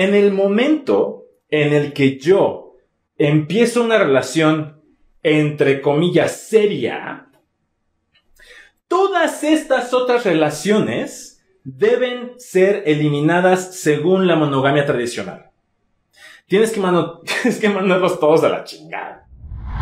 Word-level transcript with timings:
En 0.00 0.14
el 0.14 0.32
momento 0.32 1.26
en 1.50 1.74
el 1.74 1.92
que 1.92 2.18
yo 2.18 2.76
empiezo 3.18 3.84
una 3.84 3.98
relación 3.98 4.80
entre 5.22 5.82
comillas 5.82 6.40
seria, 6.40 7.26
todas 8.88 9.44
estas 9.44 9.92
otras 9.92 10.24
relaciones 10.24 11.44
deben 11.64 12.32
ser 12.38 12.84
eliminadas 12.86 13.78
según 13.78 14.26
la 14.26 14.36
monogamia 14.36 14.86
tradicional. 14.86 15.50
Tienes 16.46 16.72
que, 16.72 16.80
mandarlos 17.68 18.18
todos 18.18 18.42
a 18.42 18.48
la 18.48 18.64
chingada. 18.64 19.28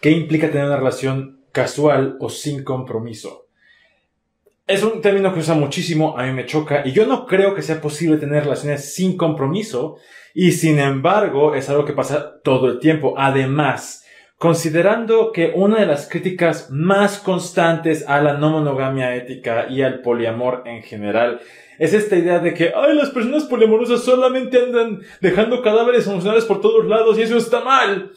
¿Qué 0.00 0.10
implica 0.12 0.50
tener 0.50 0.66
una 0.66 0.76
relación 0.76 1.40
casual 1.50 2.16
o 2.20 2.30
sin 2.30 2.62
compromiso? 2.62 3.48
Es 4.66 4.82
un 4.82 5.00
término 5.00 5.34
que 5.34 5.40
usa 5.40 5.54
muchísimo, 5.54 6.16
a 6.16 6.24
mí 6.24 6.32
me 6.32 6.46
choca, 6.46 6.86
y 6.86 6.92
yo 6.92 7.06
no 7.06 7.26
creo 7.26 7.54
que 7.54 7.62
sea 7.62 7.80
posible 7.80 8.16
tener 8.16 8.44
relaciones 8.44 8.94
sin 8.94 9.16
compromiso, 9.16 9.96
y 10.34 10.52
sin 10.52 10.78
embargo 10.78 11.54
es 11.54 11.68
algo 11.68 11.84
que 11.84 11.94
pasa 11.94 12.40
todo 12.44 12.68
el 12.68 12.78
tiempo. 12.78 13.14
Además, 13.16 14.04
considerando 14.38 15.32
que 15.32 15.52
una 15.54 15.80
de 15.80 15.86
las 15.86 16.08
críticas 16.08 16.70
más 16.70 17.18
constantes 17.18 18.08
a 18.08 18.22
la 18.22 18.34
no 18.34 18.50
monogamia 18.50 19.14
ética 19.16 19.66
y 19.68 19.82
al 19.82 20.00
poliamor 20.00 20.62
en 20.64 20.82
general 20.82 21.40
es 21.78 21.92
esta 21.92 22.16
idea 22.16 22.38
de 22.38 22.54
que, 22.54 22.72
ay, 22.74 22.96
las 22.96 23.10
personas 23.10 23.44
poliamorosas 23.44 24.02
solamente 24.02 24.58
andan 24.58 25.00
dejando 25.20 25.62
cadáveres 25.62 26.06
emocionales 26.06 26.44
por 26.44 26.60
todos 26.60 26.86
lados 26.86 27.18
y 27.18 27.22
eso 27.22 27.36
está 27.36 27.60
mal. 27.60 28.12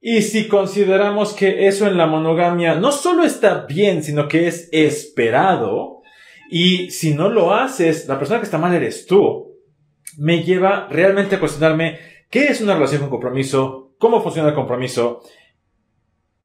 Y 0.00 0.22
si 0.22 0.46
consideramos 0.46 1.32
que 1.32 1.66
eso 1.66 1.86
en 1.86 1.96
la 1.96 2.06
monogamia 2.06 2.74
no 2.74 2.92
solo 2.92 3.24
está 3.24 3.66
bien, 3.66 4.02
sino 4.02 4.28
que 4.28 4.46
es 4.46 4.68
esperado, 4.72 6.02
y 6.50 6.90
si 6.90 7.14
no 7.14 7.28
lo 7.28 7.54
haces, 7.54 8.06
la 8.08 8.18
persona 8.18 8.40
que 8.40 8.44
está 8.44 8.58
mal 8.58 8.74
eres 8.74 9.06
tú, 9.06 9.56
me 10.16 10.42
lleva 10.42 10.86
realmente 10.90 11.36
a 11.36 11.40
cuestionarme 11.40 11.98
qué 12.30 12.46
es 12.46 12.60
una 12.60 12.74
relación 12.74 13.00
con 13.00 13.10
compromiso, 13.10 13.94
cómo 13.98 14.22
funciona 14.22 14.50
el 14.50 14.54
compromiso, 14.54 15.22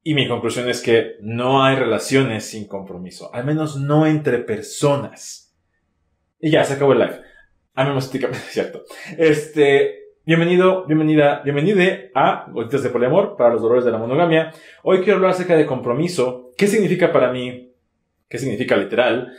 y 0.04 0.14
mi 0.14 0.26
conclusión 0.26 0.68
es 0.68 0.80
que 0.80 1.16
no 1.20 1.62
hay 1.62 1.76
relaciones 1.76 2.44
sin 2.44 2.66
compromiso, 2.66 3.32
al 3.32 3.44
menos 3.44 3.76
no 3.76 4.06
entre 4.06 4.38
personas. 4.38 5.54
Y 6.40 6.50
ya, 6.50 6.64
se 6.64 6.74
acabó 6.74 6.92
el 6.92 6.98
live. 6.98 7.20
A 7.74 7.84
mí 7.84 7.94
me 7.94 8.00
cierto. 8.00 8.84
Este, 9.16 10.08
bienvenido, 10.26 10.86
bienvenida, 10.86 11.40
bienvenide 11.44 12.10
a 12.14 12.46
Gotitas 12.50 12.82
de 12.82 12.90
Poliamor 12.90 13.36
para 13.36 13.52
los 13.52 13.62
dolores 13.62 13.84
de 13.84 13.92
la 13.92 13.98
monogamia. 13.98 14.52
Hoy 14.82 14.98
quiero 14.98 15.16
hablar 15.16 15.30
acerca 15.30 15.56
de 15.56 15.66
compromiso. 15.66 16.50
¿Qué 16.56 16.66
significa 16.66 17.12
para 17.12 17.30
mí? 17.30 17.72
¿Qué 18.28 18.38
significa 18.38 18.76
literal? 18.76 19.32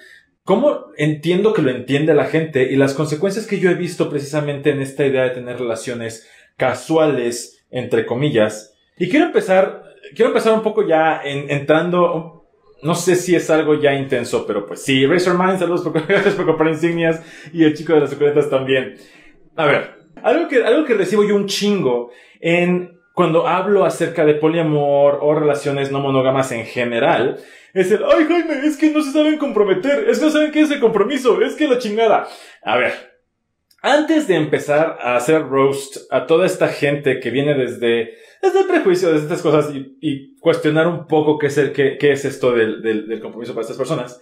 ¿Cómo 0.46 0.88
entiendo 0.98 1.54
que 1.54 1.62
lo 1.62 1.72
entiende 1.72 2.14
la 2.14 2.26
gente 2.26 2.72
y 2.72 2.78
las 2.78 2.94
consecuencias 2.94 3.48
que 3.48 3.60
yo 3.60 3.70
he 3.70 3.76
visto 3.76 4.10
precisamente 4.10 4.70
en 4.70 4.82
esta 4.82 5.06
idea 5.06 5.24
de 5.24 5.32
tener 5.32 5.60
relaciones 5.60 6.30
casuales, 6.56 7.66
entre 7.70 8.06
comillas? 8.06 8.78
Y 8.98 9.10
quiero 9.10 9.26
empezar 9.26 9.93
quiero 10.16 10.28
empezar 10.30 10.54
un 10.54 10.62
poco 10.62 10.88
ya 10.88 11.22
entrando, 11.24 12.46
no 12.82 12.96
sé 12.96 13.16
si 13.16 13.36
es 13.36 13.50
algo 13.50 13.80
ya 13.80 13.94
intenso, 13.94 14.46
pero 14.46 14.66
pues 14.66 14.84
sí, 14.84 15.06
Razor 15.06 15.38
Mind, 15.38 15.60
saludos 15.60 15.82
por, 15.82 15.94
gracias 16.08 16.36
por 16.36 16.46
comprar 16.46 16.70
insignias 16.70 17.22
y 17.52 17.64
el 17.64 17.74
chico 17.74 17.94
de 17.94 18.02
las 18.02 18.10
suculentas 18.10 18.50
también. 18.50 18.96
A 19.56 19.66
ver, 19.66 19.96
algo 20.22 20.48
que, 20.48 20.64
algo 20.64 20.86
que 20.86 20.94
recibo 20.94 21.24
yo 21.24 21.36
un 21.36 21.48
chingo 21.48 22.12
en 22.40 23.00
cuando 23.14 23.48
hablo 23.48 23.86
acerca 23.86 24.26
de 24.26 24.34
poliamor 24.34 25.20
o 25.22 25.36
relaciones 25.36 25.92
no 25.92 26.00
monógamas 26.00 26.52
en 26.52 26.66
general, 26.66 27.38
es 27.74 27.92
el, 27.92 28.04
ay 28.04 28.26
Jaime, 28.28 28.66
es 28.66 28.78
que 28.78 28.92
no 28.92 29.02
se 29.02 29.12
saben 29.12 29.38
comprometer, 29.38 30.10
es 30.10 30.20
que 30.20 30.26
no 30.26 30.32
saben 30.32 30.52
qué 30.52 30.62
es 30.62 30.72
el 30.72 30.80
compromiso, 30.80 31.42
es 31.42 31.56
que 31.56 31.68
la 31.68 31.78
chingada. 31.78 32.28
A 32.64 32.78
ver, 32.78 33.13
antes 33.84 34.30
de 34.30 34.36
empezar 34.36 34.98
a 35.02 35.18
hacer 35.18 35.44
roast 35.44 35.98
a 36.10 36.26
toda 36.26 36.46
esta 36.46 36.70
gente 36.70 37.20
que 37.20 37.30
viene 37.30 37.54
desde, 37.54 38.14
desde 38.42 38.62
el 38.62 38.66
prejuicio, 38.66 39.12
de 39.12 39.20
estas 39.20 39.42
cosas 39.42 39.72
y, 40.02 40.34
cuestionar 40.40 40.88
un 40.88 41.06
poco 41.06 41.38
qué 41.38 41.48
es, 41.48 41.58
el, 41.58 41.72
qué, 41.72 41.98
qué 41.98 42.12
es 42.14 42.26
esto 42.26 42.52
del, 42.54 42.82
del, 42.82 43.20
compromiso 43.22 43.54
para 43.54 43.62
estas 43.62 43.78
personas, 43.78 44.20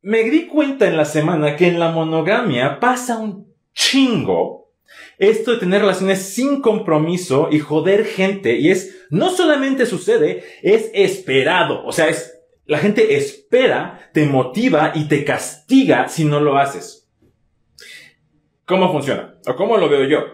me 0.00 0.24
di 0.24 0.46
cuenta 0.46 0.86
en 0.88 0.96
la 0.96 1.04
semana 1.04 1.56
que 1.56 1.68
en 1.68 1.78
la 1.78 1.90
monogamia 1.90 2.80
pasa 2.80 3.18
un 3.18 3.46
chingo 3.72 4.70
esto 5.18 5.52
de 5.52 5.58
tener 5.58 5.80
relaciones 5.80 6.20
sin 6.20 6.60
compromiso 6.60 7.48
y 7.50 7.60
joder 7.60 8.04
gente. 8.04 8.56
Y 8.56 8.70
es, 8.70 9.06
no 9.08 9.30
solamente 9.30 9.86
sucede, 9.86 10.44
es 10.62 10.90
esperado. 10.92 11.84
O 11.86 11.92
sea, 11.92 12.08
es, 12.08 12.42
la 12.66 12.78
gente 12.78 13.16
espera, 13.16 14.10
te 14.12 14.26
motiva 14.26 14.92
y 14.94 15.04
te 15.04 15.24
castiga 15.24 16.08
si 16.08 16.24
no 16.24 16.40
lo 16.40 16.58
haces. 16.58 17.01
¿Cómo 18.72 18.90
funciona? 18.90 19.34
¿O 19.46 19.54
cómo 19.54 19.76
lo 19.76 19.86
veo 19.86 20.04
yo? 20.04 20.24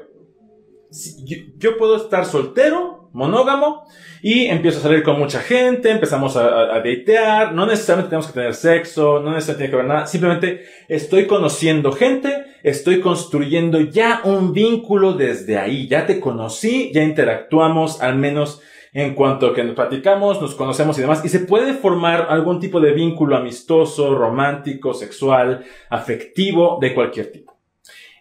Yo, 1.56 1.76
puedo 1.76 1.97
estar 1.97 2.25
soltero, 2.25 3.10
monógamo, 3.12 3.82
y 4.22 4.47
empiezo 4.47 4.78
a 4.78 4.82
salir 4.82 5.03
con 5.03 5.19
mucha 5.19 5.41
gente, 5.41 5.91
empezamos 5.91 6.37
a, 6.37 6.49
datear, 6.66 7.53
no 7.53 7.66
necesariamente 7.66 8.10
tenemos 8.10 8.28
que 8.28 8.34
tener 8.34 8.54
sexo, 8.54 9.19
no 9.19 9.32
necesariamente 9.32 9.56
tiene 9.56 9.71
que 9.71 9.76
ver 9.76 9.87
nada, 9.87 10.06
simplemente 10.06 10.66
estoy 10.87 11.26
conociendo 11.26 11.91
gente, 11.91 12.44
estoy 12.62 13.00
construyendo 13.00 13.81
ya 13.81 14.21
un 14.22 14.53
vínculo 14.53 15.15
desde 15.15 15.59
ahí, 15.59 15.88
ya 15.88 16.06
te 16.06 16.20
conocí, 16.20 16.93
ya 16.94 17.03
interactuamos, 17.03 18.00
al 18.00 18.19
menos 18.19 18.62
en 18.93 19.16
cuanto 19.16 19.53
que 19.53 19.65
nos 19.65 19.75
platicamos, 19.75 20.41
nos 20.41 20.55
conocemos 20.55 20.97
y 20.97 21.00
demás, 21.00 21.25
y 21.25 21.28
se 21.28 21.41
puede 21.41 21.75
formar 21.75 22.28
algún 22.31 22.60
tipo 22.60 22.78
de 22.78 22.93
vínculo 22.93 23.37
amistoso, 23.37 24.15
romántico, 24.15 24.94
sexual, 24.94 25.65
afectivo, 25.91 26.78
de 26.81 26.94
cualquier 26.94 27.32
tipo. 27.32 27.58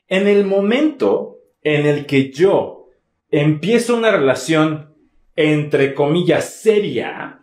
En 0.07 0.27
el 0.27 0.45
momento 0.45 1.39
en 1.61 1.85
el 1.85 2.05
que 2.05 2.31
yo 2.31 2.89
empiezo 3.29 3.95
una 3.95 4.11
relación 4.11 4.95
entre 5.35 5.93
comillas 5.93 6.53
seria, 6.53 7.41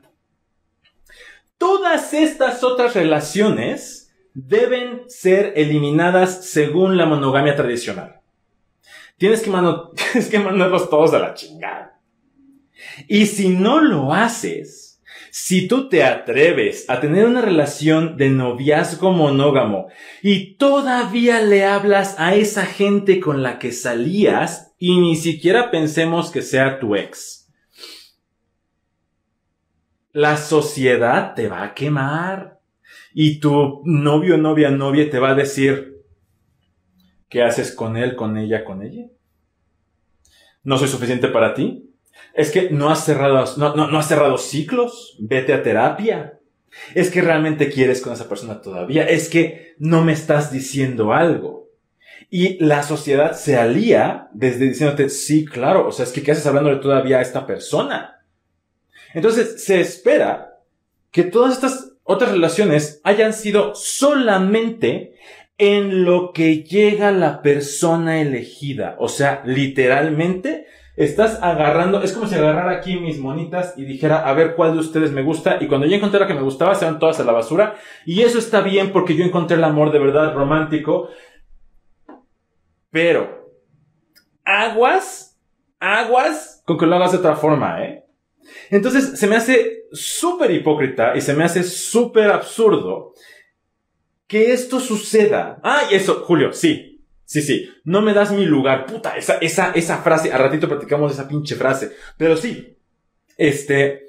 todas 1.59 2.13
estas 2.15 2.65
otras 2.65 2.95
relaciones 2.95 4.13
deben 4.35 5.09
ser 5.09 5.53
eliminadas 5.57 6.47
según 6.47 6.97
la 6.97 7.07
monogamia 7.07 7.55
tradicional. 7.55 8.21
Tienes 9.17 9.43
que, 9.43 9.51
tienes 10.13 10.31
que 10.31 10.39
mandarlos 10.41 10.91
todos 10.91 11.15
a 11.15 11.21
la 11.21 11.35
chingada. 11.35 12.01
Y 13.09 13.27
si 13.27 13.49
no 13.49 13.81
lo 13.81 14.13
haces, 14.13 14.94
si 15.37 15.67
tú 15.67 15.89
te 15.89 16.05
atreves 16.05 16.89
a 16.89 17.01
tener 17.01 17.27
una 17.27 17.41
relación 17.41 18.17
de 18.17 18.31
noviazgo 18.31 19.11
monógamo 19.11 19.89
y 20.23 20.55
todavía 20.55 21.41
le 21.41 21.65
hablas 21.65 22.15
a 22.19 22.37
esa 22.37 22.65
gente 22.65 23.19
con 23.19 23.43
la 23.43 23.59
que 23.59 23.73
salías 23.73 24.77
y 24.79 25.01
ni 25.01 25.17
siquiera 25.17 25.73
pensemos 25.73 26.31
que 26.31 26.41
sea 26.41 26.79
tu 26.79 26.95
ex, 26.95 27.53
la 30.13 30.37
sociedad 30.37 31.35
te 31.35 31.49
va 31.49 31.65
a 31.65 31.75
quemar 31.75 32.61
y 33.13 33.41
tu 33.41 33.83
novio, 33.85 34.37
novia, 34.39 34.71
novia 34.71 35.11
te 35.11 35.19
va 35.19 35.31
a 35.31 35.35
decir, 35.35 36.01
¿qué 37.29 37.43
haces 37.43 37.73
con 37.73 37.97
él, 37.97 38.15
con 38.15 38.39
ella, 38.39 38.65
con 38.65 38.85
ella? 38.85 39.09
¿No 40.63 40.79
soy 40.79 40.87
suficiente 40.87 41.27
para 41.27 41.55
ti? 41.55 41.91
Es 42.35 42.51
que 42.51 42.71
no 42.71 42.91
has 42.91 43.05
cerrado, 43.05 43.45
no, 43.57 43.75
no, 43.75 43.99
has 43.99 44.09
cerrado 44.09 44.39
ciclos. 44.39 45.17
Vete 45.21 45.53
a 45.53 45.63
terapia. 45.63 46.39
Es 46.95 47.11
que 47.11 47.23
realmente 47.23 47.71
quieres 47.71 48.01
con 48.01 48.13
esa 48.13 48.29
persona 48.29 48.61
todavía. 48.61 49.05
Es 49.05 49.29
que 49.29 49.75
no 49.79 50.05
me 50.05 50.13
estás 50.13 50.53
diciendo 50.53 51.13
algo. 51.13 51.71
Y 52.31 52.59
la 52.65 52.83
sociedad 52.83 53.37
se 53.37 53.57
alía 53.57 54.29
desde 54.33 54.69
diciéndote, 54.69 55.09
sí, 55.09 55.45
claro, 55.45 55.87
o 55.87 55.93
sea, 55.93 56.05
es 56.05 56.11
que 56.11 56.23
¿qué 56.23 56.33
haces 56.33 56.47
hablándole 56.47 56.81
todavía 56.81 57.19
a 57.19 57.23
esta 57.23 57.47
persona? 57.47 58.25
Entonces, 59.13 59.65
se 59.65 59.81
espera 59.81 60.59
que 61.13 61.23
todas 61.23 61.55
estas 61.55 61.93
otras 62.03 62.33
relaciones 62.33 63.01
hayan 63.05 63.33
sido 63.33 63.75
solamente 63.75 65.15
en 65.59 66.05
lo 66.05 66.33
que 66.33 66.65
llega 66.65 67.13
la 67.13 67.41
persona 67.43 68.21
elegida. 68.21 68.97
O 68.99 69.09
sea, 69.09 69.43
literalmente, 69.47 70.67
Estás 70.97 71.43
agarrando, 71.43 72.03
es 72.03 72.13
como 72.13 72.29
si 72.29 72.37
agarrara 72.37 72.71
aquí 72.71 73.01
mis 73.01 73.19
monitas 73.19 73.75
y 73.77 73.85
dijera, 73.85 74.29
a 74.29 74.33
ver 74.33 74.55
cuál 74.55 74.75
de 74.75 74.79
ustedes 74.79 75.11
me 75.11 75.23
gusta. 75.23 75.59
Y 75.61 75.67
cuando 75.67 75.87
yo 75.87 75.97
encontré 75.97 76.21
la 76.21 76.29
que 76.29 76.35
me 76.35 76.43
gustaba, 76.43 76.77
se 76.77 76.85
van 76.85 77.01
todas 77.01 77.19
a 77.19 77.25
la 77.25 77.33
basura. 77.33 77.77
Y 78.07 78.23
eso 78.23 78.39
está 78.39 78.61
bien 78.61 78.93
porque 78.93 79.17
yo 79.17 79.25
encontré 79.25 79.57
el 79.57 79.65
amor 79.65 79.91
de 79.91 79.99
verdad 79.99 80.35
romántico. 80.35 81.09
Pero, 82.91 83.51
aguas, 84.45 85.37
aguas 85.81 86.63
con 86.65 86.79
que 86.79 86.87
lo 86.87 86.95
hagas 86.95 87.11
de 87.11 87.19
otra 87.19 87.35
forma, 87.35 87.85
¿eh? 87.85 88.05
Entonces, 88.71 89.19
se 89.19 89.27
me 89.27 89.35
hace 89.35 89.87
súper 89.91 90.53
hipócrita 90.53 91.17
y 91.17 91.21
se 91.21 91.35
me 91.35 91.43
hace 91.43 91.65
súper 91.65 92.31
absurdo 92.31 93.15
que 94.29 94.53
esto 94.53 94.79
suceda. 94.79 95.59
Ah, 95.65 95.83
y 95.91 95.95
eso, 95.95 96.23
Julio, 96.25 96.53
sí, 96.53 96.94
Sí, 97.25 97.41
sí, 97.43 97.71
no 97.85 98.03
me 98.03 98.13
das 98.13 98.33
mi 98.33 98.45
lugar. 98.45 98.87
Puta, 98.87 99.17
esa, 99.17 99.39
esa, 99.39 99.73
esa 99.73 99.99
frase, 99.99 100.33
a 100.33 100.39
ratito 100.39 100.69
platicamos 100.69 101.13
esa 101.13 101.27
pinche 101.27 101.55
frase. 101.57 101.93
Pero 102.19 102.37
sí, 102.37 102.77
este, 103.37 104.07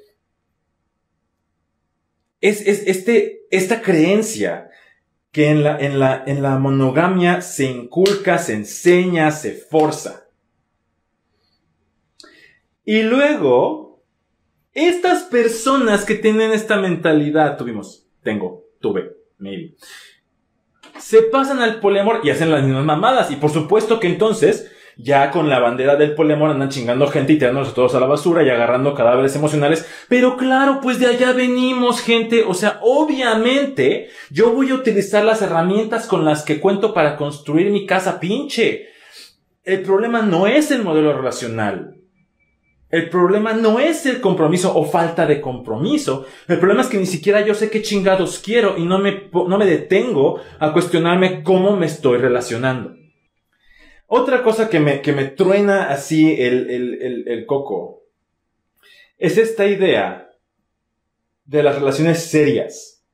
es, 2.40 2.60
es 2.66 2.86
este, 2.86 3.46
esta 3.50 3.80
creencia 3.80 4.70
que 5.32 5.48
en 5.48 5.62
la, 5.62 5.78
en 5.78 5.98
la, 5.98 6.24
en 6.26 6.42
la 6.42 6.58
monogamia 6.58 7.40
se 7.40 7.64
inculca, 7.64 8.38
se 8.38 8.54
enseña, 8.54 9.30
se 9.30 9.52
forza. 9.52 10.28
Y 12.84 13.02
luego, 13.02 14.04
estas 14.72 15.24
personas 15.24 16.04
que 16.04 16.14
tienen 16.14 16.52
esta 16.52 16.76
mentalidad, 16.76 17.56
tuvimos, 17.56 18.06
tengo, 18.22 18.64
tuve, 18.80 19.16
maybe 19.38 19.74
se 20.98 21.22
pasan 21.22 21.60
al 21.60 21.80
poliamor 21.80 22.20
y 22.22 22.30
hacen 22.30 22.50
las 22.50 22.62
mismas 22.62 22.84
mamadas. 22.84 23.30
Y 23.30 23.36
por 23.36 23.50
supuesto 23.50 24.00
que 24.00 24.06
entonces, 24.06 24.70
ya 24.96 25.30
con 25.30 25.48
la 25.48 25.58
bandera 25.58 25.96
del 25.96 26.14
poliamor 26.14 26.50
andan 26.50 26.70
chingando 26.70 27.06
gente 27.08 27.34
y 27.34 27.38
tirándonos 27.38 27.74
todos 27.74 27.94
a 27.94 28.00
la 28.00 28.06
basura 28.06 28.42
y 28.42 28.50
agarrando 28.50 28.94
cadáveres 28.94 29.36
emocionales. 29.36 29.86
Pero 30.08 30.36
claro, 30.36 30.80
pues 30.80 30.98
de 30.98 31.06
allá 31.06 31.32
venimos, 31.32 32.00
gente. 32.00 32.44
O 32.44 32.54
sea, 32.54 32.78
obviamente, 32.82 34.08
yo 34.30 34.52
voy 34.52 34.70
a 34.70 34.74
utilizar 34.74 35.24
las 35.24 35.42
herramientas 35.42 36.06
con 36.06 36.24
las 36.24 36.42
que 36.42 36.60
cuento 36.60 36.94
para 36.94 37.16
construir 37.16 37.70
mi 37.70 37.86
casa 37.86 38.20
pinche. 38.20 38.88
El 39.64 39.82
problema 39.82 40.22
no 40.22 40.46
es 40.46 40.70
el 40.70 40.82
modelo 40.82 41.12
relacional. 41.12 41.95
El 42.88 43.10
problema 43.10 43.52
no 43.52 43.80
es 43.80 44.06
el 44.06 44.20
compromiso 44.20 44.76
o 44.76 44.84
falta 44.84 45.26
de 45.26 45.40
compromiso. 45.40 46.26
El 46.46 46.58
problema 46.58 46.82
es 46.82 46.88
que 46.88 46.98
ni 46.98 47.06
siquiera 47.06 47.44
yo 47.44 47.54
sé 47.54 47.68
qué 47.68 47.82
chingados 47.82 48.38
quiero 48.38 48.78
y 48.78 48.84
no 48.84 48.98
me, 48.98 49.28
no 49.32 49.58
me 49.58 49.66
detengo 49.66 50.40
a 50.60 50.72
cuestionarme 50.72 51.42
cómo 51.42 51.76
me 51.76 51.86
estoy 51.86 52.18
relacionando. 52.18 52.94
Otra 54.06 54.42
cosa 54.44 54.70
que 54.70 54.78
me, 54.78 55.00
que 55.00 55.12
me 55.12 55.24
truena 55.24 55.90
así 55.90 56.40
el, 56.40 56.70
el, 56.70 57.24
el 57.26 57.46
coco 57.46 58.04
es 59.18 59.36
esta 59.36 59.66
idea 59.66 60.30
de 61.44 61.62
las 61.62 61.76
relaciones 61.76 62.22
serias. 62.24 63.04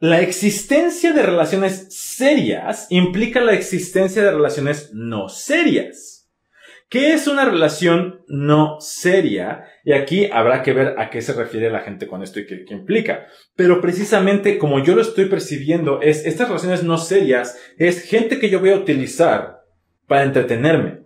La 0.00 0.20
existencia 0.20 1.12
de 1.12 1.22
relaciones 1.22 1.88
serias 1.90 2.86
implica 2.88 3.40
la 3.40 3.52
existencia 3.52 4.22
de 4.22 4.30
relaciones 4.30 4.90
no 4.94 5.28
serias. 5.28 6.17
¿Qué 6.88 7.12
es 7.12 7.26
una 7.26 7.44
relación 7.44 8.22
no 8.28 8.80
seria? 8.80 9.64
Y 9.84 9.92
aquí 9.92 10.30
habrá 10.32 10.62
que 10.62 10.72
ver 10.72 10.94
a 10.98 11.10
qué 11.10 11.20
se 11.20 11.34
refiere 11.34 11.70
la 11.70 11.80
gente 11.80 12.06
con 12.06 12.22
esto 12.22 12.40
y 12.40 12.46
qué, 12.46 12.64
implica. 12.70 13.26
Pero 13.54 13.82
precisamente 13.82 14.56
como 14.56 14.82
yo 14.82 14.94
lo 14.94 15.02
estoy 15.02 15.26
percibiendo, 15.26 16.00
es 16.00 16.24
estas 16.24 16.48
relaciones 16.48 16.84
no 16.84 16.96
serias 16.96 17.60
es 17.76 18.02
gente 18.02 18.38
que 18.38 18.48
yo 18.48 18.60
voy 18.60 18.70
a 18.70 18.76
utilizar 18.76 19.64
para 20.06 20.22
entretenerme. 20.24 21.00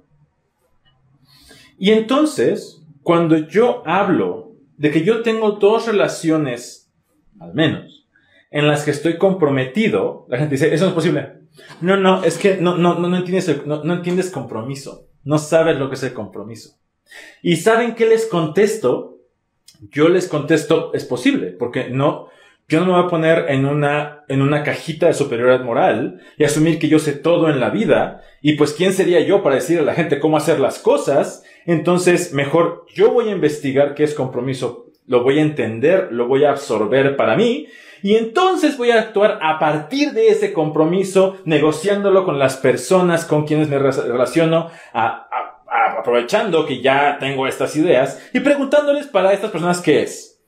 Y 1.79 1.90
entonces, 1.90 2.81
cuando 3.02 3.37
yo 3.37 3.82
hablo 3.84 4.52
de 4.76 4.93
que 4.93 5.02
yo 5.02 5.23
tengo 5.23 5.52
dos 5.52 5.88
relaciones, 5.88 6.93
al 7.40 7.55
menos, 7.55 8.06
en 8.52 8.69
las 8.69 8.84
que 8.84 8.93
estoy 8.93 9.19
comprometido, 9.19 10.26
la 10.29 10.38
gente 10.38 10.55
dice, 10.55 10.73
eso 10.73 10.84
no 10.84 10.90
es 10.90 10.94
posible. 10.94 11.32
No, 11.81 11.96
no, 11.96 12.23
es 12.23 12.38
que 12.38 12.58
no, 12.58 12.79
no, 12.79 13.00
no, 13.00 13.17
entiendes, 13.17 13.67
no, 13.67 13.82
no 13.82 13.94
entiendes 13.94 14.31
compromiso. 14.31 15.08
No 15.25 15.39
sabes 15.39 15.77
lo 15.79 15.89
que 15.89 15.95
es 15.95 16.03
el 16.03 16.13
compromiso. 16.13 16.77
¿Y 17.43 17.57
saben 17.57 17.95
qué 17.95 18.07
les 18.07 18.27
contesto? 18.27 19.19
Yo 19.91 20.09
les 20.09 20.29
contesto, 20.29 20.93
es 20.95 21.05
posible, 21.05 21.49
porque 21.49 21.91
no, 21.91 22.29
yo 22.69 22.81
no 22.81 22.87
me 22.87 22.93
voy 22.93 23.05
a 23.05 23.09
poner 23.09 23.47
en 23.49 23.67
una, 23.67 24.25
en 24.29 24.41
una 24.41 24.63
cajita 24.63 25.07
de 25.07 25.15
superioridad 25.15 25.65
moral 25.65 26.21
y 26.39 26.45
asumir 26.45 26.79
que 26.79 26.89
yo 26.89 26.99
sé 26.99 27.13
todo 27.13 27.51
en 27.51 27.61
la 27.61 27.71
vida. 27.71 28.23
Y 28.41 28.55
pues, 28.55 28.73
¿quién 28.73 28.93
sería 28.93 29.21
yo 29.21 29.43
para 29.43 29.57
decir 29.57 29.79
a 29.79 29.83
la 29.83 29.95
gente 29.95 30.21
cómo 30.21 30.37
hacer 30.37 30.61
las 30.61 30.79
cosas? 30.79 31.45
Entonces, 31.67 32.33
mejor 32.33 32.87
yo 32.95 33.13
voy 33.13 33.29
a 33.29 33.33
investigar 33.33 33.95
qué 33.95 34.05
es 34.05 34.15
compromiso, 34.15 34.92
lo 35.07 35.23
voy 35.23 35.39
a 35.39 35.43
entender, 35.43 36.09
lo 36.13 36.27
voy 36.29 36.45
a 36.45 36.51
absorber 36.51 37.17
para 37.17 37.37
mí 37.37 37.69
y 38.03 38.17
entonces 38.17 38.77
voy 38.77 38.91
a 38.91 38.99
actuar 38.99 39.39
a 39.43 39.59
partir 39.61 40.13
de 40.13 40.29
ese 40.29 40.53
compromiso, 40.53 41.37
negociándolo 41.45 42.25
con 42.25 42.39
las 42.39 42.57
personas 42.57 43.25
con 43.25 43.47
quienes 43.47 43.69
me 43.69 43.79
relaciono, 43.79 44.71
aprovechando 45.99 46.67
que 46.67 46.83
ya 46.83 47.19
tengo 47.21 47.47
estas 47.47 47.77
ideas 47.77 48.29
y 48.35 48.41
preguntándoles 48.41 49.07
para 49.07 49.33
estas 49.33 49.53
personas 49.53 49.81
qué 49.81 50.03
es. 50.03 50.43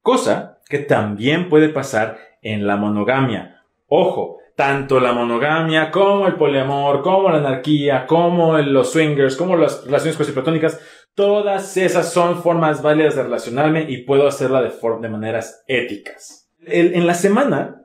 Cosa 0.00 0.60
que 0.68 0.78
también 0.78 1.48
puede 1.48 1.68
pasar 1.70 2.18
en 2.40 2.64
la 2.64 2.76
monogamia. 2.76 3.64
Ojo, 3.88 4.38
tanto 4.54 5.00
la 5.00 5.12
monogamia 5.12 5.90
como 5.90 6.26
el 6.28 6.36
poliamor, 6.36 7.02
como 7.02 7.28
la 7.28 7.38
anarquía, 7.38 8.06
como 8.06 8.56
los 8.58 8.92
swingers, 8.92 9.36
como 9.36 9.56
las 9.56 9.84
relaciones 9.84 10.16
platónicas 10.16 10.80
Todas 11.16 11.76
esas 11.76 12.12
son 12.12 12.42
formas 12.42 12.80
válidas 12.82 13.16
de 13.16 13.24
relacionarme 13.24 13.86
y 13.88 14.04
puedo 14.04 14.28
hacerla 14.28 14.62
de, 14.62 14.70
de 15.00 15.08
maneras 15.08 15.64
éticas. 15.66 16.48
en 16.60 17.06
la 17.06 17.14
semana 17.14 17.82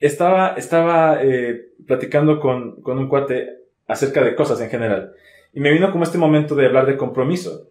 estaba, 0.00 0.54
estaba 0.56 1.22
eh, 1.22 1.68
platicando 1.86 2.40
con, 2.40 2.82
con 2.82 2.98
un 2.98 3.08
cuate 3.08 3.60
acerca 3.86 4.22
de 4.22 4.34
cosas 4.34 4.60
en 4.60 4.68
general. 4.68 5.12
Y 5.54 5.60
me 5.60 5.72
vino 5.72 5.92
como 5.92 6.02
este 6.02 6.18
momento 6.18 6.56
de 6.56 6.66
hablar 6.66 6.86
de 6.86 6.96
compromiso. 6.96 7.68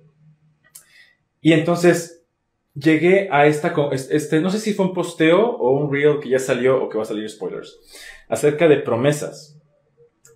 Y 1.42 1.52
entonces 1.52 2.24
llegué 2.74 3.28
a 3.32 3.48
esta, 3.48 3.74
este, 3.92 4.40
no 4.40 4.50
sé 4.50 4.60
si 4.60 4.74
fue 4.74 4.86
un 4.86 4.94
posteo 4.94 5.42
o 5.42 5.72
un 5.72 5.92
reel 5.92 6.20
que 6.22 6.30
ya 6.30 6.40
salió 6.40 6.82
o 6.82 6.88
que 6.88 6.98
va 6.98 7.04
a 7.04 7.08
salir 7.08 7.30
spoilers, 7.30 7.78
acerca 8.30 8.70
de 8.70 8.78
promesas. 8.78 9.60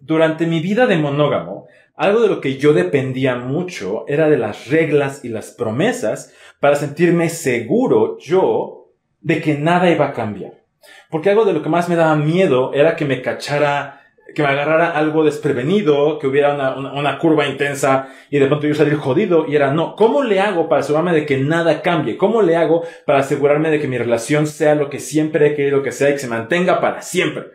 Durante 0.02 0.46
mi 0.46 0.60
vida 0.60 0.88
de 0.88 0.98
monógamo, 0.98 1.68
algo 1.98 2.22
de 2.22 2.28
lo 2.28 2.42
que 2.42 2.58
yo 2.58 2.74
dependía 2.74 3.36
mucho 3.36 4.06
era 4.08 4.30
de 4.30 4.38
las 4.38 4.68
reglas 4.68 5.24
y 5.24 5.30
las 5.30 5.52
promesas 5.52 6.34
para 6.60 6.76
sentirme 6.76 7.30
seguro 7.30 8.18
yo 8.20 8.92
de 9.22 9.42
que 9.42 9.56
nada 9.56 9.90
iba 9.90 10.08
a 10.08 10.14
cambiar. 10.14 10.66
Porque 11.10 11.30
algo 11.30 11.46
de 11.46 11.54
lo 11.54 11.64
que 11.64 11.70
más 11.70 11.90
me 11.90 11.96
daba 11.96 12.16
miedo 12.16 12.74
era 12.74 12.96
que 12.96 13.06
me 13.06 13.22
cachara, 13.22 14.02
que 14.36 14.44
me 14.44 14.50
agarrara 14.50 14.92
algo 14.92 15.24
desprevenido, 15.24 16.20
que 16.20 16.28
hubiera 16.28 16.76
una, 16.76 17.18
curva 17.18 17.48
intensa 17.48 18.10
y 18.30 18.40
de 18.40 18.48
pronto 18.48 18.68
yo 18.68 18.76
salir 18.76 18.96
jodido 18.96 19.46
y 19.48 19.56
era 19.56 19.72
no, 19.72 19.96
¿cómo 19.96 20.24
le 20.24 20.42
hago 20.42 20.68
para 20.68 20.82
asegurarme 20.82 21.14
de 21.14 21.26
que 21.26 21.38
nada 21.38 21.82
cambie? 21.82 22.18
¿Cómo 22.18 22.42
le 22.42 22.56
hago 22.58 22.84
para 23.06 23.20
asegurarme 23.20 23.72
de 23.72 23.80
que 23.80 23.88
mi 23.88 23.98
relación 23.98 24.48
sea 24.48 24.76
lo 24.76 24.90
que 24.90 25.00
siempre 25.00 25.48
he 25.48 25.56
querido 25.56 25.82
que 25.82 25.92
sea 25.92 26.10
y 26.10 26.14
que 26.14 26.20
se 26.20 26.28
mantenga 26.28 26.82
para 26.82 27.02
siempre? 27.02 27.46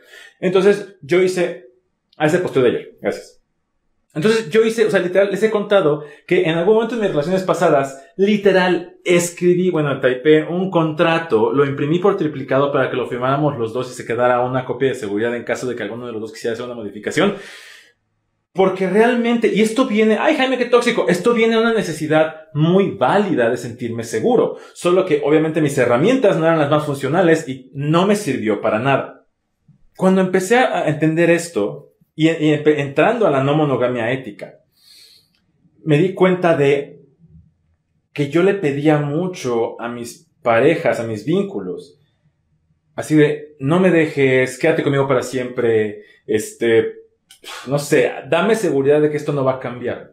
Entonces 0.40 0.96
yo 1.02 1.22
hice 1.22 1.66
a 2.16 2.26
ese 2.26 2.38
posteo 2.38 2.62
de 2.62 2.68
ayer. 2.70 2.90
Gracias. 3.00 3.39
Entonces 4.12 4.50
yo 4.50 4.64
hice, 4.64 4.86
o 4.86 4.90
sea, 4.90 4.98
literal, 4.98 5.30
les 5.30 5.42
he 5.44 5.50
contado 5.50 6.04
que 6.26 6.42
en 6.42 6.58
algún 6.58 6.74
momento 6.74 6.96
de 6.96 7.02
mis 7.02 7.10
relaciones 7.10 7.44
pasadas, 7.44 8.04
literal, 8.16 8.96
escribí, 9.04 9.70
bueno, 9.70 10.00
typé 10.00 10.42
un 10.42 10.68
contrato, 10.68 11.52
lo 11.52 11.64
imprimí 11.64 12.00
por 12.00 12.16
triplicado 12.16 12.72
para 12.72 12.90
que 12.90 12.96
lo 12.96 13.06
firmáramos 13.06 13.56
los 13.56 13.72
dos 13.72 13.88
y 13.90 13.94
se 13.94 14.04
quedara 14.04 14.40
una 14.40 14.64
copia 14.64 14.88
de 14.88 14.96
seguridad 14.96 15.34
en 15.36 15.44
caso 15.44 15.68
de 15.68 15.76
que 15.76 15.84
alguno 15.84 16.06
de 16.06 16.12
los 16.12 16.22
dos 16.22 16.32
quisiera 16.32 16.54
hacer 16.54 16.66
una 16.66 16.74
modificación. 16.74 17.36
Porque 18.52 18.90
realmente, 18.90 19.46
y 19.54 19.60
esto 19.60 19.86
viene, 19.86 20.18
ay 20.18 20.34
Jaime, 20.34 20.58
qué 20.58 20.64
tóxico, 20.64 21.06
esto 21.08 21.32
viene 21.32 21.54
a 21.54 21.60
una 21.60 21.72
necesidad 21.72 22.48
muy 22.52 22.90
válida 22.90 23.48
de 23.48 23.56
sentirme 23.56 24.02
seguro. 24.02 24.56
Solo 24.74 25.06
que 25.06 25.22
obviamente 25.24 25.60
mis 25.60 25.78
herramientas 25.78 26.36
no 26.36 26.46
eran 26.46 26.58
las 26.58 26.68
más 26.68 26.84
funcionales 26.84 27.48
y 27.48 27.70
no 27.74 28.08
me 28.08 28.16
sirvió 28.16 28.60
para 28.60 28.80
nada. 28.80 29.28
Cuando 29.96 30.20
empecé 30.20 30.58
a 30.58 30.88
entender 30.88 31.30
esto, 31.30 31.89
y, 32.22 32.28
entrando 32.28 33.26
a 33.26 33.30
la 33.30 33.42
no 33.42 33.54
monogamia 33.54 34.12
ética, 34.12 34.60
me 35.84 35.96
di 35.96 36.12
cuenta 36.12 36.54
de 36.54 37.00
que 38.12 38.28
yo 38.28 38.42
le 38.42 38.52
pedía 38.52 38.98
mucho 38.98 39.80
a 39.80 39.88
mis 39.88 40.30
parejas, 40.42 41.00
a 41.00 41.04
mis 41.04 41.24
vínculos, 41.24 41.98
así 42.94 43.14
de, 43.14 43.56
no 43.58 43.80
me 43.80 43.90
dejes, 43.90 44.58
quédate 44.58 44.82
conmigo 44.82 45.08
para 45.08 45.22
siempre, 45.22 46.02
este, 46.26 46.92
no 47.66 47.78
sé, 47.78 48.12
dame 48.28 48.54
seguridad 48.54 49.00
de 49.00 49.10
que 49.10 49.16
esto 49.16 49.32
no 49.32 49.42
va 49.42 49.54
a 49.54 49.60
cambiar. 49.60 50.10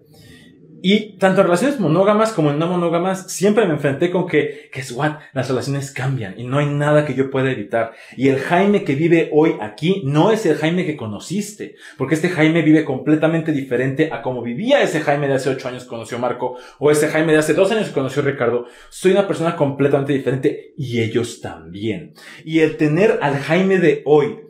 Y 0.81 1.17
tanto 1.17 1.41
en 1.41 1.47
relaciones 1.47 1.79
monógamas 1.79 2.33
como 2.33 2.51
en 2.51 2.59
no 2.59 2.67
monógamas, 2.67 3.31
siempre 3.31 3.65
me 3.65 3.73
enfrenté 3.73 4.11
con 4.11 4.27
que, 4.27 4.69
que 4.71 4.81
what, 4.93 5.17
las 5.33 5.49
relaciones 5.49 5.91
cambian 5.91 6.35
y 6.37 6.43
no 6.43 6.59
hay 6.59 6.67
nada 6.67 7.05
que 7.05 7.15
yo 7.15 7.31
pueda 7.31 7.51
evitar. 7.51 7.93
Y 8.15 8.29
el 8.29 8.39
Jaime 8.39 8.83
que 8.83 8.95
vive 8.95 9.29
hoy 9.33 9.55
aquí 9.59 10.03
no 10.05 10.31
es 10.31 10.45
el 10.45 10.57
Jaime 10.57 10.85
que 10.85 10.95
conociste, 10.95 11.75
porque 11.97 12.15
este 12.15 12.29
Jaime 12.29 12.61
vive 12.61 12.85
completamente 12.85 13.51
diferente 13.51 14.09
a 14.11 14.21
como 14.21 14.41
vivía 14.41 14.83
ese 14.83 15.01
Jaime 15.01 15.27
de 15.27 15.35
hace 15.35 15.49
ocho 15.49 15.67
años 15.67 15.83
que 15.83 15.89
conoció 15.89 16.19
Marco, 16.19 16.57
o 16.79 16.91
ese 16.91 17.07
Jaime 17.07 17.33
de 17.33 17.39
hace 17.39 17.53
dos 17.53 17.71
años 17.71 17.87
que 17.87 17.93
conoció 17.93 18.21
Ricardo. 18.21 18.65
Soy 18.89 19.11
una 19.11 19.27
persona 19.27 19.55
completamente 19.55 20.13
diferente 20.13 20.73
y 20.77 21.01
ellos 21.01 21.41
también. 21.41 22.13
Y 22.45 22.59
el 22.59 22.77
tener 22.77 23.19
al 23.21 23.37
Jaime 23.37 23.79
de 23.79 24.03
hoy 24.05 24.41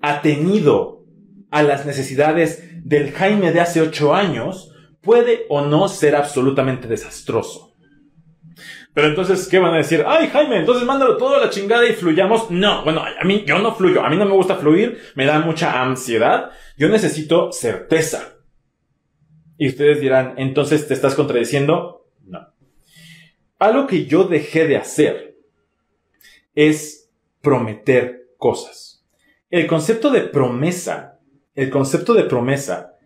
atenido 0.00 1.04
a 1.50 1.62
las 1.62 1.84
necesidades 1.84 2.64
del 2.84 3.12
Jaime 3.12 3.52
de 3.52 3.60
hace 3.60 3.80
ocho 3.80 4.14
años, 4.14 4.69
puede 5.00 5.46
o 5.48 5.62
no 5.62 5.88
ser 5.88 6.16
absolutamente 6.16 6.88
desastroso. 6.88 7.70
Pero 8.92 9.06
entonces, 9.06 9.46
¿qué 9.48 9.58
van 9.58 9.74
a 9.74 9.78
decir? 9.78 10.04
Ay, 10.06 10.28
Jaime, 10.28 10.58
entonces 10.58 10.84
mándalo 10.84 11.16
todo 11.16 11.36
a 11.36 11.40
la 11.40 11.50
chingada 11.50 11.86
y 11.86 11.92
fluyamos. 11.92 12.50
No, 12.50 12.82
bueno, 12.82 13.02
a 13.02 13.24
mí, 13.24 13.44
yo 13.46 13.58
no 13.60 13.74
fluyo. 13.74 14.04
A 14.04 14.10
mí 14.10 14.16
no 14.16 14.26
me 14.26 14.32
gusta 14.32 14.56
fluir. 14.56 15.00
Me 15.14 15.26
da 15.26 15.38
mucha 15.38 15.80
ansiedad. 15.80 16.50
Yo 16.76 16.88
necesito 16.88 17.52
certeza. 17.52 18.34
Y 19.56 19.68
ustedes 19.68 20.00
dirán, 20.00 20.34
entonces 20.38 20.88
te 20.88 20.94
estás 20.94 21.14
contradiciendo. 21.14 22.08
No. 22.24 22.52
Algo 23.58 23.86
que 23.86 24.06
yo 24.06 24.24
dejé 24.24 24.66
de 24.66 24.76
hacer 24.76 25.36
es 26.54 27.10
prometer 27.40 28.30
cosas. 28.36 29.06
El 29.50 29.66
concepto 29.66 30.10
de 30.10 30.22
promesa, 30.22 31.20
el 31.54 31.70
concepto 31.70 32.14
de 32.14 32.24
promesa 32.24 32.96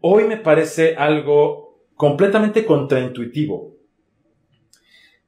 hoy 0.00 0.24
me 0.24 0.36
parece 0.36 0.94
algo 0.96 1.84
completamente 1.94 2.64
contraintuitivo. 2.64 3.76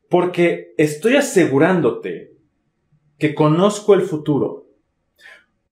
Porque 0.09 0.75
estoy 0.77 1.17
asegurándote 1.17 2.33
que 3.19 3.35
conozco 3.35 3.95
el 3.95 4.03
futuro. 4.03 4.67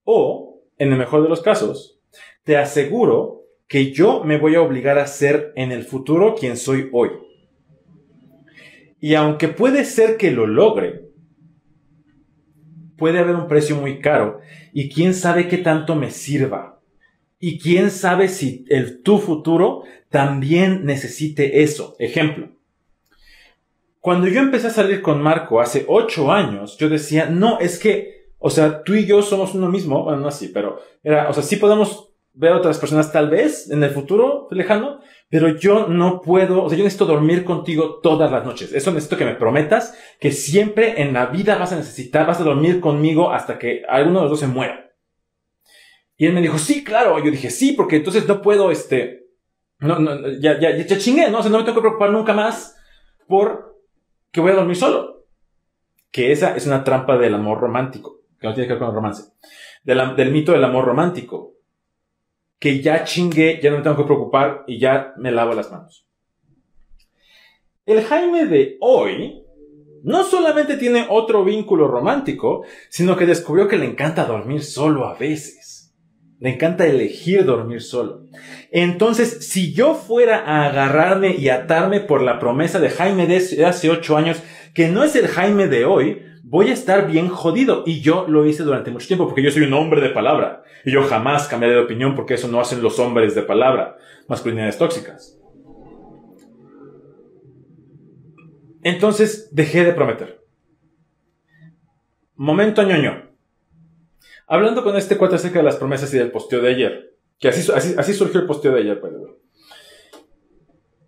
O, 0.03 0.61
en 0.77 0.91
el 0.91 0.97
mejor 0.97 1.23
de 1.23 1.29
los 1.29 1.41
casos, 1.41 1.99
te 2.43 2.57
aseguro 2.57 3.43
que 3.67 3.91
yo 3.91 4.23
me 4.23 4.37
voy 4.37 4.55
a 4.55 4.61
obligar 4.61 4.97
a 4.97 5.07
ser 5.07 5.53
en 5.55 5.71
el 5.71 5.83
futuro 5.83 6.35
quien 6.35 6.57
soy 6.57 6.89
hoy. 6.91 7.11
Y 8.99 9.15
aunque 9.15 9.47
puede 9.47 9.85
ser 9.85 10.17
que 10.17 10.31
lo 10.31 10.45
logre, 10.45 11.09
puede 12.97 13.19
haber 13.19 13.35
un 13.35 13.47
precio 13.47 13.75
muy 13.75 13.99
caro 13.99 14.41
y 14.73 14.89
quién 14.89 15.13
sabe 15.13 15.47
qué 15.47 15.57
tanto 15.57 15.95
me 15.95 16.11
sirva 16.11 16.70
y 17.41 17.59
quién 17.59 17.89
sabe 17.89 18.29
si 18.29 18.65
el 18.69 19.01
tu 19.01 19.17
futuro 19.17 19.83
también 20.09 20.85
necesite 20.85 21.63
eso. 21.63 21.95
Ejemplo. 21.99 22.49
Cuando 23.99 24.27
yo 24.27 24.39
empecé 24.39 24.67
a 24.67 24.71
salir 24.71 25.01
con 25.01 25.21
Marco 25.21 25.59
hace 25.59 25.85
ocho 25.87 26.31
años, 26.31 26.77
yo 26.77 26.87
decía, 26.87 27.25
no, 27.25 27.59
es 27.59 27.79
que, 27.79 28.29
o 28.37 28.49
sea, 28.49 28.83
tú 28.83 28.93
y 28.93 29.05
yo 29.05 29.21
somos 29.23 29.55
uno 29.55 29.69
mismo. 29.69 30.03
Bueno, 30.03 30.19
no 30.21 30.27
así, 30.27 30.49
pero 30.49 30.79
era, 31.03 31.29
o 31.29 31.33
sea, 31.33 31.43
sí 31.43 31.55
podemos 31.55 32.09
ver 32.33 32.53
a 32.53 32.57
otras 32.57 32.77
personas 32.77 33.11
tal 33.11 33.29
vez 33.29 33.69
en 33.69 33.83
el 33.83 33.89
futuro 33.89 34.47
lejano, 34.51 34.99
pero 35.29 35.49
yo 35.49 35.87
no 35.87 36.21
puedo, 36.21 36.63
o 36.63 36.69
sea, 36.69 36.77
yo 36.77 36.83
necesito 36.83 37.05
dormir 37.05 37.43
contigo 37.43 37.99
todas 38.03 38.31
las 38.31 38.45
noches. 38.45 38.71
Eso 38.71 38.91
necesito 38.91 39.17
que 39.17 39.25
me 39.25 39.35
prometas 39.35 39.95
que 40.19 40.31
siempre 40.31 41.01
en 41.01 41.13
la 41.13 41.25
vida 41.25 41.57
vas 41.57 41.73
a 41.73 41.77
necesitar, 41.77 42.27
vas 42.27 42.39
a 42.39 42.43
dormir 42.43 42.79
conmigo 42.79 43.31
hasta 43.31 43.57
que 43.57 43.83
alguno 43.89 44.19
de 44.19 44.23
los 44.25 44.31
dos 44.31 44.39
se 44.41 44.47
muera. 44.47 44.90
Y 46.21 46.27
él 46.27 46.33
me 46.33 46.41
dijo, 46.43 46.59
sí, 46.59 46.83
claro. 46.83 47.17
Yo 47.17 47.31
dije, 47.31 47.49
sí, 47.49 47.71
porque 47.71 47.95
entonces 47.95 48.27
no 48.27 48.43
puedo, 48.43 48.69
este, 48.69 49.25
no, 49.79 49.97
no, 49.97 50.29
ya, 50.39 50.59
ya, 50.59 50.77
ya 50.77 50.97
chingué, 50.99 51.31
¿no? 51.31 51.39
O 51.39 51.41
sea, 51.41 51.49
no 51.49 51.57
me 51.57 51.63
tengo 51.63 51.77
que 51.77 51.81
preocupar 51.81 52.11
nunca 52.11 52.31
más 52.31 52.77
por 53.27 53.81
que 54.29 54.39
voy 54.39 54.51
a 54.51 54.57
dormir 54.57 54.75
solo. 54.75 55.25
Que 56.11 56.31
esa 56.31 56.55
es 56.55 56.67
una 56.67 56.83
trampa 56.83 57.17
del 57.17 57.33
amor 57.33 57.59
romántico, 57.59 58.21
que 58.39 58.45
no 58.45 58.53
tiene 58.53 58.67
que 58.67 58.73
ver 58.73 58.81
con 58.81 58.89
el 58.89 58.93
romance. 58.93 59.31
del 59.83 60.31
mito 60.31 60.51
del 60.51 60.63
amor 60.63 60.85
romántico. 60.85 61.55
Que 62.59 62.83
ya 62.83 63.03
chingué, 63.03 63.59
ya 63.59 63.71
no 63.71 63.77
me 63.77 63.83
tengo 63.83 63.97
que 63.97 64.03
preocupar 64.03 64.63
y 64.67 64.77
ya 64.77 65.15
me 65.17 65.31
lavo 65.31 65.55
las 65.55 65.71
manos. 65.71 66.05
El 67.87 68.03
Jaime 68.03 68.45
de 68.45 68.77
hoy 68.79 69.43
no 70.03 70.23
solamente 70.23 70.77
tiene 70.77 71.07
otro 71.09 71.43
vínculo 71.43 71.87
romántico, 71.87 72.63
sino 72.89 73.17
que 73.17 73.25
descubrió 73.25 73.67
que 73.67 73.79
le 73.79 73.87
encanta 73.87 74.25
dormir 74.25 74.63
solo 74.63 75.07
a 75.07 75.15
veces. 75.15 75.71
Le 76.41 76.49
encanta 76.49 76.87
elegir 76.87 77.45
dormir 77.45 77.83
solo. 77.83 78.23
Entonces, 78.71 79.47
si 79.47 79.73
yo 79.73 79.93
fuera 79.93 80.39
a 80.39 80.65
agarrarme 80.65 81.35
y 81.35 81.49
atarme 81.49 81.99
por 81.99 82.23
la 82.23 82.39
promesa 82.39 82.79
de 82.79 82.89
Jaime 82.89 83.27
de 83.27 83.63
hace 83.63 83.91
ocho 83.91 84.17
años, 84.17 84.41
que 84.73 84.87
no 84.87 85.03
es 85.03 85.15
el 85.15 85.27
Jaime 85.27 85.67
de 85.67 85.85
hoy, 85.85 86.23
voy 86.43 86.69
a 86.69 86.73
estar 86.73 87.05
bien 87.05 87.27
jodido. 87.27 87.83
Y 87.85 88.01
yo 88.01 88.25
lo 88.27 88.47
hice 88.47 88.63
durante 88.63 88.89
mucho 88.89 89.05
tiempo 89.05 89.25
porque 89.25 89.43
yo 89.43 89.51
soy 89.51 89.61
un 89.61 89.73
hombre 89.75 90.01
de 90.01 90.09
palabra. 90.09 90.63
Y 90.83 90.91
yo 90.91 91.03
jamás 91.03 91.47
cambiaré 91.47 91.75
de 91.75 91.81
opinión 91.81 92.15
porque 92.15 92.33
eso 92.33 92.47
no 92.47 92.59
hacen 92.59 92.81
los 92.81 92.97
hombres 92.97 93.35
de 93.35 93.43
palabra. 93.43 93.97
Masculinidades 94.27 94.79
tóxicas. 94.79 95.39
Entonces, 98.81 99.49
dejé 99.53 99.85
de 99.85 99.93
prometer. 99.93 100.43
Momento 102.35 102.81
ñoño. 102.81 103.30
Hablando 104.51 104.83
con 104.83 104.97
este 104.97 105.15
cuate 105.15 105.35
acerca 105.35 105.59
de 105.59 105.63
las 105.63 105.77
promesas 105.77 106.13
y 106.13 106.17
del 106.17 106.29
posteo 106.29 106.61
de 106.61 106.71
ayer, 106.71 107.15
que 107.39 107.47
así, 107.47 107.71
así, 107.71 108.13
surgió 108.13 108.41
el 108.41 108.45
posteo 108.45 108.73
de 108.73 108.81
ayer, 108.81 109.01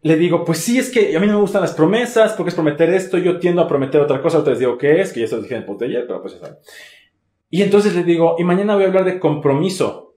le 0.02 0.16
digo, 0.16 0.46
pues 0.46 0.60
sí, 0.60 0.80
es 0.80 0.90
que 0.90 1.14
a 1.14 1.20
mí 1.20 1.28
no 1.28 1.34
me 1.34 1.42
gustan 1.42 1.62
las 1.62 1.74
promesas, 1.74 2.32
porque 2.36 2.52
es 2.52 2.56
prometer 2.56 2.90
esto, 2.92 3.18
yo 3.18 3.40
tiendo 3.40 3.62
a 3.62 3.68
prometer 3.68 4.00
otra 4.00 4.22
cosa, 4.22 4.40
otra 4.40 4.52
les 4.52 4.60
digo 4.60 4.78
qué 4.78 5.02
es, 5.02 5.12
que 5.12 5.20
ya 5.20 5.28
se 5.28 5.36
lo 5.36 5.42
dije 5.42 5.56
en 5.56 5.60
el 5.60 5.66
post 5.66 5.82
de 5.82 5.88
ayer, 5.88 6.08
pero 6.08 6.22
pues 6.22 6.36
ya 6.36 6.40
saben. 6.40 6.58
Y 7.50 7.64
entonces 7.64 7.94
le 7.94 8.06
digo, 8.06 8.38
y 8.40 8.46
mañana 8.46 8.76
voy 8.76 8.86
a 8.86 8.88
hablar 8.88 9.04
de 9.04 9.20
compromiso. 9.20 10.16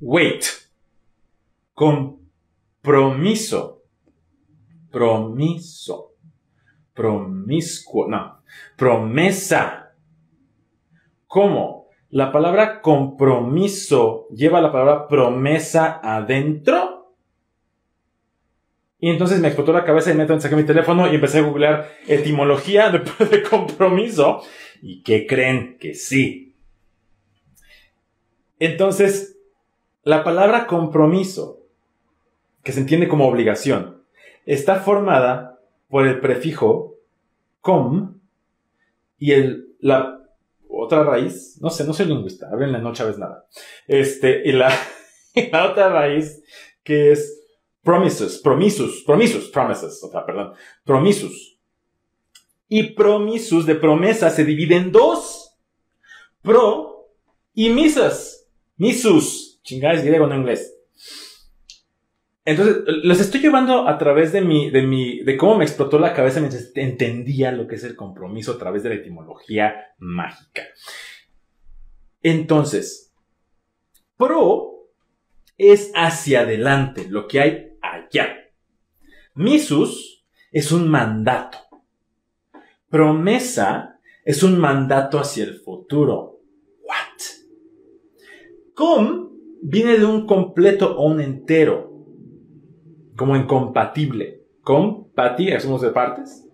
Wait. 0.00 0.46
Compromiso. 1.74 2.72
Promiso. 4.90 6.16
Promiscuo. 6.92 8.08
No. 8.08 8.42
Promesa. 8.76 9.94
¿Cómo? 11.28 11.83
La 12.14 12.30
palabra 12.30 12.80
compromiso 12.80 14.28
lleva 14.28 14.60
la 14.60 14.70
palabra 14.70 15.08
promesa 15.08 15.98
adentro. 16.00 17.12
Y 19.00 19.10
entonces 19.10 19.40
me 19.40 19.48
explotó 19.48 19.72
la 19.72 19.84
cabeza 19.84 20.12
y 20.12 20.14
me 20.14 20.40
saqué 20.40 20.54
mi 20.54 20.62
teléfono 20.62 21.10
y 21.10 21.16
empecé 21.16 21.38
a 21.38 21.42
googlear 21.42 21.90
etimología 22.06 22.90
de, 22.92 23.00
de 23.26 23.42
compromiso. 23.42 24.42
¿Y 24.80 25.02
qué 25.02 25.26
creen? 25.26 25.76
Que 25.80 25.94
sí. 25.94 26.54
Entonces, 28.60 29.36
la 30.04 30.22
palabra 30.22 30.68
compromiso, 30.68 31.66
que 32.62 32.70
se 32.70 32.78
entiende 32.78 33.08
como 33.08 33.26
obligación, 33.26 34.04
está 34.46 34.76
formada 34.76 35.58
por 35.88 36.06
el 36.06 36.20
prefijo 36.20 36.94
com 37.60 38.20
y 39.18 39.32
el, 39.32 39.74
la 39.80 40.23
otra 40.68 41.04
raíz, 41.04 41.58
no 41.60 41.70
sé, 41.70 41.84
no 41.84 41.94
soy 41.94 42.06
lingüista, 42.06 42.48
háblenle 42.50 42.80
no 42.80 42.92
Chávez 42.92 43.18
nada. 43.18 43.46
Este, 43.86 44.42
y 44.44 44.52
la, 44.52 44.72
la 45.52 45.70
otra 45.70 45.88
raíz 45.88 46.42
que 46.82 47.12
es 47.12 47.40
promises, 47.82 48.38
promisus, 48.38 49.02
promisus, 49.04 49.48
promises, 49.50 50.02
o 50.02 50.10
sea, 50.10 50.24
perdón, 50.26 50.54
promisus. 50.84 51.58
Y 52.68 52.94
promisus 52.94 53.66
de 53.66 53.74
promesa 53.74 54.30
se 54.30 54.44
divide 54.44 54.76
en 54.76 54.90
dos. 54.90 55.56
Pro 56.42 57.08
y 57.52 57.68
misas. 57.68 58.48
Misus. 58.76 59.60
Chingadas 59.62 60.02
griego, 60.02 60.26
no 60.26 60.34
inglés. 60.34 60.73
Entonces, 62.46 62.82
los 62.86 63.20
estoy 63.20 63.40
llevando 63.40 63.88
a 63.88 63.96
través 63.96 64.32
de 64.32 64.42
mi, 64.42 64.70
de 64.70 64.82
mi, 64.82 65.22
de 65.22 65.36
cómo 65.36 65.56
me 65.56 65.64
explotó 65.64 65.98
la 65.98 66.12
cabeza 66.12 66.40
mientras 66.40 66.72
entendía 66.74 67.52
lo 67.52 67.66
que 67.66 67.76
es 67.76 67.84
el 67.84 67.96
compromiso 67.96 68.52
a 68.52 68.58
través 68.58 68.82
de 68.82 68.90
la 68.90 68.94
etimología 68.96 69.94
mágica. 69.98 70.62
Entonces, 72.22 73.14
pro 74.18 74.90
es 75.56 75.90
hacia 75.94 76.40
adelante, 76.40 77.06
lo 77.08 77.26
que 77.26 77.40
hay 77.40 77.68
allá. 77.80 78.28
Misus 79.34 80.26
es 80.52 80.70
un 80.70 80.88
mandato. 80.88 81.58
Promesa 82.90 84.00
es 84.22 84.42
un 84.42 84.58
mandato 84.58 85.18
hacia 85.18 85.44
el 85.44 85.60
futuro. 85.60 86.40
What? 86.82 87.22
Com 88.74 89.30
viene 89.62 89.96
de 89.96 90.04
un 90.04 90.26
completo 90.26 90.94
o 90.98 91.06
un 91.06 91.22
entero 91.22 91.93
como 93.16 93.36
incompatible. 93.36 94.42
Compati, 94.62 95.58
somos 95.60 95.82
de 95.82 95.90
partes. 95.90 96.46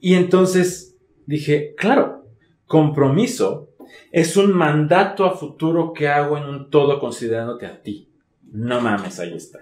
Y 0.00 0.14
entonces 0.14 0.98
dije, 1.26 1.74
claro, 1.76 2.26
compromiso 2.66 3.70
es 4.12 4.36
un 4.36 4.52
mandato 4.52 5.24
a 5.24 5.36
futuro 5.36 5.92
que 5.92 6.08
hago 6.08 6.36
en 6.36 6.44
un 6.44 6.70
todo 6.70 6.98
considerándote 6.98 7.66
a 7.66 7.82
ti. 7.82 8.10
No 8.42 8.80
mames, 8.80 9.18
ahí 9.20 9.34
está. 9.34 9.60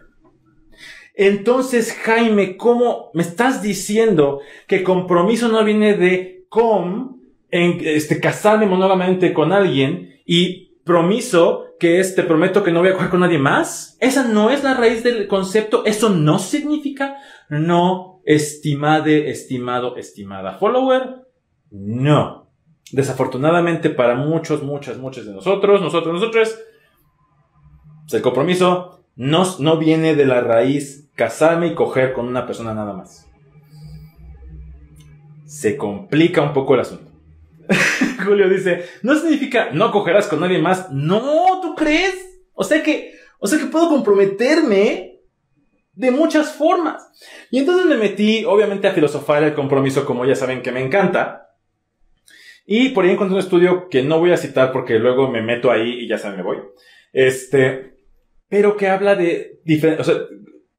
Entonces, 1.15 1.93
Jaime, 1.93 2.57
¿cómo 2.57 3.11
me 3.15 3.23
estás 3.23 3.63
diciendo 3.63 4.41
que 4.67 4.83
compromiso 4.83 5.49
no 5.49 5.65
viene 5.65 5.97
de 5.97 6.45
com, 6.49 7.21
en, 7.51 7.79
este, 7.85 8.21
casarme 8.21 8.67
monógamamente 8.67 9.33
con 9.33 9.53
alguien 9.53 10.21
y 10.27 10.64
promiso 10.85 11.65
que 11.79 12.01
es 12.01 12.15
te 12.15 12.23
prometo 12.23 12.63
que 12.63 12.71
no 12.71 12.81
voy 12.81 12.91
a 12.91 12.95
coger 12.95 13.11
con 13.11 13.21
nadie 13.21 13.39
más? 13.39 13.97
Esa 14.01 14.29
no 14.29 14.51
es 14.51 14.63
la 14.63 14.75
raíz 14.75 15.03
del 15.03 15.27
concepto. 15.27 15.85
Eso 15.85 16.11
no 16.11 16.39
significa 16.39 17.17
no 17.49 18.21
estimade, 18.25 19.31
estimado, 19.31 19.97
estimada 19.97 20.55
follower. 20.55 21.27
No. 21.71 22.49
Desafortunadamente 22.93 23.91
para 23.91 24.15
muchos, 24.15 24.63
muchas, 24.63 24.99
muchos 24.99 25.27
de 25.27 25.33
nosotros, 25.33 25.81
nosotros, 25.81 26.15
nosotros, 26.15 26.59
el 28.13 28.23
compromiso 28.23 29.05
no, 29.17 29.45
no 29.59 29.79
viene 29.79 30.15
de 30.15 30.27
la 30.27 30.41
raíz 30.41 31.11
casarme 31.15 31.69
y 31.69 31.75
coger 31.75 32.13
con 32.13 32.27
una 32.29 32.47
persona 32.47 32.75
nada 32.75 32.93
más. 32.93 33.29
Se 35.47 35.77
complica 35.77 36.43
un 36.43 36.53
poco 36.53 36.75
el 36.75 36.81
asunto. 36.81 37.14
Julio 38.25 38.49
dice, 38.49 38.85
no 39.03 39.15
significa 39.17 39.71
no 39.73 39.91
cogerás 39.91 40.27
con 40.29 40.41
nadie 40.41 40.59
más. 40.59 40.91
No, 40.91 41.61
¿tú 41.63 41.75
crees? 41.75 42.15
O 42.53 42.65
sea 42.65 42.83
que, 42.83 43.15
o 43.39 43.47
sea 43.47 43.59
que 43.59 43.67
puedo 43.67 43.89
comprometerme 43.89 45.21
de 45.93 46.11
muchas 46.11 46.53
formas. 46.53 47.09
Y 47.51 47.59
entonces 47.59 47.87
me 47.87 47.97
metí, 47.97 48.45
obviamente, 48.45 48.89
a 48.89 48.93
filosofar 48.93 49.43
el 49.45 49.55
compromiso, 49.55 50.05
como 50.05 50.25
ya 50.25 50.35
saben 50.35 50.63
que 50.63 50.73
me 50.73 50.85
encanta. 50.85 51.57
Y 52.67 52.91
por 52.91 53.05
ahí 53.05 53.13
encontré 53.13 53.35
un 53.35 53.41
estudio 53.41 53.89
que 53.89 54.03
no 54.03 54.19
voy 54.19 54.33
a 54.33 54.37
citar 54.37 54.73
porque 54.73 54.99
luego 54.99 55.31
me 55.31 55.43
meto 55.43 55.71
ahí 55.71 56.05
y 56.05 56.09
ya 56.09 56.19
saben, 56.19 56.39
me 56.39 56.45
voy. 56.45 56.59
Este, 57.13 57.99
pero 58.49 58.77
que 58.77 58.89
habla 58.89 59.15
de 59.15 59.61
o 59.99 60.05
sea, 60.05 60.15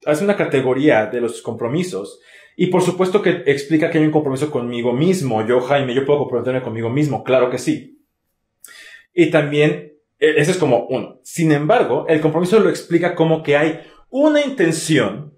hace 0.05 0.23
una 0.23 0.35
categoría 0.35 1.07
de 1.07 1.21
los 1.21 1.41
compromisos. 1.41 2.19
Y 2.55 2.67
por 2.67 2.81
supuesto 2.81 3.21
que 3.21 3.43
explica 3.45 3.89
que 3.89 3.97
hay 3.97 4.05
un 4.05 4.11
compromiso 4.11 4.49
conmigo 4.49 4.93
mismo. 4.93 5.45
Yo, 5.45 5.59
Jaime, 5.61 5.93
yo 5.93 6.05
puedo 6.05 6.19
comprometerme 6.19 6.61
conmigo 6.61 6.89
mismo. 6.89 7.23
Claro 7.23 7.49
que 7.49 7.57
sí. 7.57 8.01
Y 9.13 9.29
también, 9.29 9.93
e, 10.19 10.35
ese 10.37 10.51
es 10.51 10.57
como 10.57 10.85
uno. 10.89 11.19
Sin 11.23 11.51
embargo, 11.51 12.05
el 12.07 12.21
compromiso 12.21 12.59
lo 12.59 12.69
explica 12.69 13.15
como 13.15 13.43
que 13.43 13.57
hay 13.57 13.81
una 14.09 14.41
intención 14.41 15.33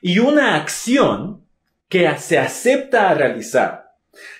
y 0.00 0.18
una 0.18 0.56
acción 0.56 1.44
que 1.88 2.08
se 2.18 2.38
acepta 2.38 3.10
a 3.10 3.14
realizar, 3.14 3.92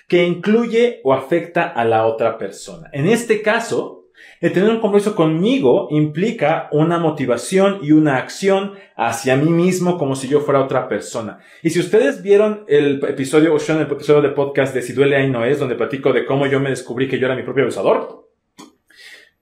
que 0.07 0.25
incluye 0.25 1.01
o 1.03 1.13
afecta 1.13 1.63
a 1.67 1.85
la 1.85 2.05
otra 2.05 2.37
persona. 2.37 2.89
En 2.93 3.07
este 3.07 3.41
caso, 3.41 4.06
el 4.39 4.53
tener 4.53 4.69
un 4.69 4.79
compromiso 4.79 5.15
conmigo 5.15 5.87
implica 5.91 6.69
una 6.71 6.99
motivación 6.99 7.79
y 7.81 7.91
una 7.91 8.17
acción 8.17 8.73
hacia 8.95 9.35
mí 9.35 9.49
mismo 9.49 9.97
como 9.97 10.15
si 10.15 10.27
yo 10.27 10.41
fuera 10.41 10.61
otra 10.61 10.87
persona. 10.87 11.39
Y 11.63 11.71
si 11.71 11.79
ustedes 11.79 12.21
vieron 12.21 12.63
el 12.67 13.03
episodio, 13.03 13.53
o 13.53 13.57
el 13.57 13.81
episodio 13.81 14.21
de 14.21 14.29
podcast 14.29 14.73
de 14.73 14.81
Si 14.81 14.93
duele 14.93 15.15
ahí 15.15 15.29
no 15.29 15.43
es, 15.45 15.59
donde 15.59 15.75
platico 15.75 16.13
de 16.13 16.25
cómo 16.25 16.45
yo 16.45 16.59
me 16.59 16.69
descubrí 16.69 17.07
que 17.07 17.19
yo 17.19 17.25
era 17.25 17.35
mi 17.35 17.43
propio 17.43 17.63
abusador, 17.63 18.27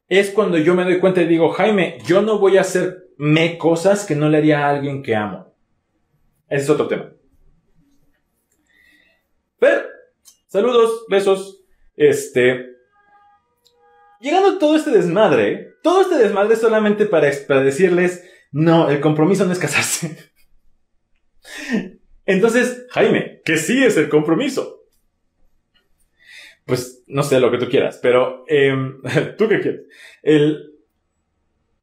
es 0.08 0.30
cuando 0.30 0.58
yo 0.58 0.76
me 0.76 0.84
doy 0.84 1.00
cuenta 1.00 1.22
y 1.22 1.28
digo, 1.28 1.50
Jaime, 1.50 1.98
yo 2.06 2.22
no 2.22 2.40
voy 2.40 2.58
a 2.58 2.62
hacerme 2.62 3.58
cosas 3.58 4.06
que 4.06 4.16
no 4.16 4.30
le 4.30 4.38
haría 4.38 4.66
a 4.66 4.70
alguien 4.70 5.04
que 5.04 5.16
amo. 5.16 5.54
Ese 6.48 6.64
es 6.64 6.70
otro 6.70 6.88
tema. 6.88 7.12
Pero, 9.60 9.82
saludos, 10.48 11.06
besos. 11.10 11.64
Este, 11.96 12.75
llegando 14.26 14.58
todo 14.58 14.76
este 14.76 14.90
desmadre, 14.90 15.76
todo 15.84 16.02
este 16.02 16.18
desmadre 16.18 16.56
solamente 16.56 17.06
para, 17.06 17.30
decirles, 17.62 18.28
no, 18.52 18.90
el 18.90 19.00
compromiso 19.00 19.46
no 19.46 19.52
es 19.52 19.60
casarse. 19.60 20.32
Entonces, 22.26 22.88
Jaime, 22.90 23.42
¿qué 23.46 23.58
sí 23.58 23.84
es 23.84 23.98
el 23.98 24.10
compromiso? 24.10 24.82
Pues 26.66 27.04
no 27.06 27.22
sé 27.22 27.40
lo 27.40 27.52
que 27.52 27.60
tú 27.60 27.70
quieras, 27.70 28.00
pero 28.02 28.44
em, 28.48 29.00
tú 29.38 29.48
qué 29.48 29.62
quieres. 29.62 29.82
El, 30.24 30.74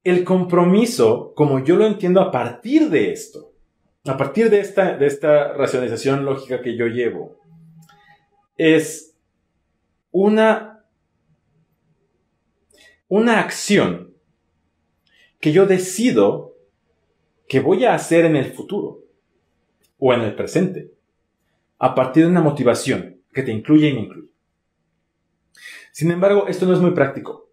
el 0.03 0.25
compromiso, 0.25 1.35
como 1.37 1.65
yo 1.65 1.77
lo 1.77 1.87
entiendo 1.87 2.21
a 2.21 2.33
partir 2.33 2.91
de 2.91 3.13
esto, 3.13 3.53
a 4.05 4.17
partir 4.17 4.51
de 4.51 4.59
esta, 4.59 4.97
de 4.97 5.07
esta 5.07 5.53
racionalización 5.53 6.25
lógica 6.25 6.61
que 6.61 6.77
yo 6.77 6.87
llevo, 6.87 7.39
es 8.57 9.17
una 10.11 10.72
una 13.15 13.41
acción 13.41 14.15
que 15.39 15.53
yo 15.53 15.67
decido 15.67 16.57
que 17.47 17.61
voy 17.61 17.85
a 17.85 17.93
hacer 17.93 18.25
en 18.25 18.37
el 18.37 18.55
futuro 18.55 19.01
o 19.99 20.15
en 20.15 20.23
el 20.23 20.35
presente 20.35 20.95
a 21.77 21.95
partir 21.95 22.23
de 22.23 22.31
una 22.31 22.41
motivación 22.41 23.21
que 23.35 23.43
te 23.43 23.53
incluye 23.53 23.91
y 23.91 23.93
me 23.93 24.01
incluye. 24.01 24.31
Sin 25.91 26.11
embargo, 26.11 26.47
esto 26.49 26.65
no 26.65 26.73
es 26.73 26.81
muy 26.81 26.93
práctico. 26.93 27.51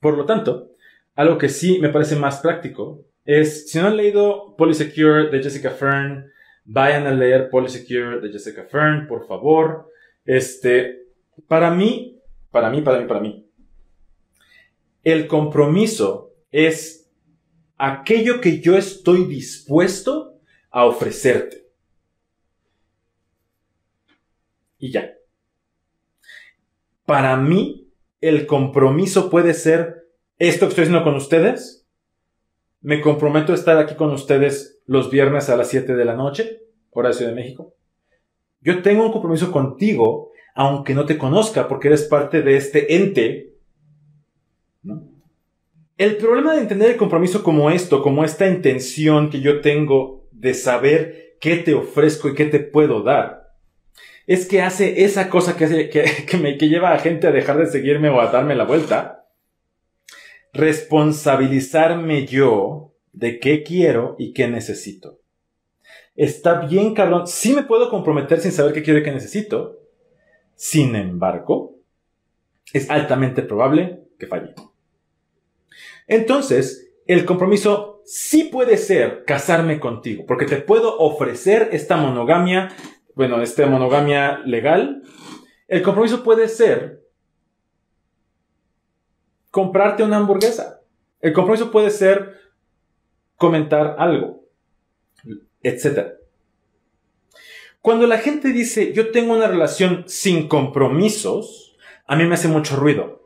Por 0.00 0.16
lo 0.16 0.26
tanto, 0.26 0.72
algo 1.14 1.38
que 1.38 1.48
sí 1.48 1.78
me 1.78 1.90
parece 1.90 2.16
más 2.16 2.40
práctico 2.40 3.04
es, 3.24 3.70
si 3.70 3.78
no 3.78 3.86
han 3.86 3.96
leído 3.96 4.56
Polysecure 4.56 5.30
de 5.30 5.44
Jessica 5.44 5.70
Fern, 5.70 6.28
vayan 6.64 7.06
a 7.06 7.12
leer 7.12 7.50
Polysecure 7.50 8.20
de 8.20 8.32
Jessica 8.32 8.64
Fern, 8.64 9.06
por 9.06 9.28
favor. 9.28 9.88
Este, 10.24 11.04
para 11.46 11.70
mí, 11.70 12.20
para 12.50 12.68
mí, 12.68 12.82
para 12.82 12.98
mí, 12.98 13.06
para 13.06 13.20
mí, 13.20 13.49
el 15.02 15.26
compromiso 15.26 16.34
es 16.50 17.10
aquello 17.76 18.40
que 18.40 18.60
yo 18.60 18.76
estoy 18.76 19.24
dispuesto 19.24 20.38
a 20.70 20.84
ofrecerte. 20.84 21.66
Y 24.78 24.92
ya. 24.92 25.14
Para 27.04 27.36
mí, 27.36 27.88
el 28.20 28.46
compromiso 28.46 29.30
puede 29.30 29.54
ser 29.54 30.08
esto 30.38 30.66
que 30.66 30.70
estoy 30.70 30.84
haciendo 30.84 31.04
con 31.04 31.14
ustedes. 31.14 31.86
Me 32.80 33.00
comprometo 33.00 33.52
a 33.52 33.56
estar 33.56 33.78
aquí 33.78 33.94
con 33.94 34.10
ustedes 34.10 34.82
los 34.86 35.10
viernes 35.10 35.48
a 35.48 35.56
las 35.56 35.68
7 35.68 35.94
de 35.94 36.04
la 36.04 36.14
noche, 36.14 36.62
hora 36.90 37.08
de 37.08 37.14
Ciudad 37.14 37.30
de 37.30 37.36
México. 37.36 37.74
Yo 38.60 38.82
tengo 38.82 39.04
un 39.04 39.12
compromiso 39.12 39.50
contigo, 39.52 40.32
aunque 40.54 40.94
no 40.94 41.06
te 41.06 41.18
conozca, 41.18 41.68
porque 41.68 41.88
eres 41.88 42.04
parte 42.04 42.42
de 42.42 42.56
este 42.56 42.96
ente 42.96 43.49
el 46.00 46.16
problema 46.16 46.54
de 46.54 46.62
entender 46.62 46.92
el 46.92 46.96
compromiso 46.96 47.42
como 47.42 47.70
esto, 47.70 48.02
como 48.02 48.24
esta 48.24 48.48
intención 48.48 49.28
que 49.28 49.42
yo 49.42 49.60
tengo 49.60 50.26
de 50.30 50.54
saber 50.54 51.36
qué 51.42 51.56
te 51.56 51.74
ofrezco 51.74 52.30
y 52.30 52.34
qué 52.34 52.46
te 52.46 52.58
puedo 52.58 53.02
dar, 53.02 53.50
es 54.26 54.46
que 54.46 54.62
hace 54.62 55.04
esa 55.04 55.28
cosa 55.28 55.58
que, 55.58 55.66
me, 56.40 56.56
lleva 56.56 56.94
a 56.94 56.98
gente 57.00 57.26
a 57.26 57.32
dejar 57.32 57.58
de 57.58 57.66
seguirme 57.66 58.08
o 58.08 58.18
a 58.18 58.28
darme 58.32 58.54
la 58.54 58.64
vuelta, 58.64 59.26
responsabilizarme 60.54 62.24
yo 62.24 62.94
de 63.12 63.38
qué 63.38 63.62
quiero 63.62 64.16
y 64.18 64.32
qué 64.32 64.48
necesito. 64.48 65.20
Está 66.16 66.62
bien, 66.62 66.94
cabrón. 66.94 67.26
Sí 67.26 67.52
me 67.52 67.64
puedo 67.64 67.90
comprometer 67.90 68.40
sin 68.40 68.52
saber 68.52 68.72
qué 68.72 68.82
quiero 68.82 69.00
y 69.00 69.02
qué 69.02 69.12
necesito. 69.12 69.78
Sin 70.54 70.96
embargo, 70.96 71.76
es 72.72 72.88
altamente 72.88 73.42
probable 73.42 74.00
que 74.18 74.26
falle. 74.26 74.54
Entonces, 76.10 76.92
el 77.06 77.24
compromiso 77.24 78.02
sí 78.04 78.44
puede 78.44 78.76
ser 78.76 79.24
casarme 79.24 79.78
contigo, 79.78 80.24
porque 80.26 80.44
te 80.44 80.56
puedo 80.56 80.98
ofrecer 80.98 81.68
esta 81.70 81.96
monogamia, 81.96 82.74
bueno, 83.14 83.40
esta 83.40 83.64
monogamia 83.66 84.40
legal. 84.44 85.02
El 85.68 85.82
compromiso 85.82 86.24
puede 86.24 86.48
ser 86.48 87.06
comprarte 89.52 90.02
una 90.02 90.16
hamburguesa. 90.16 90.80
El 91.20 91.32
compromiso 91.32 91.70
puede 91.70 91.90
ser 91.90 92.40
comentar 93.36 93.94
algo, 94.00 94.48
etc. 95.62 96.14
Cuando 97.80 98.08
la 98.08 98.18
gente 98.18 98.48
dice 98.48 98.92
yo 98.92 99.12
tengo 99.12 99.32
una 99.32 99.46
relación 99.46 100.04
sin 100.08 100.48
compromisos, 100.48 101.76
a 102.08 102.16
mí 102.16 102.24
me 102.24 102.34
hace 102.34 102.48
mucho 102.48 102.74
ruido. 102.74 103.19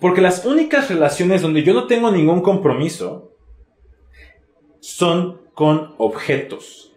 Porque 0.00 0.22
las 0.22 0.46
únicas 0.46 0.88
relaciones 0.88 1.42
donde 1.42 1.62
yo 1.62 1.74
no 1.74 1.86
tengo 1.86 2.10
ningún 2.10 2.40
compromiso 2.40 3.36
son 4.80 5.42
con 5.52 5.94
objetos. 5.98 6.94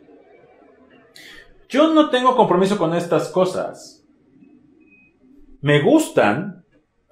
Yo 1.67 1.93
no 1.93 2.09
tengo 2.09 2.35
compromiso 2.35 2.77
con 2.77 2.95
estas 2.95 3.29
cosas. 3.29 4.05
Me 5.59 5.81
gustan, 5.81 6.65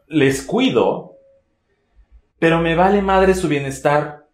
les 0.07 0.43
cuido, 0.43 1.17
pero 2.39 2.61
me 2.61 2.75
vale 2.75 3.01
madre 3.01 3.33
su 3.33 3.49
bienestar. 3.49 4.27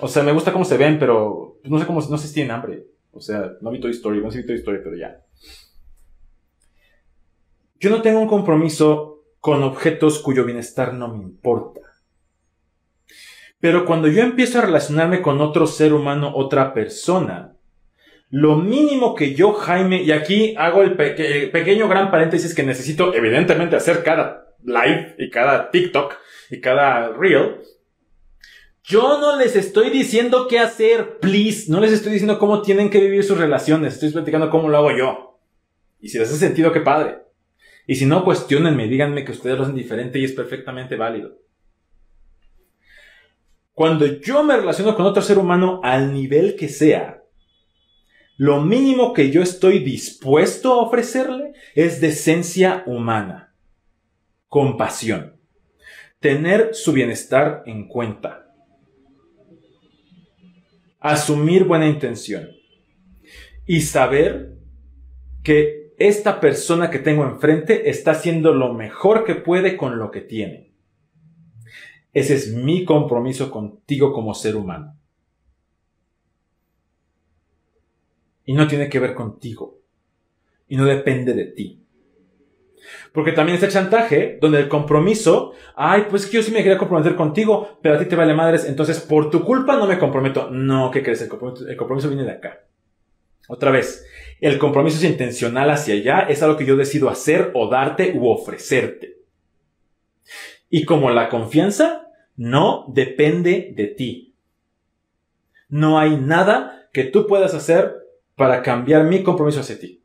O 0.00 0.08
sea, 0.08 0.22
me 0.22 0.32
gusta 0.32 0.52
cómo 0.52 0.64
se 0.64 0.76
ven, 0.76 0.98
pero 0.98 1.60
no 1.62 1.78
sé 1.78 1.86
cómo, 1.86 2.00
no 2.00 2.18
sé 2.18 2.28
si 2.28 2.34
tienen 2.34 2.52
hambre. 2.52 2.86
O 3.12 3.20
sea, 3.20 3.52
no 3.60 3.70
vi 3.70 3.80
Toy 3.80 3.92
Story, 3.92 4.20
no 4.20 4.30
sé 4.30 4.40
si 4.40 4.46
Toy 4.46 4.56
Story, 4.56 4.80
pero 4.82 4.96
ya. 4.96 5.22
Yo 7.78 7.90
no 7.90 8.02
tengo 8.02 8.20
un 8.20 8.28
compromiso 8.28 9.15
con 9.46 9.62
objetos 9.62 10.18
cuyo 10.18 10.44
bienestar 10.44 10.92
no 10.92 11.06
me 11.06 11.22
importa. 11.22 11.80
Pero 13.60 13.84
cuando 13.84 14.08
yo 14.08 14.22
empiezo 14.22 14.58
a 14.58 14.62
relacionarme 14.62 15.22
con 15.22 15.40
otro 15.40 15.68
ser 15.68 15.92
humano, 15.92 16.32
otra 16.34 16.74
persona, 16.74 17.54
lo 18.28 18.56
mínimo 18.56 19.14
que 19.14 19.36
yo, 19.36 19.52
Jaime, 19.52 20.02
y 20.02 20.10
aquí 20.10 20.56
hago 20.58 20.82
el, 20.82 20.96
pequeño 20.96 21.86
gran 21.86 22.10
paréntesis 22.10 22.56
que 22.56 22.64
necesito 22.64 23.14
evidentemente 23.14 23.76
hacer 23.76 24.02
cada 24.02 24.48
live 24.64 25.14
y 25.16 25.30
cada 25.30 25.70
TikTok 25.70 26.14
y 26.50 26.60
cada 26.60 27.12
reel, 27.12 27.60
yo 28.82 29.20
no 29.20 29.38
les 29.38 29.54
estoy 29.54 29.90
diciendo 29.90 30.48
qué 30.48 30.58
hacer, 30.58 31.20
please. 31.20 31.70
No 31.70 31.78
les 31.78 31.92
estoy 31.92 32.10
diciendo 32.10 32.40
cómo 32.40 32.62
tienen 32.62 32.90
que 32.90 32.98
vivir 32.98 33.22
sus 33.22 33.38
relaciones. 33.38 33.94
Estoy 33.94 34.10
platicando 34.10 34.50
cómo 34.50 34.68
lo 34.68 34.78
hago 34.78 34.90
yo. 34.90 35.38
Y 36.00 36.08
si 36.08 36.18
les 36.18 36.28
hace 36.28 36.38
sentido, 36.40 36.72
qué 36.72 36.80
padre. 36.80 37.25
Y 37.86 37.94
si 37.94 38.06
no, 38.06 38.24
cuestionenme, 38.24 38.88
díganme 38.88 39.24
que 39.24 39.32
ustedes 39.32 39.56
lo 39.56 39.62
hacen 39.62 39.76
diferente 39.76 40.18
y 40.18 40.24
es 40.24 40.32
perfectamente 40.32 40.96
válido. 40.96 41.38
Cuando 43.72 44.06
yo 44.06 44.42
me 44.42 44.56
relaciono 44.56 44.96
con 44.96 45.06
otro 45.06 45.22
ser 45.22 45.38
humano 45.38 45.80
al 45.84 46.12
nivel 46.12 46.56
que 46.56 46.68
sea, 46.68 47.22
lo 48.38 48.60
mínimo 48.60 49.12
que 49.12 49.30
yo 49.30 49.42
estoy 49.42 49.78
dispuesto 49.78 50.72
a 50.72 50.82
ofrecerle 50.82 51.52
es 51.74 52.00
decencia 52.00 52.82
humana, 52.86 53.54
compasión, 54.48 55.36
tener 56.20 56.74
su 56.74 56.92
bienestar 56.92 57.62
en 57.66 57.86
cuenta, 57.86 58.50
asumir 60.98 61.64
buena 61.64 61.86
intención 61.86 62.50
y 63.66 63.82
saber 63.82 64.54
que 65.42 65.85
esta 65.98 66.40
persona 66.40 66.90
que 66.90 66.98
tengo 66.98 67.24
enfrente 67.24 67.88
está 67.88 68.12
haciendo 68.12 68.52
lo 68.52 68.74
mejor 68.74 69.24
que 69.24 69.34
puede 69.34 69.76
con 69.76 69.98
lo 69.98 70.10
que 70.10 70.20
tiene. 70.20 70.72
Ese 72.12 72.34
es 72.34 72.52
mi 72.52 72.84
compromiso 72.84 73.50
contigo 73.50 74.12
como 74.12 74.34
ser 74.34 74.56
humano. 74.56 74.96
Y 78.44 78.54
no 78.54 78.68
tiene 78.68 78.88
que 78.88 78.98
ver 78.98 79.14
contigo. 79.14 79.80
Y 80.68 80.76
no 80.76 80.84
depende 80.84 81.34
de 81.34 81.44
ti. 81.46 81.82
Porque 83.12 83.32
también 83.32 83.56
está 83.56 83.68
chantaje, 83.68 84.38
donde 84.40 84.60
el 84.60 84.68
compromiso, 84.68 85.52
ay, 85.74 86.06
pues 86.08 86.26
que 86.26 86.36
yo 86.36 86.42
sí 86.42 86.52
me 86.52 86.62
quería 86.62 86.78
comprometer 86.78 87.16
contigo, 87.16 87.78
pero 87.82 87.96
a 87.96 87.98
ti 87.98 88.04
te 88.04 88.16
vale 88.16 88.34
madres, 88.34 88.64
entonces 88.64 89.00
por 89.00 89.30
tu 89.30 89.44
culpa 89.44 89.76
no 89.76 89.86
me 89.86 89.98
comprometo. 89.98 90.50
No, 90.50 90.90
¿qué 90.90 91.02
crees? 91.02 91.22
El 91.22 91.30
el 91.68 91.76
compromiso 91.76 92.08
viene 92.08 92.24
de 92.24 92.32
acá. 92.32 92.60
Otra 93.48 93.70
vez, 93.70 94.06
el 94.40 94.58
compromiso 94.58 94.98
es 94.98 95.04
intencional 95.04 95.70
hacia 95.70 95.94
allá, 95.94 96.20
es 96.28 96.42
algo 96.42 96.56
que 96.56 96.66
yo 96.66 96.76
decido 96.76 97.08
hacer 97.08 97.50
o 97.54 97.68
darte 97.68 98.12
u 98.16 98.28
ofrecerte. 98.28 99.18
Y 100.68 100.84
como 100.84 101.10
la 101.10 101.28
confianza 101.28 102.08
no 102.36 102.84
depende 102.88 103.72
de 103.74 103.86
ti. 103.86 104.34
No 105.68 105.98
hay 105.98 106.16
nada 106.16 106.88
que 106.92 107.04
tú 107.04 107.26
puedas 107.26 107.54
hacer 107.54 107.94
para 108.34 108.62
cambiar 108.62 109.04
mi 109.04 109.22
compromiso 109.22 109.60
hacia 109.60 109.78
ti. 109.78 110.02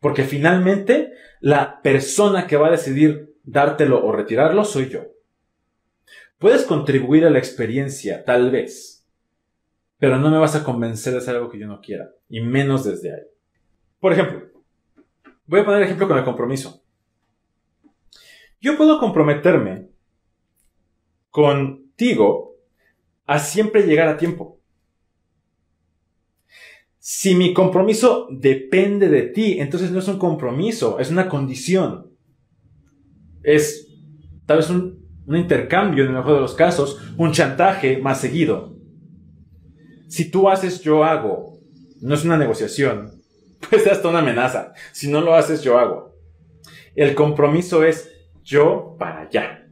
Porque 0.00 0.24
finalmente 0.24 1.12
la 1.40 1.80
persona 1.80 2.46
que 2.46 2.56
va 2.56 2.68
a 2.68 2.72
decidir 2.72 3.36
dártelo 3.44 4.04
o 4.04 4.12
retirarlo 4.12 4.64
soy 4.64 4.88
yo. 4.88 5.06
Puedes 6.38 6.64
contribuir 6.64 7.24
a 7.24 7.30
la 7.30 7.38
experiencia, 7.38 8.24
tal 8.24 8.50
vez, 8.50 9.06
pero 9.98 10.18
no 10.18 10.30
me 10.30 10.38
vas 10.38 10.56
a 10.56 10.64
convencer 10.64 11.12
de 11.12 11.20
hacer 11.20 11.36
algo 11.36 11.48
que 11.48 11.58
yo 11.58 11.66
no 11.66 11.80
quiera, 11.80 12.10
y 12.28 12.40
menos 12.40 12.84
desde 12.84 13.14
ahí. 13.14 13.22
Por 14.04 14.12
ejemplo, 14.12 14.42
voy 15.46 15.60
a 15.60 15.64
poner 15.64 15.82
ejemplo 15.82 16.06
con 16.06 16.18
el 16.18 16.24
compromiso. 16.24 16.84
Yo 18.60 18.76
puedo 18.76 19.00
comprometerme 19.00 19.88
contigo 21.30 22.54
a 23.24 23.38
siempre 23.38 23.86
llegar 23.86 24.08
a 24.08 24.18
tiempo. 24.18 24.60
Si 26.98 27.34
mi 27.34 27.54
compromiso 27.54 28.28
depende 28.30 29.08
de 29.08 29.22
ti, 29.22 29.58
entonces 29.58 29.90
no 29.90 30.00
es 30.00 30.08
un 30.08 30.18
compromiso, 30.18 30.98
es 30.98 31.10
una 31.10 31.26
condición. 31.26 32.10
Es 33.42 33.88
tal 34.44 34.58
vez 34.58 34.68
un, 34.68 35.02
intercambio, 35.28 36.04
en 36.04 36.10
el 36.10 36.16
mejor 36.16 36.34
de 36.34 36.40
los 36.42 36.52
casos, 36.52 37.00
un 37.16 37.32
chantaje 37.32 37.96
más 37.96 38.20
seguido. 38.20 38.76
Si 40.08 40.30
tú 40.30 40.50
haces, 40.50 40.82
yo 40.82 41.04
hago. 41.04 41.58
No 42.02 42.14
es 42.14 42.22
una 42.22 42.36
negociación. 42.36 43.23
Puede 43.70 43.82
ser 43.82 43.92
hasta 43.92 44.08
una 44.08 44.20
amenaza. 44.20 44.72
Si 44.92 45.10
no 45.10 45.20
lo 45.20 45.34
haces, 45.34 45.62
yo 45.62 45.78
hago. 45.78 46.14
El 46.94 47.14
compromiso 47.14 47.84
es 47.84 48.10
yo 48.42 48.96
para 48.98 49.22
allá. 49.22 49.66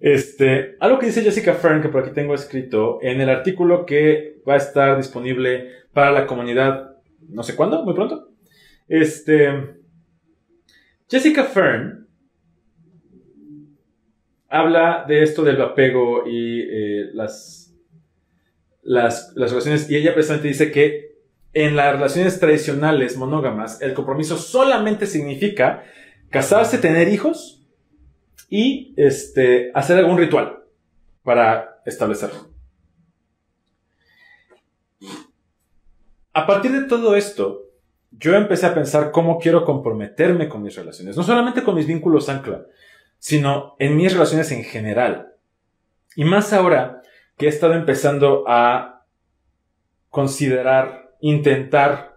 Este, 0.00 0.76
algo 0.78 0.98
que 0.98 1.06
dice 1.06 1.22
Jessica 1.22 1.54
Fern, 1.54 1.82
que 1.82 1.88
por 1.88 2.02
aquí 2.02 2.12
tengo 2.14 2.34
escrito, 2.34 2.98
en 3.02 3.20
el 3.20 3.28
artículo 3.28 3.84
que 3.84 4.40
va 4.48 4.54
a 4.54 4.58
estar 4.58 4.96
disponible 4.96 5.70
para 5.92 6.12
la 6.12 6.26
comunidad, 6.26 6.96
no 7.28 7.42
sé 7.42 7.56
cuándo, 7.56 7.84
muy 7.84 7.94
pronto. 7.94 8.30
Este, 8.86 9.48
Jessica 11.08 11.44
Fern 11.44 12.06
habla 14.48 15.04
de 15.06 15.22
esto 15.22 15.42
del 15.42 15.60
apego 15.60 16.26
y 16.26 16.60
eh, 16.60 17.10
las, 17.12 17.76
las, 18.82 19.32
las 19.34 19.50
relaciones, 19.50 19.90
y 19.90 19.96
ella 19.96 20.14
precisamente 20.14 20.48
dice 20.48 20.70
que 20.70 21.07
en 21.64 21.76
las 21.76 21.92
relaciones 21.92 22.38
tradicionales 22.38 23.16
monógamas, 23.16 23.80
el 23.82 23.94
compromiso 23.94 24.36
solamente 24.36 25.06
significa 25.06 25.84
casarse, 26.30 26.78
tener 26.78 27.08
hijos, 27.08 27.58
y 28.48 28.94
este, 28.96 29.70
hacer 29.74 29.98
algún 29.98 30.18
ritual 30.18 30.64
para 31.22 31.80
establecerlo. 31.84 32.48
A 36.32 36.46
partir 36.46 36.72
de 36.72 36.86
todo 36.86 37.16
esto, 37.16 37.66
yo 38.10 38.34
empecé 38.34 38.66
a 38.66 38.74
pensar 38.74 39.10
cómo 39.10 39.38
quiero 39.38 39.64
comprometerme 39.64 40.48
con 40.48 40.62
mis 40.62 40.76
relaciones, 40.76 41.16
no 41.16 41.22
solamente 41.22 41.62
con 41.62 41.74
mis 41.74 41.86
vínculos 41.86 42.28
ancla, 42.28 42.64
sino 43.18 43.74
en 43.78 43.96
mis 43.96 44.12
relaciones 44.12 44.50
en 44.52 44.64
general. 44.64 45.34
Y 46.16 46.24
más 46.24 46.52
ahora 46.52 47.02
que 47.36 47.46
he 47.46 47.48
estado 47.48 47.74
empezando 47.74 48.44
a 48.46 49.04
considerar, 50.08 51.07
intentar 51.20 52.16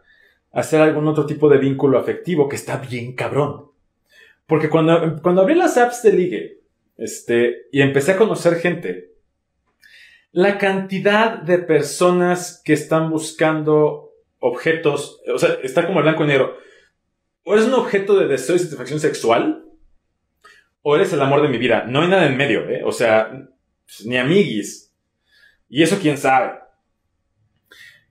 hacer 0.51 0.81
algún 0.81 1.07
otro 1.07 1.25
tipo 1.25 1.49
de 1.49 1.57
vínculo 1.57 1.97
afectivo 1.97 2.49
que 2.49 2.55
está 2.55 2.77
bien 2.77 3.15
cabrón. 3.15 3.71
Porque 4.45 4.69
cuando, 4.69 5.21
cuando 5.21 5.41
abrí 5.41 5.55
las 5.55 5.77
apps 5.77 6.03
de 6.03 6.13
ligue, 6.13 6.61
este, 6.97 7.67
y 7.71 7.81
empecé 7.81 8.11
a 8.11 8.17
conocer 8.17 8.55
gente, 8.55 9.11
la 10.31 10.57
cantidad 10.57 11.41
de 11.41 11.57
personas 11.57 12.61
que 12.63 12.73
están 12.73 13.09
buscando 13.09 14.11
objetos, 14.39 15.21
o 15.33 15.37
sea, 15.37 15.57
está 15.63 15.85
como 15.85 16.01
blanco 16.01 16.23
y 16.23 16.27
negro. 16.27 16.57
O 17.43 17.53
eres 17.53 17.65
un 17.65 17.73
objeto 17.73 18.17
de 18.17 18.27
deseo 18.27 18.55
y 18.55 18.59
satisfacción 18.59 18.99
sexual, 18.99 19.65
o 20.81 20.95
eres 20.95 21.13
el 21.13 21.21
amor 21.21 21.41
de 21.41 21.49
mi 21.49 21.57
vida. 21.57 21.85
No 21.87 22.01
hay 22.01 22.07
nada 22.07 22.27
en 22.27 22.37
medio, 22.37 22.67
¿eh? 22.69 22.81
O 22.83 22.91
sea, 22.91 23.31
ni 24.05 24.17
amiguis. 24.17 24.93
Y 25.69 25.83
eso 25.83 25.99
quién 26.01 26.17
sabe. 26.17 26.60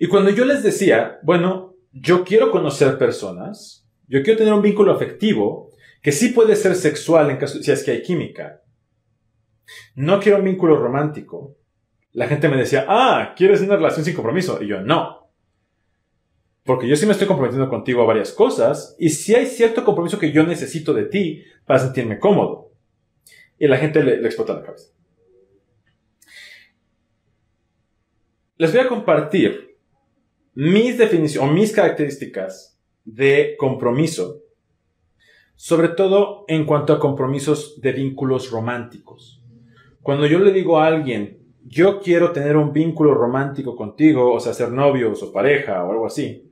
Y 0.03 0.07
cuando 0.07 0.31
yo 0.31 0.47
les 0.47 0.63
decía, 0.63 1.21
bueno, 1.23 1.77
yo 1.93 2.25
quiero 2.25 2.51
conocer 2.51 2.97
personas, 2.97 3.87
yo 4.09 4.23
quiero 4.23 4.39
tener 4.39 4.55
un 4.55 4.63
vínculo 4.63 4.93
afectivo, 4.93 5.73
que 6.01 6.11
sí 6.11 6.31
puede 6.31 6.57
ser 6.57 6.75
sexual 6.75 7.29
en 7.29 7.37
caso 7.37 7.63
si 7.63 7.71
es 7.71 7.85
que 7.85 7.91
hay 7.91 8.03
química. 8.03 8.63
No 9.95 10.19
quiero 10.19 10.39
un 10.39 10.47
vínculo 10.47 10.79
romántico. 10.79 11.59
La 12.13 12.29
gente 12.29 12.49
me 12.49 12.57
decía, 12.57 12.87
ah, 12.89 13.35
¿quieres 13.37 13.61
una 13.61 13.77
relación 13.77 14.03
sin 14.03 14.15
compromiso? 14.15 14.63
Y 14.63 14.69
yo, 14.69 14.81
no. 14.81 15.31
Porque 16.65 16.89
yo 16.89 16.97
sí 16.97 17.05
me 17.05 17.13
estoy 17.13 17.27
comprometiendo 17.29 17.69
contigo 17.69 18.01
a 18.01 18.07
varias 18.07 18.33
cosas 18.33 18.97
y 18.99 19.11
si 19.11 19.35
hay 19.35 19.45
cierto 19.45 19.85
compromiso 19.85 20.19
que 20.19 20.33
yo 20.33 20.45
necesito 20.45 20.95
de 20.95 21.05
ti 21.05 21.45
para 21.67 21.79
sentirme 21.79 22.19
cómodo. 22.19 22.73
Y 23.59 23.69
la 23.69 23.77
gente 23.77 24.03
le, 24.03 24.19
le 24.19 24.27
explota 24.27 24.55
la 24.55 24.63
cabeza. 24.63 24.95
Les 28.57 28.73
voy 28.73 28.81
a 28.81 28.89
compartir 28.89 29.70
mis 30.55 30.99
definiciones 30.99 31.51
o 31.51 31.53
mis 31.53 31.73
características 31.73 32.79
de 33.05 33.57
compromiso 33.59 34.41
sobre 35.63 35.89
todo 35.89 36.47
en 36.49 36.65
cuanto 36.65 36.95
a 36.95 36.99
compromisos 36.99 37.83
de 37.83 37.93
vínculos 37.93 38.51
románticos. 38.51 39.43
Cuando 40.01 40.25
yo 40.25 40.39
le 40.39 40.53
digo 40.53 40.79
a 40.79 40.87
alguien, 40.87 41.39
yo 41.67 42.01
quiero 42.01 42.33
tener 42.33 42.57
un 42.57 42.73
vínculo 42.73 43.13
romántico 43.13 43.77
contigo, 43.77 44.33
o 44.33 44.41
sea, 44.41 44.55
ser 44.55 44.73
novios 44.73 45.23
o 45.23 45.31
pareja 45.31 45.85
o 45.85 45.93
algo 45.93 46.07
así, 46.07 46.51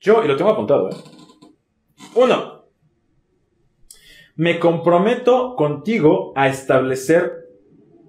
yo, 0.00 0.24
y 0.24 0.26
lo 0.26 0.34
tengo 0.34 0.50
apuntado, 0.50 0.90
¿eh? 0.90 0.96
Uno, 2.16 2.64
me 4.34 4.58
comprometo 4.58 5.54
contigo 5.54 6.32
a 6.34 6.48
establecer 6.48 7.46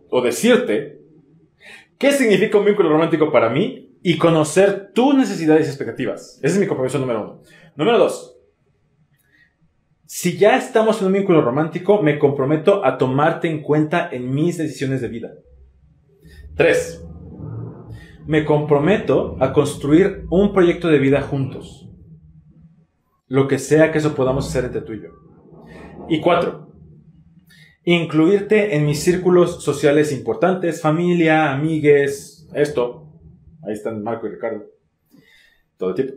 o 0.09 0.23
decirte 0.23 0.99
qué 1.99 2.11
significa 2.11 2.57
un 2.57 2.65
vínculo 2.65 2.89
romántico 2.89 3.31
para 3.31 3.51
mí 3.51 3.78
y 4.01 4.17
conocer 4.17 4.91
tus 4.93 5.15
necesidades 5.15 5.67
y 5.67 5.69
expectativas. 5.69 6.39
Ese 6.41 6.55
es 6.55 6.59
mi 6.59 6.67
compromiso 6.67 6.99
número 6.99 7.23
uno. 7.23 7.41
Número 7.75 7.97
dos, 7.97 8.35
Si 10.05 10.37
ya 10.37 10.57
estamos 10.57 10.99
en 11.01 11.07
un 11.07 11.13
vínculo 11.13 11.41
romántico, 11.41 12.01
me 12.01 12.17
comprometo 12.17 12.83
a 12.83 12.97
tomarte 12.97 13.47
en 13.47 13.61
cuenta 13.61 14.09
en 14.11 14.33
mis 14.33 14.57
decisiones 14.57 15.01
de 15.01 15.07
vida. 15.07 15.29
3. 16.55 17.05
Me 18.25 18.43
comprometo 18.43 19.37
a 19.39 19.53
construir 19.53 20.25
un 20.31 20.51
proyecto 20.51 20.87
de 20.87 20.97
vida 20.97 21.21
juntos. 21.21 21.87
Lo 23.27 23.47
que 23.47 23.59
sea 23.59 23.91
que 23.91 23.99
eso 23.99 24.15
podamos 24.15 24.47
hacer 24.47 24.65
entre 24.65 24.81
tú 24.81 24.93
y 24.93 25.03
yo. 25.03 25.09
Y 26.09 26.21
4. 26.21 26.67
Incluirte 27.85 28.75
en 28.75 28.87
mis 28.87 29.03
círculos 29.03 29.63
sociales 29.63 30.11
importantes, 30.11 30.81
familia, 30.81 31.53
amigues, 31.53 32.47
esto. 32.53 33.08
Ahí 33.63 33.73
están 33.73 34.03
Marco 34.03 34.27
y 34.27 34.31
Ricardo. 34.31 34.65
Todo 35.77 35.89
el 35.89 35.95
tiempo. 35.95 36.13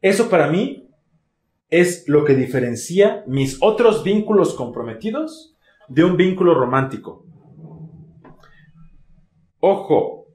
Eso 0.00 0.28
para 0.28 0.50
mí 0.50 0.88
es 1.68 2.08
lo 2.08 2.24
que 2.24 2.34
diferencia 2.34 3.24
mis 3.26 3.58
otros 3.60 4.04
vínculos 4.04 4.54
comprometidos 4.54 5.56
de 5.88 6.04
un 6.04 6.16
vínculo 6.16 6.54
romántico. 6.54 7.24
Ojo. 9.60 10.26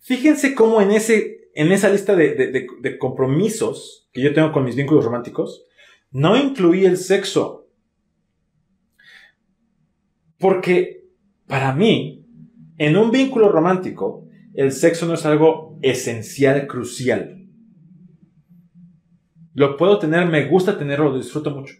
Fíjense 0.00 0.54
cómo 0.54 0.80
en, 0.80 0.92
ese, 0.92 1.50
en 1.54 1.72
esa 1.72 1.88
lista 1.88 2.14
de, 2.14 2.34
de 2.34 2.98
compromisos 2.98 4.08
que 4.12 4.22
yo 4.22 4.32
tengo 4.32 4.52
con 4.52 4.64
mis 4.64 4.76
vínculos 4.76 5.04
románticos, 5.04 5.66
no 6.10 6.36
incluí 6.36 6.84
el 6.84 6.96
sexo. 6.96 7.68
Porque 10.38 10.95
para 11.46 11.74
mí, 11.74 12.24
en 12.78 12.96
un 12.96 13.10
vínculo 13.10 13.50
romántico, 13.50 14.28
el 14.54 14.72
sexo 14.72 15.06
no 15.06 15.14
es 15.14 15.26
algo 15.26 15.78
esencial, 15.82 16.66
crucial. 16.66 17.46
Lo 19.54 19.76
puedo 19.76 19.98
tener, 19.98 20.26
me 20.26 20.48
gusta 20.48 20.76
tenerlo, 20.76 21.10
lo 21.10 21.18
disfruto 21.18 21.50
mucho. 21.50 21.76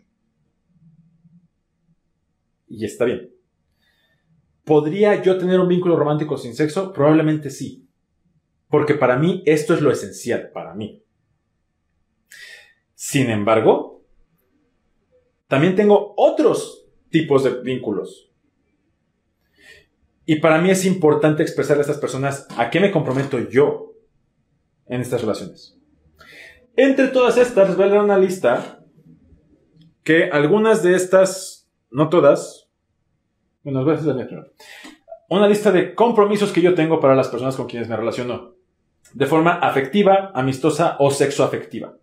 Y 2.68 2.84
está 2.84 3.04
bien. 3.04 3.30
¿Podría 4.64 5.22
yo 5.22 5.38
tener 5.38 5.60
un 5.60 5.68
vínculo 5.68 5.96
romántico 5.96 6.36
sin 6.36 6.54
sexo? 6.54 6.92
Probablemente 6.92 7.50
sí. 7.50 7.86
Porque 8.68 8.94
para 8.94 9.16
mí 9.16 9.42
esto 9.46 9.74
es 9.74 9.80
lo 9.80 9.90
esencial, 9.90 10.50
para 10.52 10.74
mí. 10.74 11.02
Sin 12.94 13.30
embargo, 13.30 14.04
también 15.46 15.76
tengo 15.76 16.14
otros 16.16 16.88
tipos 17.10 17.44
de 17.44 17.62
vínculos. 17.62 18.32
Y 20.26 20.40
para 20.40 20.60
mí 20.60 20.70
es 20.70 20.84
importante 20.84 21.44
expresarle 21.44 21.80
a 21.80 21.86
estas 21.86 21.98
personas 21.98 22.48
a 22.58 22.68
qué 22.68 22.80
me 22.80 22.90
comprometo 22.90 23.38
yo 23.48 23.92
en 24.86 25.00
estas 25.00 25.20
relaciones. 25.20 25.78
Entre 26.76 27.08
todas 27.08 27.38
estas, 27.38 27.68
les 27.68 27.76
voy 27.76 27.86
a 27.86 27.90
dar 27.90 28.04
una 28.04 28.18
lista 28.18 28.80
que 30.02 30.24
algunas 30.30 30.82
de 30.82 30.94
estas, 30.94 31.68
no 31.90 32.08
todas, 32.08 32.68
bueno, 33.62 33.84
voy 33.84 33.94
a 33.94 33.96
decir 33.96 34.52
Una 35.28 35.48
lista 35.48 35.72
de 35.72 35.94
compromisos 35.94 36.52
que 36.52 36.60
yo 36.60 36.74
tengo 36.74 37.00
para 37.00 37.14
las 37.14 37.28
personas 37.28 37.56
con 37.56 37.66
quienes 37.66 37.88
me 37.88 37.96
relaciono. 37.96 38.54
De 39.14 39.26
forma 39.26 39.54
afectiva, 39.54 40.32
amistosa 40.34 40.96
o 40.98 41.10
sexoafectiva. 41.10 41.96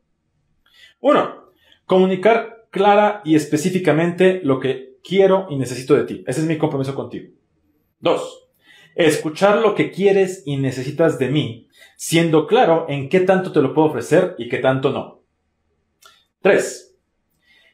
Uno, 1.02 1.52
comunicar 1.86 2.68
clara 2.70 3.22
y 3.24 3.36
específicamente 3.36 4.42
lo 4.44 4.60
que 4.60 4.98
quiero 5.04 5.48
y 5.50 5.58
necesito 5.58 5.94
de 5.94 6.06
ti. 6.06 6.24
Ese 6.26 6.42
es 6.42 6.48
mi 6.48 6.58
compromiso 6.58 6.96
contigo. 6.96 7.34
Dos, 8.04 8.50
escuchar 8.96 9.60
lo 9.60 9.76
que 9.76 9.90
quieres 9.90 10.44
y 10.46 10.58
necesitas 10.58 11.18
de 11.20 11.30
mí, 11.30 11.70
siendo 11.96 12.48
claro 12.48 12.86
en 12.90 13.08
qué 13.08 13.22
tanto 13.22 13.54
te 13.54 13.62
lo 13.62 13.74
puedo 13.74 13.88
ofrecer 13.88 14.36
y 14.38 14.50
qué 14.50 14.58
tanto 14.58 14.92
no. 14.92 15.22
Tres, 16.42 16.98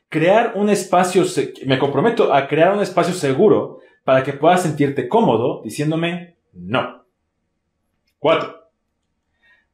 crear 0.08 0.54
un 0.54 0.70
espacio, 0.70 1.24
me 1.66 1.80
comprometo 1.80 2.32
a 2.32 2.48
crear 2.48 2.76
un 2.76 2.84
espacio 2.84 3.16
seguro 3.16 3.80
para 4.04 4.24
que 4.24 4.34
puedas 4.34 4.62
sentirte 4.62 5.08
cómodo 5.08 5.64
diciéndome 5.64 6.38
no. 6.54 7.06
Cuatro, 8.20 8.70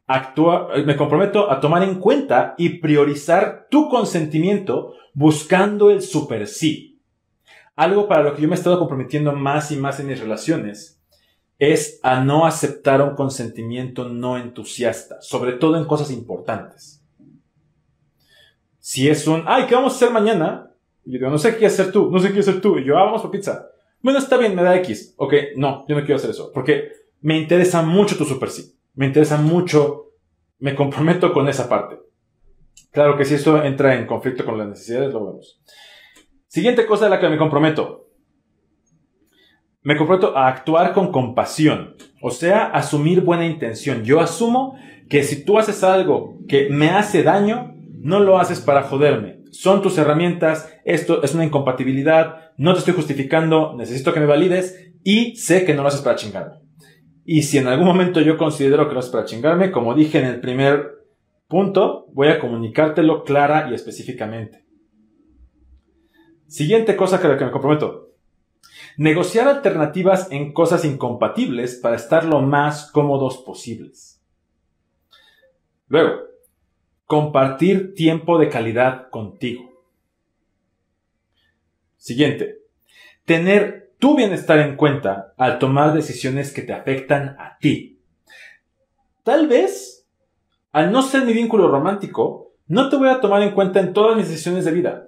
actúa, 0.07 0.69
me 0.85 0.95
comprometo 0.95 1.51
a 1.51 1.59
tomar 1.59 1.83
en 1.83 1.95
cuenta 1.95 2.55
y 2.57 2.79
priorizar 2.79 3.67
tu 3.69 3.89
consentimiento 3.89 4.93
buscando 5.13 5.91
el 5.91 6.01
super 6.01 6.47
sí. 6.47 6.94
Algo 7.75 8.07
para 8.07 8.23
lo 8.23 8.35
que 8.35 8.41
yo 8.41 8.47
me 8.47 8.55
he 8.55 8.57
estado 8.57 8.79
comprometiendo 8.79 9.31
más 9.33 9.71
y 9.71 9.77
más 9.77 9.99
en 9.99 10.07
mis 10.07 10.19
relaciones 10.19 11.01
es 11.57 11.99
a 12.03 12.21
no 12.21 12.45
aceptar 12.45 13.01
un 13.01 13.15
consentimiento 13.15 14.09
no 14.09 14.37
entusiasta, 14.37 15.21
sobre 15.21 15.53
todo 15.53 15.77
en 15.77 15.85
cosas 15.85 16.11
importantes. 16.11 17.01
Si 18.79 19.09
es 19.09 19.27
un, 19.27 19.43
ay, 19.47 19.65
¿qué 19.67 19.75
vamos 19.75 19.93
a 19.93 19.95
hacer 19.95 20.11
mañana? 20.11 20.71
Y 21.05 21.13
yo 21.13 21.19
digo, 21.19 21.29
no 21.29 21.37
sé 21.37 21.57
qué 21.57 21.65
hacer 21.65 21.91
tú, 21.91 22.11
no 22.11 22.19
sé 22.19 22.33
qué 22.33 22.39
hacer 22.39 22.61
tú. 22.61 22.77
Y 22.77 22.85
yo, 22.85 22.97
ah, 22.97 23.05
vamos 23.05 23.21
por 23.21 23.31
pizza. 23.31 23.67
Bueno, 24.01 24.19
está 24.19 24.37
bien, 24.37 24.55
me 24.55 24.63
da 24.63 24.75
X. 24.77 25.15
Ok, 25.17 25.33
no, 25.55 25.85
yo 25.87 25.95
no 25.95 26.01
quiero 26.01 26.17
hacer 26.17 26.29
eso. 26.29 26.51
Porque 26.53 26.91
me 27.21 27.37
interesa 27.37 27.81
mucho 27.81 28.17
tu 28.17 28.25
super 28.25 28.49
sí 28.49 28.75
me 28.95 29.05
interesa 29.05 29.37
mucho, 29.37 30.13
me 30.59 30.75
comprometo 30.75 31.33
con 31.33 31.47
esa 31.47 31.69
parte. 31.69 31.99
Claro 32.91 33.17
que 33.17 33.25
si 33.25 33.35
esto 33.35 33.61
entra 33.63 33.95
en 33.95 34.07
conflicto 34.07 34.45
con 34.45 34.57
las 34.57 34.67
necesidades, 34.67 35.13
lo 35.13 35.25
vemos. 35.25 35.61
Siguiente 36.55 36.85
cosa 36.85 37.03
de 37.03 37.09
la 37.09 37.19
que 37.19 37.27
me 37.27 37.37
comprometo. 37.37 38.07
Me 39.81 39.97
comprometo 39.97 40.37
a 40.37 40.47
actuar 40.47 40.93
con 40.93 41.11
compasión, 41.11 41.97
o 42.21 42.31
sea, 42.31 42.67
asumir 42.67 43.19
buena 43.19 43.45
intención. 43.45 44.05
Yo 44.05 44.21
asumo 44.21 44.77
que 45.09 45.23
si 45.23 45.43
tú 45.43 45.59
haces 45.59 45.83
algo 45.83 46.37
que 46.47 46.69
me 46.69 46.91
hace 46.91 47.23
daño, 47.23 47.75
no 47.99 48.21
lo 48.21 48.39
haces 48.39 48.61
para 48.61 48.83
joderme. 48.83 49.41
Son 49.51 49.81
tus 49.81 49.97
herramientas, 49.97 50.73
esto 50.85 51.23
es 51.23 51.35
una 51.35 51.43
incompatibilidad, 51.43 52.53
no 52.55 52.71
te 52.71 52.79
estoy 52.79 52.93
justificando, 52.93 53.75
necesito 53.75 54.13
que 54.13 54.21
me 54.21 54.25
valides 54.25 54.93
y 55.03 55.35
sé 55.35 55.65
que 55.65 55.73
no 55.73 55.81
lo 55.81 55.89
haces 55.89 56.03
para 56.03 56.15
chingarme. 56.15 56.55
Y 57.25 57.41
si 57.41 57.57
en 57.57 57.67
algún 57.67 57.85
momento 57.85 58.21
yo 58.21 58.37
considero 58.37 58.87
que 58.87 58.93
no 58.93 59.01
es 59.01 59.09
para 59.09 59.25
chingarme, 59.25 59.71
como 59.71 59.93
dije 59.93 60.19
en 60.19 60.25
el 60.25 60.39
primer 60.39 60.85
punto, 61.49 62.05
voy 62.13 62.29
a 62.29 62.39
comunicártelo 62.39 63.25
clara 63.25 63.67
y 63.69 63.73
específicamente. 63.73 64.64
Siguiente 66.47 66.95
cosa 66.95 67.21
que, 67.21 67.37
que 67.37 67.45
me 67.45 67.51
comprometo. 67.51 68.11
Negociar 68.97 69.47
alternativas 69.47 70.31
en 70.31 70.53
cosas 70.53 70.85
incompatibles 70.85 71.75
para 71.75 71.95
estar 71.95 72.25
lo 72.25 72.41
más 72.41 72.91
cómodos 72.91 73.37
posibles. 73.37 74.21
Luego, 75.87 76.21
compartir 77.05 77.93
tiempo 77.93 78.37
de 78.37 78.49
calidad 78.49 79.09
contigo. 79.09 79.75
Siguiente, 81.97 82.59
tener 83.25 83.93
tu 83.99 84.15
bienestar 84.15 84.59
en 84.59 84.75
cuenta 84.75 85.33
al 85.37 85.59
tomar 85.59 85.93
decisiones 85.93 86.53
que 86.53 86.61
te 86.61 86.73
afectan 86.73 87.35
a 87.39 87.57
ti. 87.59 87.99
Tal 89.23 89.47
vez, 89.47 90.07
al 90.71 90.91
no 90.91 91.01
ser 91.01 91.25
mi 91.25 91.33
vínculo 91.33 91.67
romántico, 91.67 92.53
no 92.67 92.89
te 92.89 92.95
voy 92.95 93.09
a 93.09 93.19
tomar 93.19 93.41
en 93.41 93.53
cuenta 93.53 93.79
en 93.79 93.93
todas 93.93 94.15
mis 94.15 94.27
decisiones 94.27 94.65
de 94.65 94.71
vida. 94.71 95.07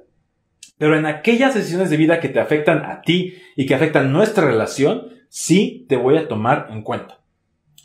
Pero 0.77 0.95
en 0.95 1.05
aquellas 1.05 1.55
decisiones 1.55 1.89
de 1.89 1.97
vida 1.97 2.19
que 2.19 2.29
te 2.29 2.39
afectan 2.39 2.85
a 2.85 3.01
ti 3.01 3.35
y 3.55 3.65
que 3.65 3.75
afectan 3.75 4.11
nuestra 4.11 4.45
relación, 4.45 5.09
sí 5.29 5.85
te 5.89 5.97
voy 5.97 6.17
a 6.17 6.27
tomar 6.27 6.67
en 6.69 6.83
cuenta. 6.83 7.19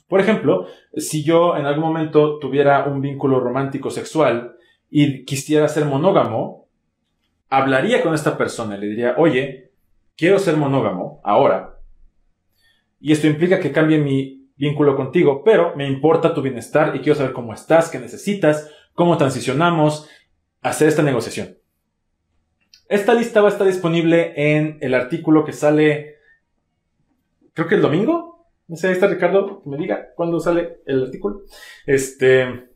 Por 0.09 0.20
ejemplo, 0.20 0.66
si 0.96 1.24
yo 1.24 1.57
en 1.57 1.64
algún 1.64 1.85
momento 1.85 2.38
tuviera 2.38 2.85
un 2.85 3.00
vínculo 3.00 3.40
romántico 3.40 3.90
sexual 3.90 4.57
y 4.90 5.24
quisiera 5.24 5.68
ser 5.68 5.87
monógamo, 5.87 6.68
hablaría 7.48 8.02
con 8.02 8.14
esta 8.14 8.37
persona 8.37 8.76
y 8.76 8.81
le 8.81 8.87
diría, 8.88 9.14
oye, 9.16 9.70
quiero 10.16 10.38
ser 10.38 10.57
monógamo 10.59 11.20
ahora, 11.24 11.72
y 13.02 13.11
esto 13.11 13.26
implica 13.26 13.59
que 13.59 13.72
cambie 13.72 13.98
mi 13.98 14.48
vínculo 14.57 14.94
contigo, 14.94 15.42
pero 15.44 15.74
me 15.74 15.88
importa 15.88 16.33
tu 16.33 16.40
bienestar 16.40 16.94
y 16.94 17.00
quiero 17.00 17.16
saber 17.16 17.33
cómo 17.33 17.52
estás, 17.52 17.90
qué 17.90 17.98
necesitas, 17.98 18.70
cómo 18.94 19.16
transicionamos, 19.16 20.09
hacer 20.61 20.87
esta 20.87 21.02
negociación. 21.02 21.57
Esta 22.92 23.14
lista 23.14 23.40
va 23.40 23.48
a 23.48 23.52
estar 23.52 23.66
disponible 23.66 24.35
en 24.37 24.76
el 24.83 24.92
artículo 24.92 25.46
que 25.46 25.55
sale, 25.55 26.16
creo 27.55 27.66
que 27.66 27.76
el 27.76 27.81
domingo. 27.81 28.50
No 28.68 28.76
sé, 28.76 28.88
ahí 28.88 28.92
está 28.92 29.07
Ricardo, 29.07 29.62
que 29.62 29.70
me 29.70 29.78
diga 29.78 30.12
cuándo 30.14 30.38
sale 30.40 30.83
el 30.85 31.05
artículo. 31.05 31.40
Este. 31.87 32.68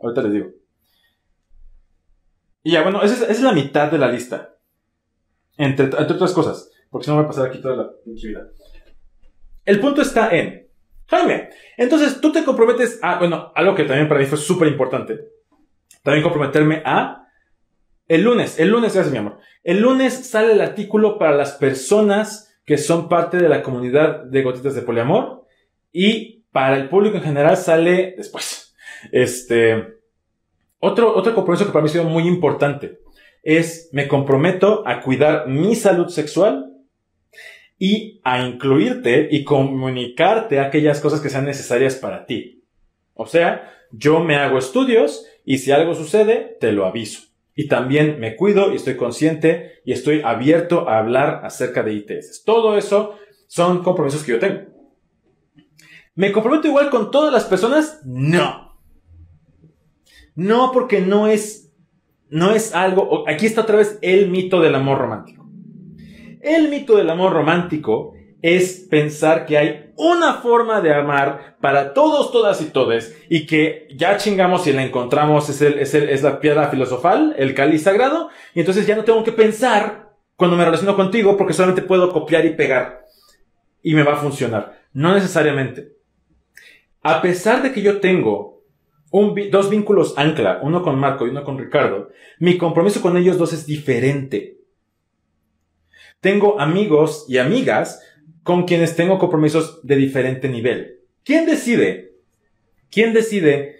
Ahorita 0.00 0.22
les 0.22 0.32
digo. 0.32 0.50
Y 2.64 2.72
ya, 2.72 2.82
bueno, 2.82 3.02
esa 3.02 3.24
es 3.30 3.40
la 3.40 3.52
mitad 3.52 3.88
de 3.88 3.98
la 3.98 4.10
lista. 4.10 4.56
Entre, 5.56 5.86
otras 5.86 6.32
cosas. 6.32 6.72
Porque 6.90 7.04
si 7.04 7.12
no 7.12 7.18
va 7.18 7.22
a 7.22 7.28
pasar 7.28 7.46
aquí 7.46 7.60
toda 7.60 7.76
la 7.76 7.90
vida. 8.04 8.48
El 9.64 9.78
punto 9.78 10.02
está 10.02 10.36
en. 10.36 10.66
Jaime, 11.06 11.50
entonces 11.76 12.20
tú 12.20 12.32
te 12.32 12.42
comprometes 12.42 12.98
a. 13.00 13.20
Bueno, 13.20 13.52
algo 13.54 13.76
que 13.76 13.84
también 13.84 14.08
para 14.08 14.18
mí 14.18 14.26
fue 14.26 14.38
súper 14.38 14.66
importante. 14.66 15.20
También 16.02 16.24
comprometerme 16.24 16.82
a. 16.84 17.26
El 18.08 18.22
lunes, 18.22 18.58
el 18.58 18.70
lunes, 18.70 18.94
gracias 18.94 19.12
mi 19.12 19.18
amor. 19.18 19.38
El 19.62 19.80
lunes 19.80 20.14
sale 20.14 20.52
el 20.52 20.60
artículo 20.60 21.18
para 21.18 21.36
las 21.36 21.52
personas 21.52 22.58
que 22.64 22.78
son 22.78 23.08
parte 23.08 23.36
de 23.36 23.48
la 23.48 23.62
comunidad 23.62 24.24
de 24.24 24.42
gotitas 24.42 24.74
de 24.74 24.82
poliamor. 24.82 25.46
Y 25.92 26.44
para 26.50 26.76
el 26.76 26.88
público 26.88 27.18
en 27.18 27.22
general 27.22 27.56
sale 27.56 28.14
después. 28.16 28.74
Este, 29.12 29.98
otro, 30.80 31.14
otro 31.14 31.34
compromiso 31.34 31.64
que 31.64 31.70
para 31.70 31.82
mí 31.82 31.88
ha 31.88 31.92
sido 31.92 32.04
muy 32.04 32.26
importante 32.26 32.98
es 33.42 33.88
me 33.92 34.08
comprometo 34.08 34.82
a 34.86 35.00
cuidar 35.00 35.46
mi 35.48 35.74
salud 35.74 36.08
sexual 36.08 36.72
y 37.78 38.20
a 38.24 38.44
incluirte 38.44 39.28
y 39.30 39.44
comunicarte 39.44 40.58
aquellas 40.58 41.00
cosas 41.00 41.20
que 41.20 41.30
sean 41.30 41.44
necesarias 41.44 41.94
para 41.94 42.26
ti. 42.26 42.64
O 43.14 43.26
sea, 43.26 43.72
yo 43.92 44.20
me 44.20 44.36
hago 44.36 44.58
estudios 44.58 45.24
y 45.44 45.58
si 45.58 45.70
algo 45.70 45.94
sucede, 45.94 46.56
te 46.60 46.72
lo 46.72 46.86
aviso. 46.86 47.27
Y 47.58 47.66
también 47.66 48.20
me 48.20 48.36
cuido 48.36 48.72
y 48.72 48.76
estoy 48.76 48.96
consciente 48.96 49.80
y 49.84 49.90
estoy 49.90 50.20
abierto 50.20 50.88
a 50.88 50.98
hablar 50.98 51.40
acerca 51.42 51.82
de 51.82 51.92
ITS. 51.92 52.44
Todo 52.44 52.78
eso 52.78 53.16
son 53.48 53.82
compromisos 53.82 54.22
que 54.22 54.30
yo 54.30 54.38
tengo. 54.38 54.60
¿Me 56.14 56.30
comprometo 56.30 56.68
igual 56.68 56.88
con 56.88 57.10
todas 57.10 57.32
las 57.32 57.46
personas? 57.46 58.00
No. 58.04 58.78
No, 60.36 60.70
porque 60.72 61.00
no 61.00 61.26
es, 61.26 61.72
no 62.30 62.54
es 62.54 62.76
algo, 62.76 63.28
aquí 63.28 63.46
está 63.46 63.62
otra 63.62 63.78
vez 63.78 63.98
el 64.02 64.30
mito 64.30 64.60
del 64.60 64.76
amor 64.76 64.98
romántico. 64.98 65.44
El 66.40 66.68
mito 66.68 66.96
del 66.96 67.10
amor 67.10 67.32
romántico 67.32 68.14
es 68.40 68.86
pensar 68.88 69.46
que 69.46 69.58
hay 69.58 69.87
una 69.98 70.34
forma 70.34 70.80
de 70.80 70.94
amar 70.94 71.56
para 71.60 71.92
todos, 71.92 72.30
todas 72.30 72.62
y 72.62 72.66
todes, 72.66 73.20
y 73.28 73.46
que 73.46 73.88
ya 73.96 74.16
chingamos 74.16 74.66
y 74.68 74.72
la 74.72 74.84
encontramos, 74.84 75.48
es, 75.48 75.60
el, 75.60 75.78
es, 75.80 76.22
la 76.22 76.38
piedra 76.38 76.68
filosofal, 76.70 77.34
el 77.36 77.52
cáliz 77.52 77.82
sagrado, 77.82 78.30
y 78.54 78.60
entonces 78.60 78.86
ya 78.86 78.94
no 78.94 79.04
tengo 79.04 79.24
que 79.24 79.32
pensar 79.32 80.12
cuando 80.36 80.56
me 80.56 80.64
relaciono 80.64 80.94
contigo 80.94 81.36
porque 81.36 81.52
solamente 81.52 81.82
puedo 81.82 82.12
copiar 82.12 82.46
y 82.46 82.54
pegar. 82.54 83.06
Y 83.82 83.94
me 83.94 84.04
va 84.04 84.12
a 84.12 84.18
funcionar. 84.18 84.80
No 84.92 85.12
necesariamente. 85.12 85.96
A 87.02 87.20
pesar 87.20 87.62
de 87.62 87.72
que 87.72 87.82
yo 87.82 87.98
tengo 87.98 88.62
dos 89.50 89.68
vínculos 89.68 90.14
ancla, 90.16 90.60
uno 90.62 90.82
con 90.82 90.98
Marco 90.98 91.26
y 91.26 91.30
uno 91.30 91.42
con 91.42 91.58
Ricardo, 91.58 92.10
mi 92.38 92.56
compromiso 92.56 93.02
con 93.02 93.16
ellos 93.16 93.36
dos 93.36 93.52
es 93.52 93.66
diferente. 93.66 94.58
Tengo 96.20 96.60
amigos 96.60 97.24
y 97.28 97.38
amigas 97.38 98.00
con 98.48 98.64
quienes 98.64 98.96
tengo 98.96 99.18
compromisos 99.18 99.86
de 99.86 99.94
diferente 99.94 100.48
nivel. 100.48 101.00
¿Quién 101.22 101.44
decide? 101.44 102.14
¿Quién 102.90 103.12
decide 103.12 103.76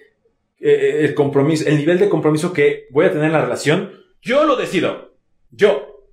eh, 0.61 1.07
el 1.07 1.15
compromiso, 1.15 1.67
el 1.67 1.79
nivel 1.79 1.99
de 1.99 2.11
compromiso 2.11 2.53
que 2.53 2.87
voy 2.91 3.07
a 3.07 3.11
tener 3.11 3.29
en 3.29 3.33
la 3.33 3.41
relación? 3.41 3.93
Yo 4.21 4.45
lo 4.45 4.57
decido. 4.57 5.15
Yo. 5.51 6.05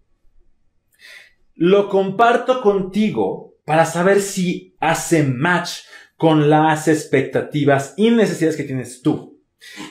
Lo 1.53 1.89
comparto 1.89 2.61
contigo 2.61 3.55
para 3.65 3.83
saber 3.85 4.21
si 4.21 4.73
hace 4.79 5.23
match 5.23 5.79
con 6.15 6.49
las 6.49 6.87
expectativas 6.87 7.93
y 7.97 8.09
necesidades 8.09 8.55
que 8.55 8.63
tienes 8.63 9.01
tú. 9.01 9.37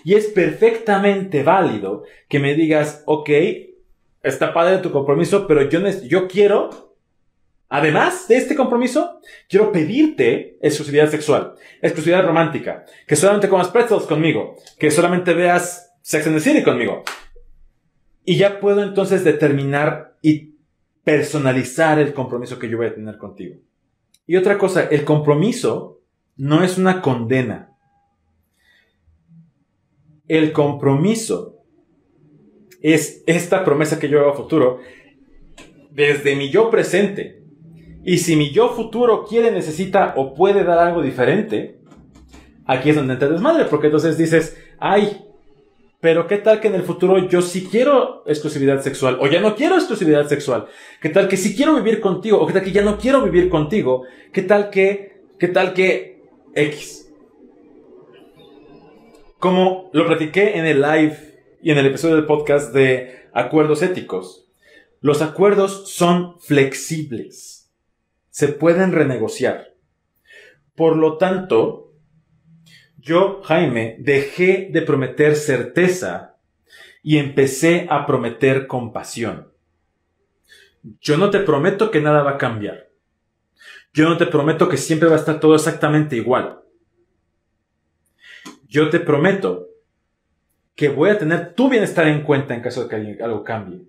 Y 0.05 0.15
es 0.15 0.29
perfectamente 0.29 1.43
válido 1.43 2.05
que 2.31 2.39
me 2.39 2.55
digas, 2.55 3.03
ok, 3.05 3.29
está 4.23 4.55
padre 4.55 4.79
tu 4.79 4.91
compromiso, 4.91 5.47
pero 5.47 5.69
yo, 5.69 5.87
yo 6.09 6.29
quiero 6.29 6.84
Además 7.75 8.29
de 8.29 8.37
este 8.37 8.55
compromiso, 8.55 9.19
quiero 9.49 9.73
pedirte 9.73 10.57
exclusividad 10.63 11.11
sexual, 11.11 11.57
exclusividad 11.83 12.25
romántica, 12.25 12.85
que 13.05 13.17
solamente 13.17 13.49
comas 13.49 13.67
pretzels 13.67 14.05
conmigo, 14.05 14.55
que 14.79 14.93
solamente 14.93 15.35
veas 15.35 15.93
Sex 16.01 16.25
and 16.29 16.37
the 16.37 16.41
City 16.41 16.63
conmigo. 16.63 17.03
Y 18.25 18.37
ya 18.37 18.61
puedo 18.61 18.81
entonces 18.85 19.25
determinar 19.25 20.17
y 20.23 20.55
personalizar 21.03 21.99
el 21.99 22.15
compromiso 22.15 22.61
que 22.61 22.69
yo 22.69 22.77
voy 22.77 22.87
a 22.87 22.95
tener 22.95 23.19
contigo. 23.19 23.57
Y 24.25 24.37
otra 24.37 24.57
cosa, 24.57 24.85
el 24.85 25.05
compromiso 25.05 26.01
no 26.37 26.63
es 26.63 26.79
una 26.79 27.03
condena. 27.03 27.73
El 30.29 30.53
compromiso 30.53 31.65
es 32.83 33.25
esta 33.27 33.65
promesa 33.65 33.99
que 33.99 34.09
yo 34.09 34.21
hago 34.21 34.31
a 34.31 34.37
futuro 34.37 34.79
desde 35.91 36.37
mi 36.37 36.51
yo 36.51 36.71
presente 36.71 37.44
y 38.05 38.19
si 38.19 38.37
mi 38.37 38.51
yo 38.51 38.69
futuro 38.69 39.25
quiere, 39.25 39.51
necesita 39.51 40.13
o 40.17 40.35
puede 40.35 40.63
dar 40.63 40.79
algo 40.79 41.01
diferente, 41.01 41.79
aquí 42.67 42.91
es 42.91 42.97
donde 42.97 43.17
te 43.17 43.29
desmadre, 43.29 43.65
porque 43.65 43.87
entonces 43.87 44.19
dices, 44.19 44.59
ay, 44.79 45.25
pero 46.01 46.27
qué 46.27 46.37
tal 46.37 46.61
que 46.61 46.69
en 46.69 46.75
el 46.75 46.83
futuro 46.83 47.17
yo 47.29 47.41
sí 47.41 47.67
quiero 47.71 48.23
exclusividad 48.27 48.83
sexual 48.83 49.17
o 49.21 49.27
ya 49.27 49.41
no 49.41 49.57
quiero 49.57 49.77
exclusividad 49.77 50.29
sexual. 50.29 50.67
¿Qué 51.01 51.09
tal 51.09 51.29
que 51.29 51.39
sí 51.39 51.57
quiero 51.57 51.75
vivir 51.77 52.01
contigo 52.03 52.39
o 52.39 52.47
qué 52.47 52.53
tal 52.53 52.63
que 52.63 52.73
ya 52.73 52.83
no 52.83 52.99
quiero 52.99 53.23
vivir 53.23 53.49
contigo? 53.49 54.05
¿Qué 54.31 54.43
tal 54.43 54.69
que, 54.69 55.23
qué 55.39 55.49
tal 55.49 55.73
que 55.73 56.23
X? 56.55 57.11
Como 59.39 59.89
lo 59.95 60.07
platiqué 60.07 60.59
en 60.59 60.67
el 60.67 60.83
live 60.83 61.17
y 61.63 61.71
en 61.71 61.79
el 61.79 61.87
episodio 61.87 62.17
del 62.17 62.27
podcast 62.27 62.75
de 62.75 63.29
acuerdos 63.33 63.81
éticos, 63.81 64.47
los 65.01 65.23
acuerdos 65.23 65.91
son 65.91 66.39
flexibles 66.39 67.64
se 68.35 68.49
pueden 68.49 68.91
renegociar. 68.91 69.77
Por 70.75 70.97
lo 70.97 71.19
tanto, 71.19 71.93
yo, 72.99 73.41
Jaime, 73.45 73.95
dejé 74.01 74.71
de 74.73 74.83
prometer 74.83 75.37
certeza 75.37 76.37
y 77.05 77.19
empecé 77.19 77.87
a 77.89 78.05
prometer 78.07 78.67
compasión. 78.67 79.53
Yo 81.01 81.17
no 81.17 81.31
te 81.31 81.39
prometo 81.39 81.93
que 81.93 82.01
nada 82.01 82.25
va 82.25 82.33
a 82.33 82.39
cambiar. 82.39 82.89
Yo 83.93 84.09
no 84.09 84.17
te 84.17 84.27
prometo 84.27 84.69
que 84.69 84.79
siempre 84.79 85.09
va 85.09 85.15
a 85.15 85.21
estar 85.21 85.39
todo 85.39 85.55
exactamente 85.55 86.17
igual. 86.17 86.59
Yo 88.67 88.91
te 88.91 88.99
prometo 88.99 89.69
que 90.75 90.89
voy 90.89 91.11
a 91.11 91.19
tener 91.19 91.55
tu 91.55 91.71
bienestar 91.71 92.09
en 92.09 92.25
cuenta 92.25 92.53
en 92.53 92.63
caso 92.63 92.83
de 92.83 92.89
que 92.89 93.23
algo 93.23 93.45
cambie. 93.45 93.85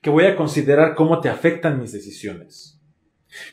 Que 0.00 0.10
voy 0.10 0.26
a 0.26 0.36
considerar 0.36 0.94
cómo 0.94 1.20
te 1.20 1.28
afectan 1.28 1.80
mis 1.80 1.90
decisiones 1.90 2.79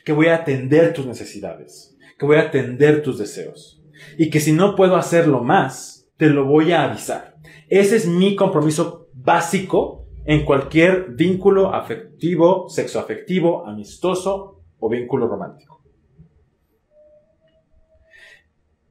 que 0.04 0.12
voy 0.12 0.28
a 0.28 0.36
atender 0.36 0.92
tus 0.92 1.06
necesidades, 1.06 1.96
que 2.18 2.26
voy 2.26 2.36
a 2.36 2.42
atender 2.42 3.02
tus 3.02 3.18
deseos 3.18 3.82
y 4.16 4.30
que 4.30 4.40
si 4.40 4.52
no 4.52 4.74
puedo 4.74 4.96
hacerlo 4.96 5.42
más, 5.42 6.08
te 6.16 6.28
lo 6.28 6.44
voy 6.44 6.72
a 6.72 6.84
avisar. 6.84 7.36
Ese 7.68 7.96
es 7.96 8.06
mi 8.06 8.36
compromiso 8.36 9.08
básico 9.12 10.06
en 10.24 10.44
cualquier 10.44 11.10
vínculo 11.10 11.74
afectivo, 11.74 12.68
sexoafectivo, 12.68 13.66
amistoso 13.66 14.62
o 14.78 14.88
vínculo 14.88 15.26
romántico. 15.26 15.82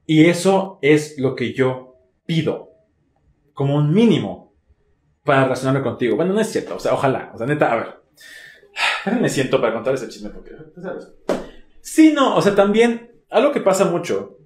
Y 0.06 0.24
eso 0.24 0.78
es 0.80 1.18
lo 1.18 1.34
que 1.34 1.52
yo 1.52 1.96
pido 2.24 2.70
como 3.52 3.76
un 3.76 3.92
mínimo 3.92 4.54
para 5.22 5.44
relacionarme 5.44 5.82
contigo. 5.82 6.16
Bueno, 6.16 6.32
no 6.32 6.40
es 6.40 6.50
cierto, 6.50 6.76
o 6.76 6.78
sea, 6.78 6.94
ojalá, 6.94 7.30
o 7.34 7.38
sea, 7.38 7.46
neta, 7.46 7.70
a 7.70 7.76
ver, 7.76 7.94
me 9.20 9.28
siento 9.28 9.60
para 9.60 9.74
contar 9.74 9.94
ese 9.94 10.08
chisme 10.08 10.30
porque, 10.30 10.52
¿sabes? 10.80 11.08
Sí, 11.80 12.12
no, 12.12 12.36
o 12.36 12.42
sea, 12.42 12.54
también 12.54 13.10
algo 13.30 13.52
que 13.52 13.60
pasa 13.60 13.84
mucho, 13.84 14.38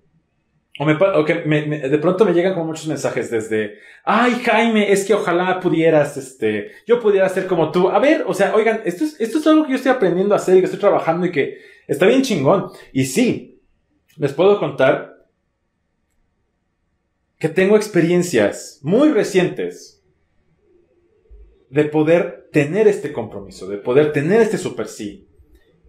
o, 0.78 0.86
me, 0.86 0.96
que 1.26 1.34
de 1.34 1.98
pronto 1.98 2.24
me 2.24 2.32
llegan 2.32 2.54
como 2.54 2.66
muchos 2.66 2.86
mensajes 2.86 3.30
desde, 3.30 3.78
ay 4.04 4.40
Jaime, 4.42 4.90
es 4.90 5.04
que 5.04 5.14
ojalá 5.14 5.60
pudieras, 5.60 6.16
este, 6.16 6.70
yo 6.86 6.98
pudiera 6.98 7.28
ser 7.28 7.46
como 7.46 7.70
tú. 7.70 7.90
A 7.90 7.98
ver, 7.98 8.24
o 8.26 8.32
sea, 8.32 8.54
oigan, 8.54 8.80
esto 8.84 9.04
es, 9.04 9.20
esto 9.20 9.38
es 9.38 9.46
algo 9.46 9.64
que 9.64 9.70
yo 9.70 9.76
estoy 9.76 9.92
aprendiendo 9.92 10.34
a 10.34 10.38
hacer 10.38 10.56
y 10.56 10.60
que 10.60 10.64
estoy 10.64 10.80
trabajando 10.80 11.26
y 11.26 11.30
que 11.30 11.58
está 11.86 12.06
bien 12.06 12.22
chingón. 12.22 12.70
Y 12.92 13.04
sí, 13.04 13.60
les 14.16 14.32
puedo 14.32 14.58
contar 14.58 15.26
que 17.38 17.48
tengo 17.48 17.76
experiencias 17.76 18.80
muy 18.82 19.10
recientes 19.10 20.02
de 21.68 21.84
poder 21.84 22.41
tener 22.52 22.86
este 22.88 23.12
compromiso, 23.12 23.66
de 23.68 23.78
poder 23.78 24.12
tener 24.12 24.40
este 24.40 24.58
super 24.58 24.86
sí, 24.86 25.28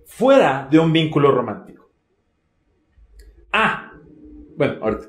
fuera 0.05 0.67
de 0.71 0.79
un 0.79 0.91
vínculo 0.91 1.31
romántico. 1.31 1.89
Ah, 3.51 3.91
bueno, 4.57 4.77
ahorita. 4.81 5.07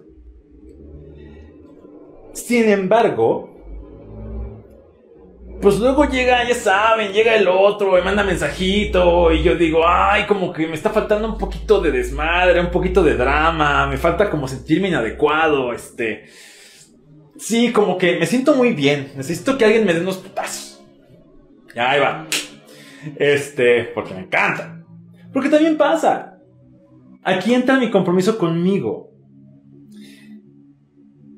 Sin 2.32 2.68
embargo, 2.68 3.50
pues 5.62 5.78
luego 5.78 6.04
llega, 6.06 6.46
ya 6.46 6.54
saben, 6.54 7.12
llega 7.12 7.36
el 7.36 7.46
otro, 7.48 7.92
me 7.92 8.02
manda 8.02 8.24
mensajito 8.24 9.32
y 9.32 9.42
yo 9.42 9.54
digo, 9.54 9.86
ay, 9.86 10.26
como 10.26 10.52
que 10.52 10.66
me 10.66 10.74
está 10.74 10.90
faltando 10.90 11.28
un 11.28 11.38
poquito 11.38 11.80
de 11.80 11.92
desmadre, 11.92 12.60
un 12.60 12.70
poquito 12.70 13.02
de 13.02 13.14
drama, 13.14 13.86
me 13.86 13.96
falta 13.96 14.28
como 14.28 14.48
sentirme 14.48 14.88
inadecuado, 14.88 15.72
este 15.72 16.24
Sí, 17.36 17.72
como 17.72 17.98
que 17.98 18.16
me 18.18 18.26
siento 18.26 18.54
muy 18.54 18.72
bien. 18.72 19.12
Necesito 19.16 19.58
que 19.58 19.64
alguien 19.64 19.84
me 19.84 19.92
dé 19.92 20.00
unos 20.00 20.18
putazos. 20.18 20.73
Ya, 21.74 21.90
ahí 21.90 22.00
va. 22.00 22.26
Este, 23.16 23.84
porque 23.94 24.14
me 24.14 24.20
encanta. 24.20 24.84
Porque 25.32 25.48
también 25.48 25.76
pasa. 25.76 26.38
Aquí 27.22 27.54
entra 27.54 27.78
mi 27.78 27.90
compromiso 27.90 28.38
conmigo. 28.38 29.14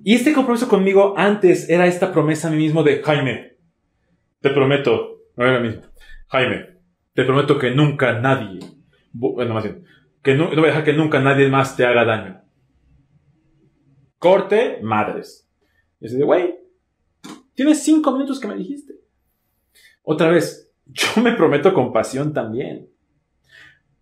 Y 0.06 0.14
este 0.14 0.32
compromiso 0.32 0.68
conmigo 0.68 1.14
antes 1.16 1.68
era 1.68 1.86
esta 1.86 2.12
promesa 2.12 2.46
a 2.46 2.50
mí 2.52 2.58
mismo 2.58 2.84
de 2.84 3.02
Jaime, 3.02 3.56
te 4.40 4.50
prometo, 4.50 5.22
no 5.36 5.44
era 5.44 5.58
mismo, 5.58 5.82
Jaime, 6.28 6.76
te 7.12 7.24
prometo 7.24 7.58
que 7.58 7.72
nunca 7.72 8.20
nadie, 8.20 8.60
bueno, 9.12 9.54
más 9.54 9.64
bien, 9.64 9.84
que 10.22 10.36
no, 10.36 10.44
no 10.44 10.60
voy 10.60 10.66
a 10.66 10.68
dejar 10.68 10.84
que 10.84 10.92
nunca 10.92 11.20
nadie 11.20 11.48
más 11.48 11.76
te 11.76 11.84
haga 11.84 12.04
daño. 12.04 12.40
Corte, 14.18 14.78
madres. 14.80 15.50
Y 15.98 16.06
así 16.06 16.16
de, 16.16 16.24
güey, 16.24 16.54
tienes 17.54 17.82
cinco 17.82 18.12
minutos 18.12 18.38
que 18.38 18.46
me 18.46 18.54
dijiste. 18.54 18.94
Otra 20.08 20.28
vez, 20.28 20.70
yo 20.86 21.20
me 21.20 21.32
prometo 21.32 21.74
compasión 21.74 22.32
también. 22.32 22.88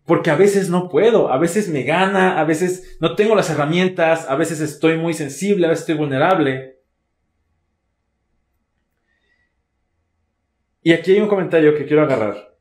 Porque 0.05 0.31
a 0.31 0.37
veces 0.37 0.69
no 0.69 0.91
puedo, 0.91 1.33
a 1.33 1.39
veces 1.39 1.71
me 1.71 1.83
gana, 1.83 2.39
a 2.39 2.45
veces 2.45 2.99
no 3.01 3.15
tengo 3.15 3.35
las 3.35 3.49
herramientas, 3.49 4.29
a 4.29 4.37
veces 4.37 4.61
estoy 4.61 4.99
muy 4.99 5.15
sensible, 5.15 5.65
a 5.65 5.71
veces 5.71 5.85
estoy 5.85 5.97
vulnerable. 5.97 6.83
Y 10.83 10.93
aquí 10.93 11.13
hay 11.13 11.21
un 11.21 11.29
comentario 11.29 11.75
que 11.75 11.87
quiero 11.87 12.03
agarrar. 12.03 12.55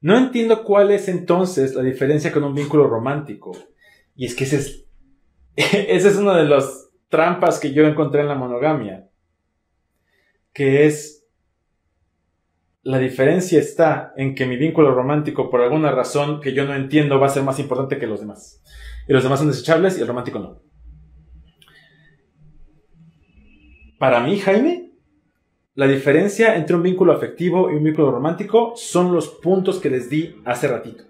No 0.00 0.18
entiendo 0.18 0.64
cuál 0.64 0.90
es 0.90 1.06
entonces 1.06 1.76
la 1.76 1.84
diferencia 1.84 2.32
con 2.32 2.42
un 2.42 2.54
vínculo 2.54 2.88
romántico. 2.88 3.56
Y 4.16 4.26
es 4.26 4.34
que 4.34 4.42
ese 4.42 4.56
es, 4.56 4.86
esa 5.54 6.08
es 6.08 6.16
una 6.16 6.36
de 6.36 6.48
las 6.48 6.90
trampas 7.08 7.60
que 7.60 7.72
yo 7.72 7.84
encontré 7.84 8.22
en 8.22 8.28
la 8.28 8.34
monogamia. 8.34 9.08
Que 10.52 10.86
es 10.86 11.17
la 12.82 12.98
diferencia 12.98 13.58
está 13.58 14.12
en 14.16 14.34
que 14.34 14.46
mi 14.46 14.56
vínculo 14.56 14.94
romántico, 14.94 15.50
por 15.50 15.60
alguna 15.60 15.90
razón 15.90 16.40
que 16.40 16.52
yo 16.52 16.64
no 16.64 16.74
entiendo, 16.74 17.18
va 17.18 17.26
a 17.26 17.30
ser 17.30 17.42
más 17.42 17.58
importante 17.58 17.98
que 17.98 18.06
los 18.06 18.20
demás. 18.20 18.62
Y 19.06 19.12
los 19.12 19.22
demás 19.22 19.40
son 19.40 19.48
desechables 19.48 19.98
y 19.98 20.02
el 20.02 20.06
romántico 20.06 20.38
no. 20.38 20.62
Para 23.98 24.20
mí, 24.20 24.38
Jaime, 24.38 24.92
la 25.74 25.86
diferencia 25.86 26.56
entre 26.56 26.76
un 26.76 26.82
vínculo 26.82 27.12
afectivo 27.12 27.70
y 27.70 27.74
un 27.74 27.84
vínculo 27.84 28.10
romántico 28.10 28.72
son 28.76 29.12
los 29.12 29.28
puntos 29.28 29.78
que 29.80 29.90
les 29.90 30.08
di 30.08 30.36
hace 30.44 30.68
ratito. 30.68 31.04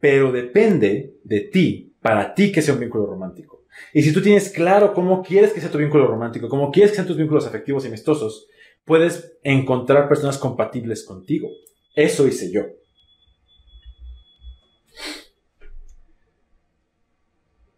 Pero 0.00 0.32
depende 0.32 1.18
de 1.24 1.40
ti, 1.40 1.94
para 2.00 2.34
ti 2.34 2.50
que 2.50 2.62
sea 2.62 2.74
un 2.74 2.80
vínculo 2.80 3.06
romántico. 3.06 3.66
Y 3.92 4.02
si 4.02 4.12
tú 4.12 4.22
tienes 4.22 4.50
claro 4.50 4.94
cómo 4.94 5.22
quieres 5.22 5.52
que 5.52 5.60
sea 5.60 5.70
tu 5.70 5.78
vínculo 5.78 6.06
romántico, 6.06 6.48
cómo 6.48 6.70
quieres 6.70 6.92
que 6.92 6.96
sean 6.96 7.06
tus 7.06 7.16
vínculos 7.16 7.46
afectivos 7.46 7.84
y 7.84 7.88
amistosos, 7.88 8.48
puedes 8.88 9.38
encontrar 9.44 10.08
personas 10.08 10.38
compatibles 10.38 11.04
contigo. 11.04 11.48
Eso 11.94 12.26
hice 12.26 12.50
yo. 12.50 12.62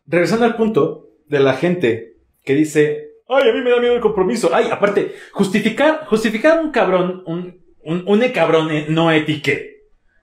Regresando 0.06 0.46
al 0.46 0.56
punto 0.56 1.11
de 1.26 1.40
la 1.40 1.54
gente 1.54 2.16
que 2.42 2.54
dice, 2.54 3.11
ay, 3.28 3.48
a 3.48 3.52
mí 3.52 3.61
me 3.61 3.70
da 3.70 3.80
miedo 3.80 3.94
el 3.94 4.00
compromiso. 4.00 4.50
Ay, 4.52 4.68
aparte, 4.70 5.14
justificar, 5.32 6.06
justificar 6.06 6.64
un 6.64 6.70
cabrón, 6.70 7.22
un, 7.26 7.62
un, 7.84 8.04
un 8.06 8.20
cabrón 8.32 8.70
no 8.88 9.11
ético. 9.11 9.52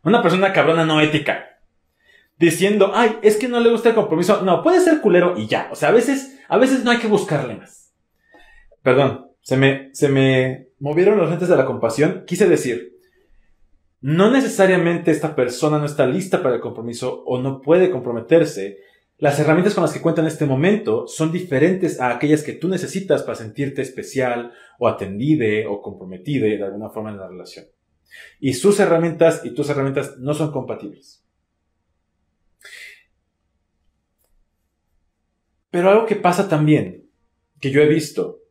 Una 0.04 0.22
persona 0.22 0.54
cabrona 0.54 0.86
no 0.86 1.02
ética. 1.02 1.60
Diciendo, 2.38 2.92
ay, 2.94 3.18
es 3.22 3.38
que 3.38 3.48
no 3.48 3.60
le 3.60 3.72
gusta 3.72 3.90
el 3.90 3.96
compromiso. 3.96 4.42
No, 4.44 4.62
puede 4.64 4.80
ser 4.80 5.02
culero 5.02 5.36
y 5.38 5.48
ya. 5.48 5.70
O 5.72 5.76
sea, 5.76 5.90
a 5.90 5.94
veces, 5.94 6.40
a 6.48 6.58
veces 6.58 6.84
no 6.84 6.92
hay 6.92 6.98
que 6.98 7.08
buscarle 7.08 7.56
más. 7.56 7.94
Perdón, 8.84 9.32
se 9.42 9.58
me, 9.58 9.90
se 9.94 10.10
me 10.10 10.67
movieron 10.80 11.18
los 11.18 11.30
lentes 11.30 11.50
de 11.50 11.56
la 11.56 11.66
compasión, 11.66 12.24
quise 12.26 12.48
decir, 12.48 12.98
no 14.02 14.32
necesariamente 14.32 15.12
esta 15.12 15.36
persona 15.36 15.80
no 15.80 15.86
está 15.86 16.06
lista 16.06 16.44
para 16.44 16.56
el 16.56 16.62
compromiso 16.62 17.24
o 17.26 17.42
no 17.42 17.62
puede 17.62 17.90
comprometerse. 17.90 18.80
Las 19.18 19.40
herramientas 19.40 19.74
con 19.74 19.82
las 19.82 19.92
que 19.92 20.02
cuenta 20.02 20.22
en 20.22 20.28
este 20.28 20.46
momento 20.46 21.08
son 21.08 21.32
diferentes 21.32 22.00
a 22.00 22.12
aquellas 22.12 22.44
que 22.44 22.54
tú 22.54 22.68
necesitas 22.68 23.24
para 23.24 23.36
sentirte 23.36 23.82
especial 23.82 24.54
o 24.78 24.88
atendide 24.88 25.66
o 25.66 25.82
comprometida 25.82 26.46
de 26.46 26.64
alguna 26.64 26.90
forma 26.90 27.10
en 27.10 27.18
la 27.18 27.28
relación. 27.28 27.66
Y 28.40 28.54
sus 28.54 28.80
herramientas 28.80 29.42
y 29.44 29.54
tus 29.56 29.70
herramientas 29.70 30.18
no 30.20 30.36
son 30.36 30.52
compatibles. 30.52 31.24
Pero 35.72 35.90
algo 35.90 36.06
que 36.06 36.16
pasa 36.16 36.48
también, 36.48 37.10
que 37.60 37.72
yo 37.72 37.82
he 37.82 37.88
visto, 37.88 38.42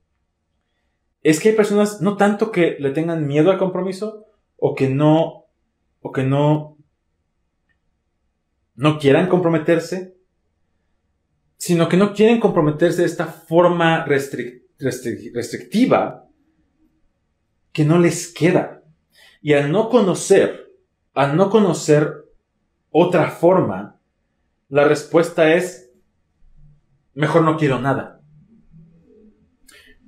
es 1.27 1.41
que 1.41 1.49
hay 1.49 1.57
personas 1.57 2.01
no 2.01 2.17
tanto 2.17 2.53
que 2.53 2.77
le 2.79 2.91
tengan 2.91 3.27
miedo 3.27 3.51
al 3.51 3.59
compromiso 3.59 4.27
o 4.59 4.77
que 4.77 4.89
no 4.89 5.47
o 6.01 6.13
que 6.13 6.23
no 6.23 6.79
no 8.77 9.01
quieran 9.01 9.29
comprometerse, 9.29 10.17
sino 11.57 11.89
que 11.89 11.97
no 11.97 12.15
quieren 12.15 12.39
comprometerse 12.39 13.01
de 13.01 13.09
esta 13.09 13.27
forma 13.27 14.05
restrictiva 14.05 16.29
que 17.73 17.85
no 17.85 17.99
les 17.99 18.33
queda. 18.33 18.85
Y 19.43 19.55
al 19.55 19.73
no 19.73 19.89
conocer, 19.89 20.73
al 21.13 21.37
no 21.37 21.51
conocer 21.51 22.25
otra 22.93 23.33
forma, 23.33 23.99
la 24.69 24.87
respuesta 24.87 25.55
es, 25.55 25.91
mejor 27.15 27.43
no 27.43 27.57
quiero 27.57 27.81
nada. 27.81 28.23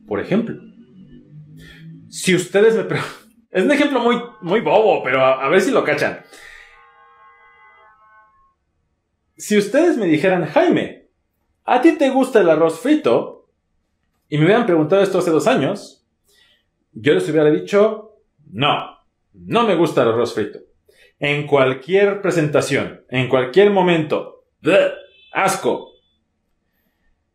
Por 0.06 0.20
ejemplo, 0.20 0.67
si 2.08 2.34
ustedes 2.34 2.74
me 2.74 2.84
es 3.50 3.64
un 3.64 3.70
ejemplo 3.70 4.00
muy, 4.00 4.20
muy 4.40 4.60
bobo, 4.60 5.02
pero 5.02 5.24
a, 5.24 5.48
ver 5.48 5.60
si 5.60 5.70
lo 5.70 5.84
cachan. 5.84 6.24
Si 9.36 9.56
ustedes 9.56 9.96
me 9.96 10.06
dijeran, 10.06 10.46
Jaime, 10.46 11.08
¿a 11.64 11.80
ti 11.80 11.96
te 11.96 12.10
gusta 12.10 12.40
el 12.40 12.50
arroz 12.50 12.80
frito? 12.80 13.48
Y 14.28 14.36
me 14.36 14.44
hubieran 14.44 14.66
preguntado 14.66 15.02
esto 15.02 15.18
hace 15.18 15.30
dos 15.30 15.46
años, 15.46 16.06
yo 16.92 17.14
les 17.14 17.28
hubiera 17.28 17.50
dicho, 17.50 18.16
no, 18.50 18.98
no 19.32 19.62
me 19.62 19.76
gusta 19.76 20.02
el 20.02 20.08
arroz 20.08 20.34
frito. 20.34 20.58
En 21.20 21.46
cualquier 21.46 22.20
presentación, 22.20 23.04
en 23.08 23.28
cualquier 23.28 23.70
momento, 23.70 24.44
asco. 25.32 25.92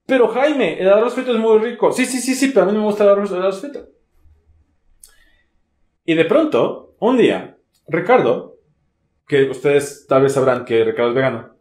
Pero 0.06 0.28
Jaime, 0.28 0.80
el 0.80 0.90
arroz 0.90 1.14
frito 1.14 1.32
es 1.32 1.40
muy 1.40 1.58
rico. 1.60 1.92
Sí, 1.92 2.06
sí, 2.06 2.20
sí, 2.20 2.36
sí, 2.36 2.50
pero 2.50 2.64
a 2.64 2.66
mí 2.66 2.74
no 2.74 2.80
me 2.80 2.86
gusta 2.86 3.06
el 3.06 3.10
arroz 3.10 3.62
frito. 3.62 3.88
Y 6.06 6.16
de 6.16 6.26
pronto, 6.26 6.96
un 7.00 7.18
día, 7.18 7.58
Ricardo, 7.88 8.58
que 9.28 9.50
ustedes 9.50 10.06
tal 10.08 10.24
vez 10.24 10.34
sabrán 10.34 10.66
que 10.66 10.84
Ricardo 10.84 11.10
es 11.10 11.16
vegano, 11.16 11.56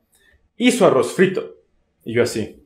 hizo 0.56 0.86
arroz 0.86 1.12
frito. 1.14 1.56
Y 2.04 2.14
yo 2.14 2.22
así. 2.22 2.62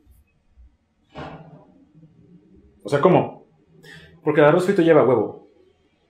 O 2.83 2.89
sea, 2.89 3.01
¿cómo? 3.01 3.47
Porque 4.23 4.41
el 4.41 4.47
arroz 4.47 4.65
frito 4.65 4.83
lleva 4.83 5.07
huevo. 5.07 5.51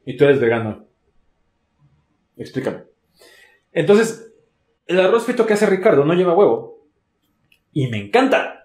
Y 0.05 0.17
tú 0.17 0.25
eres 0.25 0.41
vegano. 0.41 0.87
Explícame. 2.37 2.85
Entonces, 3.73 4.33
el 4.87 5.01
arroz 5.01 5.25
frito 5.25 5.47
que 5.47 5.55
hace 5.55 5.67
Ricardo 5.67 6.05
no 6.05 6.14
lleva 6.14 6.37
huevo. 6.37 6.87
Y 7.73 7.89
me 7.89 7.99
encanta. 7.99 8.55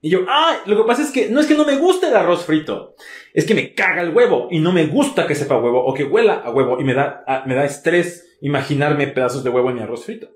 Y 0.00 0.10
yo, 0.10 0.20
ah, 0.28 0.58
lo 0.66 0.76
que 0.76 0.86
pasa 0.86 1.02
es 1.02 1.10
que 1.10 1.30
no 1.30 1.40
es 1.40 1.46
que 1.46 1.54
no 1.54 1.64
me 1.64 1.78
guste 1.78 2.08
el 2.08 2.16
arroz 2.16 2.44
frito, 2.44 2.94
es 3.32 3.46
que 3.46 3.54
me 3.54 3.74
caga 3.74 4.02
el 4.02 4.14
huevo 4.14 4.48
y 4.50 4.60
no 4.60 4.72
me 4.72 4.86
gusta 4.86 5.26
que 5.26 5.34
sepa 5.34 5.58
huevo 5.58 5.84
o 5.84 5.94
que 5.94 6.04
huela 6.04 6.34
a 6.34 6.50
huevo 6.50 6.80
y 6.80 6.84
me 6.84 6.94
da, 6.94 7.24
me 7.46 7.54
da 7.54 7.64
estrés 7.64 8.36
imaginarme 8.40 9.08
pedazos 9.08 9.42
de 9.42 9.50
huevo 9.50 9.70
en 9.70 9.76
mi 9.76 9.82
arroz 9.82 10.04
frito. 10.04 10.28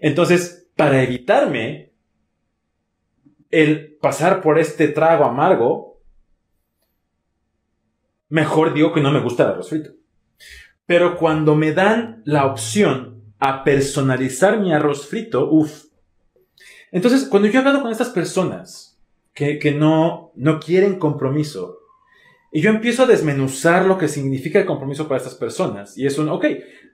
Entonces, 0.00 0.68
para 0.76 1.02
evitarme 1.02 1.92
el 3.50 3.96
pasar 3.96 4.40
por 4.40 4.58
este 4.58 4.88
trago 4.88 5.24
amargo, 5.24 6.00
mejor 8.28 8.74
digo 8.74 8.92
que 8.92 9.00
no 9.00 9.10
me 9.10 9.20
gusta 9.20 9.44
el 9.44 9.50
arroz 9.50 9.70
frito. 9.70 9.90
Pero 10.86 11.16
cuando 11.16 11.54
me 11.54 11.72
dan 11.72 12.22
la 12.24 12.46
opción 12.46 13.34
a 13.38 13.64
personalizar 13.64 14.60
mi 14.60 14.72
arroz 14.72 15.06
frito, 15.06 15.48
uff. 15.50 15.91
Entonces, 16.92 17.26
cuando 17.28 17.48
yo 17.48 17.54
he 17.54 17.58
hablado 17.58 17.82
con 17.82 17.90
estas 17.90 18.10
personas, 18.10 18.92
que, 19.34 19.74
no, 19.76 20.32
no 20.34 20.60
quieren 20.60 20.98
compromiso. 20.98 21.78
Y 22.52 22.60
yo 22.60 22.70
empiezo 22.70 23.04
a 23.04 23.06
desmenuzar 23.06 23.86
lo 23.86 23.96
que 23.96 24.08
significa 24.08 24.60
el 24.60 24.66
compromiso 24.66 25.08
para 25.08 25.18
estas 25.18 25.34
personas. 25.34 25.96
Y 25.96 26.06
es 26.06 26.18
un, 26.18 26.28
ok, 26.28 26.44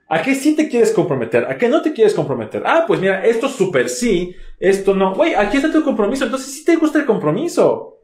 ¿a 0.07 0.21
qué 0.21 0.33
sí 0.35 0.55
te 0.55 0.69
quieres 0.69 0.91
comprometer? 0.91 1.45
¿A 1.45 1.57
qué 1.57 1.67
no 1.67 1.81
te 1.81 1.91
quieres 1.91 2.13
comprometer? 2.13 2.63
Ah, 2.65 2.85
pues 2.87 3.01
mira, 3.01 3.25
esto 3.25 3.49
súper 3.49 3.89
sí, 3.89 4.35
esto 4.57 4.95
no. 4.95 5.13
Güey, 5.15 5.35
aquí 5.35 5.57
está 5.57 5.71
tu 5.71 5.83
compromiso, 5.83 6.23
entonces 6.23 6.53
sí 6.53 6.63
te 6.63 6.77
gusta 6.77 6.99
el 6.99 7.05
compromiso. 7.05 7.99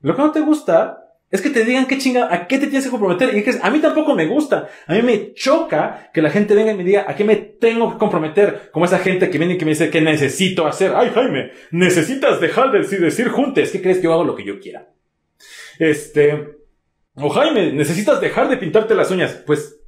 Lo 0.00 0.16
que 0.16 0.22
no 0.22 0.32
te 0.32 0.40
gusta 0.40 1.03
es 1.30 1.42
que 1.42 1.50
te 1.50 1.64
digan 1.64 1.86
qué 1.86 1.98
chinga, 1.98 2.32
a 2.32 2.46
qué 2.46 2.58
te 2.58 2.66
tienes 2.66 2.84
que 2.84 2.90
comprometer. 2.90 3.34
Y 3.34 3.40
es 3.40 3.62
a 3.62 3.70
mí 3.70 3.80
tampoco 3.80 4.14
me 4.14 4.26
gusta. 4.26 4.68
A 4.86 4.94
mí 4.94 5.02
me 5.02 5.32
choca 5.34 6.10
que 6.12 6.22
la 6.22 6.30
gente 6.30 6.54
venga 6.54 6.72
y 6.72 6.76
me 6.76 6.84
diga 6.84 7.06
a 7.08 7.16
qué 7.16 7.24
me 7.24 7.34
tengo 7.34 7.90
que 7.92 7.98
comprometer. 7.98 8.70
Como 8.72 8.84
esa 8.84 9.00
gente 9.00 9.30
que 9.30 9.38
viene 9.38 9.54
y 9.54 9.58
que 9.58 9.64
me 9.64 9.72
dice 9.72 9.90
que 9.90 10.00
necesito 10.00 10.66
hacer. 10.66 10.92
Ay, 10.94 11.10
Jaime, 11.12 11.50
necesitas 11.72 12.40
dejar 12.40 12.70
de 12.70 12.80
decir, 12.98 13.28
juntes. 13.28 13.72
¿Qué 13.72 13.82
crees 13.82 13.98
que 13.98 14.04
yo 14.04 14.12
hago 14.12 14.24
lo 14.24 14.36
que 14.36 14.44
yo 14.44 14.60
quiera? 14.60 14.90
Este, 15.80 16.56
o 17.16 17.28
Jaime, 17.30 17.72
necesitas 17.72 18.20
dejar 18.20 18.48
de 18.48 18.56
pintarte 18.56 18.94
las 18.94 19.10
uñas. 19.10 19.42
Pues, 19.44 19.80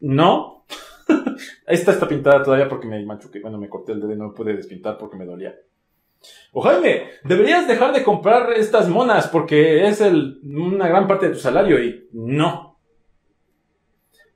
no. 0.00 0.64
Esta 1.66 1.92
está 1.92 2.08
pintada 2.08 2.42
todavía 2.42 2.68
porque 2.68 2.86
me 2.86 3.04
machuqué. 3.04 3.40
Bueno, 3.40 3.58
me 3.58 3.68
corté 3.68 3.92
el 3.92 4.00
dedo 4.00 4.14
y 4.14 4.16
no 4.16 4.28
me 4.28 4.34
pude 4.34 4.56
despintar 4.56 4.96
porque 4.96 5.18
me 5.18 5.26
dolía. 5.26 5.54
O 6.52 6.60
Jaime, 6.62 7.10
deberías 7.24 7.66
dejar 7.66 7.92
de 7.92 8.04
comprar 8.04 8.52
estas 8.52 8.88
monas 8.88 9.28
porque 9.28 9.86
es 9.86 10.00
una 10.00 10.88
gran 10.88 11.06
parte 11.06 11.28
de 11.28 11.34
tu 11.34 11.40
salario 11.40 11.82
y 11.82 12.08
no. 12.12 12.78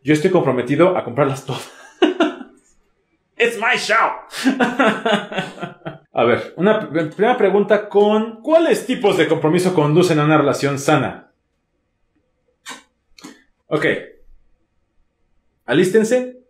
Yo 0.02 0.14
estoy 0.14 0.30
comprometido 0.30 0.96
a 0.96 1.04
comprarlas 1.04 1.44
todas. 1.44 1.70
It's 3.38 3.58
my 3.58 3.76
show. 3.76 4.10
A 6.12 6.24
ver, 6.24 6.52
una 6.56 6.90
primera 6.90 7.36
pregunta 7.36 7.88
con 7.88 8.42
¿cuáles 8.42 8.86
tipos 8.86 9.16
de 9.16 9.28
compromiso 9.28 9.72
conducen 9.72 10.18
a 10.18 10.24
una 10.24 10.36
relación 10.36 10.80
sana? 10.80 11.32
Ok. 13.68 13.86
Alístense. 15.64 16.40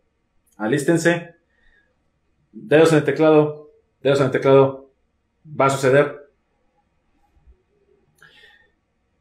Alístense. 0.57 1.35
Dedos 2.53 2.93
en 2.93 2.99
el 2.99 3.05
teclado. 3.05 3.71
Dedos 4.01 4.21
en 4.21 4.27
el 4.27 4.33
teclado. 4.33 4.88
Va 5.49 5.67
a 5.67 5.71
suceder. 5.71 6.29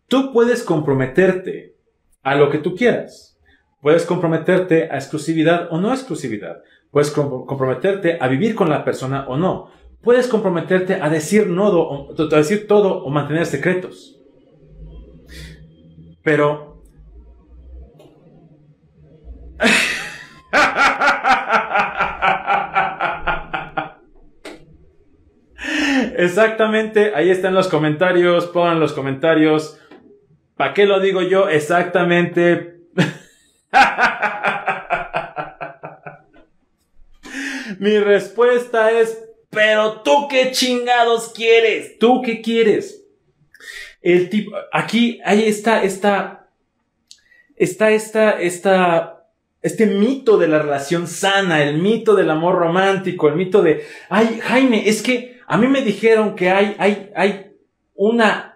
Tú 0.07 0.31
puedes 0.31 0.63
comprometerte 0.63 1.75
a 2.23 2.35
lo 2.35 2.49
que 2.49 2.57
tú 2.59 2.75
quieras. 2.75 3.37
Puedes 3.81 4.05
comprometerte 4.05 4.89
a 4.91 4.95
exclusividad 4.95 5.67
o 5.71 5.79
no 5.79 5.93
exclusividad. 5.93 6.61
Puedes 6.91 7.11
comprometerte 7.11 8.17
a 8.19 8.27
vivir 8.27 8.55
con 8.55 8.69
la 8.69 8.83
persona 8.83 9.27
o 9.27 9.37
no. 9.37 9.69
Puedes 10.01 10.27
comprometerte 10.27 10.95
a 10.95 11.09
decir, 11.09 11.47
nodo, 11.47 12.09
a 12.11 12.35
decir 12.37 12.67
todo 12.67 13.03
o 13.03 13.09
mantener 13.09 13.45
secretos. 13.45 14.19
Pero... 16.23 16.66
Exactamente, 26.17 27.13
ahí 27.13 27.29
están 27.29 27.53
los 27.53 27.67
comentarios, 27.67 28.47
pongan 28.47 28.79
los 28.79 28.91
comentarios. 28.91 29.79
¿Para 30.55 30.73
qué 30.73 30.87
lo 30.87 30.99
digo 30.99 31.21
yo? 31.21 31.47
Exactamente. 31.47 32.79
Mi 37.79 37.99
respuesta 37.99 38.89
es, 38.89 39.23
pero 39.51 40.01
tú 40.01 40.27
qué 40.27 40.49
chingados 40.49 41.31
quieres? 41.35 41.99
¿Tú 41.99 42.23
qué 42.23 42.41
quieres? 42.41 43.05
El 44.01 44.29
tipo, 44.29 44.57
aquí, 44.73 45.21
ahí 45.23 45.47
está, 45.47 45.83
está, 45.83 46.49
está, 47.55 47.91
esta, 47.91 48.41
esta, 48.41 49.27
este 49.61 49.85
mito 49.85 50.39
de 50.39 50.47
la 50.47 50.57
relación 50.57 51.05
sana, 51.05 51.61
el 51.61 51.77
mito 51.77 52.15
del 52.15 52.31
amor 52.31 52.55
romántico, 52.55 53.27
el 53.27 53.35
mito 53.35 53.61
de, 53.61 53.85
ay, 54.09 54.39
Jaime, 54.41 54.89
es 54.89 55.03
que 55.03 55.36
a 55.47 55.57
mí 55.57 55.67
me 55.67 55.81
dijeron 55.81 56.35
que 56.35 56.51
hay, 56.51 56.75
hay, 56.77 57.11
hay 57.15 57.53
una 57.95 58.47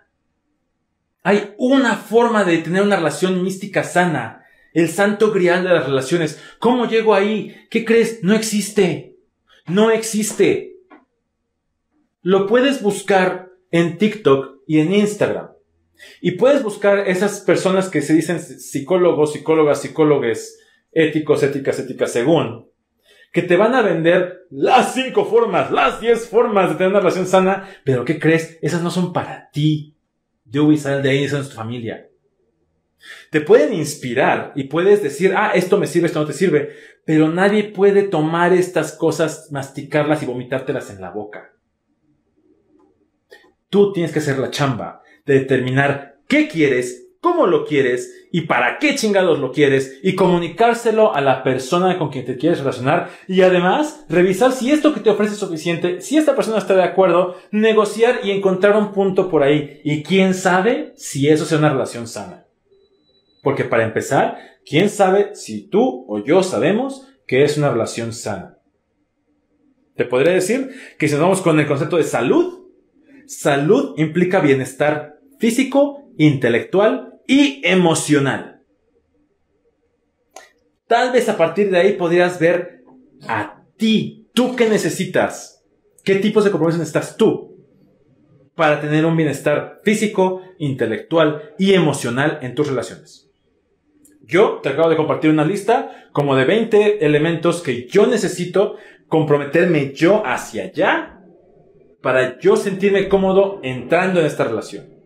hay 1.24 1.54
una 1.58 1.96
forma 1.96 2.44
de 2.44 2.58
tener 2.60 2.82
una 2.82 2.98
relación 2.98 3.44
mística 3.44 3.84
sana. 3.84 4.46
El 4.74 4.90
santo 4.90 5.32
grial 5.32 5.64
de 5.64 5.70
las 5.70 5.86
relaciones. 5.86 6.42
¿Cómo 6.60 6.88
llego 6.88 7.14
ahí? 7.14 7.56
¿Qué 7.70 7.86
crees? 7.86 8.24
No 8.24 8.34
existe. 8.34 9.18
No 9.68 9.92
existe. 9.92 10.78
Lo 12.22 12.48
puedes 12.48 12.82
buscar 12.82 13.50
en 13.70 13.98
TikTok 13.98 14.62
y 14.68 14.80
en 14.80 14.94
Instagram. 14.94 15.52
Y 16.20 16.32
puedes 16.32 16.64
buscar 16.64 17.08
esas 17.08 17.42
personas 17.42 17.90
que 17.90 18.02
se 18.02 18.14
dicen 18.14 18.40
psicólogos, 18.40 19.34
psicólogas, 19.34 19.82
psicólogues, 19.82 20.60
éticos, 20.92 21.44
éticas, 21.44 21.78
éticas, 21.80 22.12
según, 22.12 22.71
que 23.32 23.42
te 23.42 23.56
van 23.56 23.74
a 23.76 23.82
vender 23.82 24.46
las 24.50 24.94
cinco 24.94 25.26
formas, 25.26 25.72
las 25.72 26.02
diez 26.02 26.28
formas 26.28 26.70
de 26.70 26.76
tener 26.76 26.90
una 26.90 27.00
relación 27.00 27.26
sana, 27.26 27.70
pero 27.84 28.04
¿qué 28.04 28.20
crees? 28.20 28.60
Esas 28.62 28.82
no 28.82 28.92
son 28.92 29.14
para 29.14 29.50
ti. 29.52 29.96
Dewey 30.44 30.78
sale 30.78 31.02
de 31.02 31.10
ahí, 31.10 31.24
es 31.24 31.32
tu 31.32 31.56
familia. 31.56 32.10
Te 33.32 33.42
pueden 33.42 33.74
inspirar 33.74 34.52
y 34.56 34.66
puedes 34.66 35.02
decir, 35.02 35.34
ah, 35.36 35.52
esto 35.56 35.78
me 35.78 35.88
sirve, 35.88 36.08
esto 36.08 36.20
no 36.20 36.28
te 36.28 36.34
sirve, 36.34 36.76
pero 37.06 37.30
nadie 37.30 37.64
puede 37.64 38.04
tomar 38.04 38.54
estas 38.54 38.92
cosas, 38.92 39.48
masticarlas 39.52 40.22
y 40.22 40.26
vomitártelas 40.26 40.90
en 40.92 41.02
la 41.02 41.10
boca. 41.10 41.54
Tú 43.70 43.94
tienes 43.94 44.12
que 44.12 44.20
hacer 44.20 44.38
la 44.38 44.52
chamba 44.52 45.02
de 45.26 45.40
determinar 45.40 46.20
qué 46.28 46.50
quieres, 46.50 47.01
cómo 47.22 47.46
lo 47.46 47.66
quieres 47.66 48.28
y 48.32 48.42
para 48.42 48.80
qué 48.80 48.96
chingados 48.96 49.40
lo 49.40 49.52
quieres 49.52 50.00
y 50.02 50.16
comunicárselo 50.16 51.16
a 51.16 51.22
la 51.22 51.44
persona 51.44 51.98
con 52.00 52.10
quien 52.10 52.26
te 52.26 52.36
quieres 52.36 52.60
relacionar 52.60 53.10
y 53.28 53.42
además 53.42 54.06
revisar 54.10 54.52
si 54.52 54.72
esto 54.72 54.94
que 54.94 55.02
te 55.02 55.12
ofrece 55.12 55.34
es 55.34 55.40
suficiente, 55.40 56.02
si 56.02 56.18
esta 56.18 56.36
persona 56.36 56.58
está 56.58 56.76
de 56.76 56.84
acuerdo, 56.84 57.36
negociar 57.52 58.22
y 58.24 58.32
encontrar 58.32 58.76
un 58.76 58.92
punto 58.92 59.30
por 59.30 59.44
ahí 59.44 59.80
y 59.84 60.02
quién 60.02 60.34
sabe 60.34 60.94
si 60.96 61.30
eso 61.30 61.46
sea 61.46 61.60
una 61.60 61.70
relación 61.70 62.08
sana. 62.08 62.48
Porque 63.44 63.66
para 63.66 63.84
empezar, 63.84 64.38
quién 64.66 64.90
sabe 64.90 65.36
si 65.36 65.70
tú 65.70 66.06
o 66.08 66.24
yo 66.24 66.42
sabemos 66.42 67.08
que 67.28 67.44
es 67.44 67.56
una 67.58 67.72
relación 67.72 68.14
sana. 68.14 68.58
Te 69.96 70.06
podría 70.06 70.34
decir 70.34 70.72
que 70.98 71.08
si 71.08 71.14
nos 71.14 71.22
vamos 71.22 71.42
con 71.42 71.60
el 71.60 71.68
concepto 71.68 71.98
de 71.98 72.04
salud, 72.04 72.66
salud 73.28 73.94
implica 73.98 74.40
bienestar 74.40 75.20
físico, 75.38 76.10
intelectual 76.18 77.11
y 77.28 77.62
emocional. 77.64 78.62
Tal 80.88 81.12
vez 81.12 81.30
a 81.30 81.38
partir 81.38 81.70
de 81.70 81.78
ahí 81.78 81.94
podrías 81.94 82.40
ver 82.40 82.84
a 83.28 83.64
ti, 83.78 84.30
tú 84.34 84.56
qué 84.56 84.68
necesitas, 84.68 85.64
qué 86.04 86.16
tipos 86.16 86.44
de 86.44 86.52
compromisos 86.52 86.80
necesitas 86.80 87.16
tú 87.16 87.56
para 88.56 88.82
tener 88.82 89.06
un 89.06 89.16
bienestar 89.16 89.80
físico, 89.84 90.42
intelectual 90.60 91.54
y 91.58 91.74
emocional 91.74 92.40
en 92.42 92.56
tus 92.56 92.68
relaciones. 92.68 93.30
Yo 94.24 94.60
te 94.62 94.70
acabo 94.70 94.90
de 94.90 94.98
compartir 94.98 95.32
una 95.32 95.46
lista 95.46 96.10
como 96.12 96.36
de 96.36 96.46
20 96.46 97.06
elementos 97.06 97.62
que 97.62 97.88
yo 97.88 98.06
necesito 98.08 98.76
comprometerme 99.08 99.94
yo 99.94 100.24
hacia 100.26 100.64
allá 100.64 101.22
para 102.02 102.40
yo 102.40 102.56
sentirme 102.56 103.10
cómodo 103.10 103.60
entrando 103.64 104.20
en 104.20 104.26
esta 104.26 104.44
relación 104.44 105.01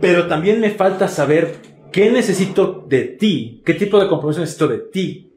pero 0.00 0.26
también 0.26 0.60
me 0.60 0.70
falta 0.70 1.08
saber 1.08 1.56
qué 1.92 2.10
necesito 2.10 2.84
de 2.86 3.02
ti, 3.04 3.62
qué 3.64 3.74
tipo 3.74 3.98
de 3.98 4.08
compromiso 4.08 4.40
necesito 4.40 4.68
de 4.68 4.78
ti 4.78 5.32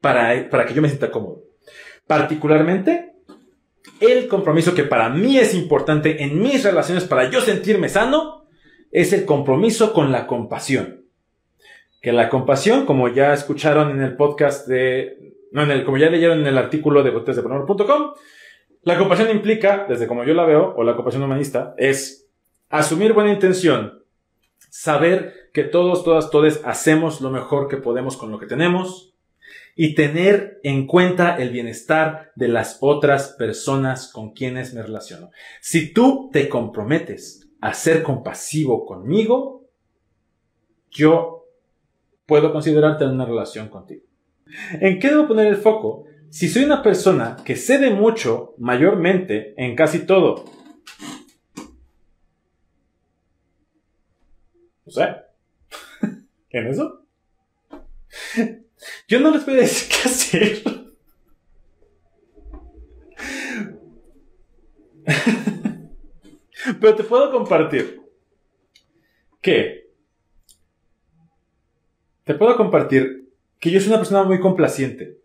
para, 0.00 0.48
para 0.50 0.66
que 0.66 0.74
yo 0.74 0.82
me 0.82 0.88
sienta 0.88 1.10
cómodo. 1.10 1.42
Particularmente, 2.06 3.14
el 4.00 4.28
compromiso 4.28 4.74
que 4.74 4.84
para 4.84 5.08
mí 5.08 5.38
es 5.38 5.54
importante 5.54 6.22
en 6.22 6.40
mis 6.40 6.62
relaciones 6.64 7.04
para 7.04 7.30
yo 7.30 7.40
sentirme 7.40 7.88
sano 7.88 8.46
es 8.92 9.12
el 9.12 9.24
compromiso 9.24 9.92
con 9.92 10.12
la 10.12 10.26
compasión. 10.26 11.04
Que 12.00 12.12
la 12.12 12.28
compasión, 12.28 12.86
como 12.86 13.08
ya 13.08 13.32
escucharon 13.32 13.90
en 13.90 14.02
el 14.02 14.16
podcast 14.16 14.68
de, 14.68 15.34
no, 15.50 15.64
en 15.64 15.70
el, 15.70 15.84
como 15.84 15.96
ya 15.96 16.08
leyeron 16.08 16.40
en 16.40 16.46
el 16.46 16.58
artículo 16.58 17.02
de 17.02 17.10
botesdeponor.com, 17.10 18.12
la 18.82 18.98
compasión 18.98 19.30
implica, 19.30 19.86
desde 19.88 20.06
como 20.06 20.22
yo 20.24 20.34
la 20.34 20.44
veo, 20.44 20.74
o 20.76 20.84
la 20.84 20.94
compasión 20.94 21.24
humanista, 21.24 21.74
es 21.76 22.25
Asumir 22.68 23.12
buena 23.12 23.32
intención. 23.32 24.02
Saber 24.70 25.50
que 25.52 25.64
todos, 25.64 26.04
todas, 26.04 26.30
todos 26.30 26.60
hacemos 26.64 27.20
lo 27.20 27.30
mejor 27.30 27.68
que 27.68 27.76
podemos 27.76 28.16
con 28.16 28.30
lo 28.30 28.38
que 28.38 28.46
tenemos. 28.46 29.14
Y 29.74 29.94
tener 29.94 30.58
en 30.62 30.86
cuenta 30.86 31.36
el 31.36 31.50
bienestar 31.50 32.32
de 32.34 32.48
las 32.48 32.78
otras 32.80 33.34
personas 33.38 34.10
con 34.10 34.32
quienes 34.32 34.72
me 34.74 34.82
relaciono. 34.82 35.30
Si 35.60 35.92
tú 35.92 36.30
te 36.32 36.48
comprometes 36.48 37.48
a 37.60 37.74
ser 37.74 38.02
compasivo 38.02 38.86
conmigo, 38.86 39.68
yo 40.90 41.44
puedo 42.24 42.52
considerarte 42.52 43.04
en 43.04 43.10
una 43.10 43.26
relación 43.26 43.68
contigo. 43.68 44.02
¿En 44.80 44.98
qué 44.98 45.10
debo 45.10 45.28
poner 45.28 45.46
el 45.46 45.56
foco? 45.56 46.04
Si 46.30 46.48
soy 46.48 46.64
una 46.64 46.82
persona 46.82 47.36
que 47.44 47.56
cede 47.56 47.90
mucho, 47.90 48.54
mayormente, 48.58 49.54
en 49.56 49.76
casi 49.76 50.00
todo, 50.00 50.44
No 54.86 54.92
sé. 54.92 55.16
¿En 56.50 56.66
eso? 56.68 57.04
Yo 59.08 59.20
no 59.20 59.30
les 59.32 59.44
voy 59.44 59.54
a 59.56 59.58
decir 59.58 59.88
qué 59.88 59.96
hacer. 60.08 60.62
Pero 66.80 66.96
te 66.96 67.04
puedo 67.04 67.30
compartir 67.30 68.00
que 69.40 69.86
te 72.24 72.34
puedo 72.34 72.56
compartir 72.56 73.30
que 73.60 73.70
yo 73.70 73.78
soy 73.78 73.90
una 73.90 73.98
persona 73.98 74.24
muy 74.24 74.40
complaciente. 74.40 75.20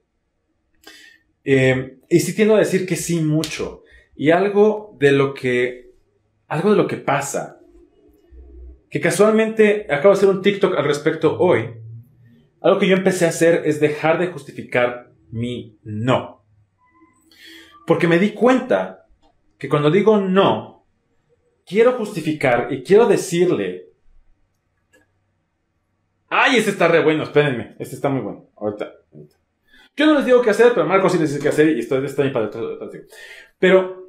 Eh, 1.44 1.98
y 2.08 2.20
sí 2.20 2.36
tiendo 2.36 2.56
a 2.56 2.60
decir 2.60 2.86
que 2.86 2.96
sí 2.96 3.22
mucho. 3.22 3.84
Y 4.16 4.30
algo 4.30 4.96
de 5.00 5.12
lo 5.12 5.34
que, 5.34 5.96
algo 6.48 6.70
de 6.70 6.78
lo 6.78 6.86
que 6.86 6.98
pasa 6.98 7.61
que 8.92 9.00
casualmente 9.00 9.88
acabo 9.90 10.10
de 10.10 10.18
hacer 10.18 10.30
un 10.30 10.42
TikTok 10.42 10.78
al 10.78 10.84
respecto 10.84 11.40
hoy. 11.40 11.76
Algo 12.60 12.78
que 12.78 12.90
yo 12.90 12.96
empecé 12.96 13.26
a 13.26 13.30
hacer 13.30 13.64
es 13.66 13.80
dejar 13.80 14.20
de 14.20 14.28
justificar 14.28 15.14
mi 15.32 15.78
no. 15.84 16.44
Porque 17.88 18.10
me 18.10 18.20
di 18.20 18.32
cuenta 18.32 19.08
que 19.58 19.70
cuando 19.70 19.90
digo 19.90 20.18
no, 20.18 20.86
quiero 21.66 21.94
justificar 21.94 22.68
y 22.72 22.84
quiero 22.84 23.08
decirle, 23.08 23.88
ay, 26.28 26.58
este 26.58 26.72
está 26.72 26.90
re 26.90 27.02
bueno, 27.02 27.24
espérenme, 27.24 27.78
este 27.80 27.96
está 27.96 28.10
muy 28.10 28.22
bueno, 28.22 28.50
ahorita. 28.58 28.92
Yo 29.96 30.06
no 30.06 30.16
les 30.16 30.26
digo 30.26 30.42
qué 30.42 30.50
hacer, 30.50 30.74
pero 30.74 30.86
Marco 30.86 31.10
sí 31.10 31.18
les 31.18 31.30
dice 31.30 31.42
qué 31.42 31.50
hacer 31.50 31.70
y 31.70 31.80
esto 31.80 31.98
está 32.04 32.24
ahí 32.24 32.32
para 32.32 32.50
Pero 33.58 34.01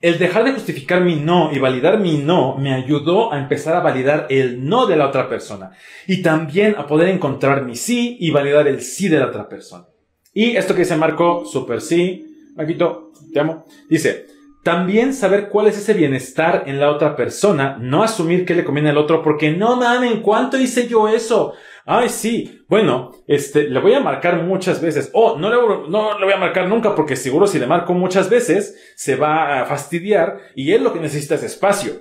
el 0.00 0.18
dejar 0.18 0.44
de 0.44 0.52
justificar 0.52 1.02
mi 1.02 1.16
no 1.16 1.50
y 1.52 1.58
validar 1.58 1.98
mi 1.98 2.18
no 2.18 2.56
me 2.56 2.72
ayudó 2.72 3.32
a 3.32 3.38
empezar 3.38 3.74
a 3.74 3.80
validar 3.80 4.26
el 4.30 4.64
no 4.64 4.86
de 4.86 4.96
la 4.96 5.08
otra 5.08 5.28
persona 5.28 5.72
y 6.06 6.22
también 6.22 6.76
a 6.78 6.86
poder 6.86 7.08
encontrar 7.08 7.64
mi 7.64 7.74
sí 7.74 8.16
y 8.20 8.30
validar 8.30 8.68
el 8.68 8.80
sí 8.80 9.08
de 9.08 9.18
la 9.18 9.26
otra 9.26 9.48
persona. 9.48 9.86
Y 10.32 10.56
esto 10.56 10.74
que 10.74 10.80
dice 10.80 10.96
Marco, 10.96 11.44
super 11.44 11.80
sí, 11.80 12.52
Marquito, 12.54 13.12
te 13.32 13.40
amo, 13.40 13.64
dice, 13.88 14.26
también 14.62 15.14
saber 15.14 15.48
cuál 15.48 15.66
es 15.66 15.78
ese 15.78 15.94
bienestar 15.94 16.64
en 16.66 16.78
la 16.78 16.90
otra 16.90 17.16
persona, 17.16 17.76
no 17.80 18.02
asumir 18.02 18.44
que 18.44 18.54
le 18.54 18.64
conviene 18.64 18.90
al 18.90 18.98
otro 18.98 19.22
porque 19.22 19.50
no 19.50 19.76
mamen, 19.76 20.20
¿cuánto 20.20 20.58
hice 20.58 20.86
yo 20.86 21.08
eso? 21.08 21.54
Ay, 21.90 22.10
sí. 22.10 22.66
Bueno, 22.68 23.12
este, 23.26 23.66
le 23.66 23.80
voy 23.80 23.94
a 23.94 24.00
marcar 24.00 24.42
muchas 24.42 24.82
veces. 24.82 25.08
Oh, 25.14 25.38
no 25.38 25.48
le, 25.48 25.88
no 25.88 26.18
le 26.18 26.24
voy 26.26 26.34
a 26.34 26.38
marcar 26.38 26.68
nunca 26.68 26.94
porque 26.94 27.16
seguro 27.16 27.46
si 27.46 27.58
le 27.58 27.66
marco 27.66 27.94
muchas 27.94 28.28
veces 28.28 28.92
se 28.94 29.16
va 29.16 29.62
a 29.62 29.64
fastidiar 29.64 30.38
y 30.54 30.72
él 30.72 30.84
lo 30.84 30.92
que 30.92 31.00
necesita 31.00 31.36
es 31.36 31.44
espacio. 31.44 31.94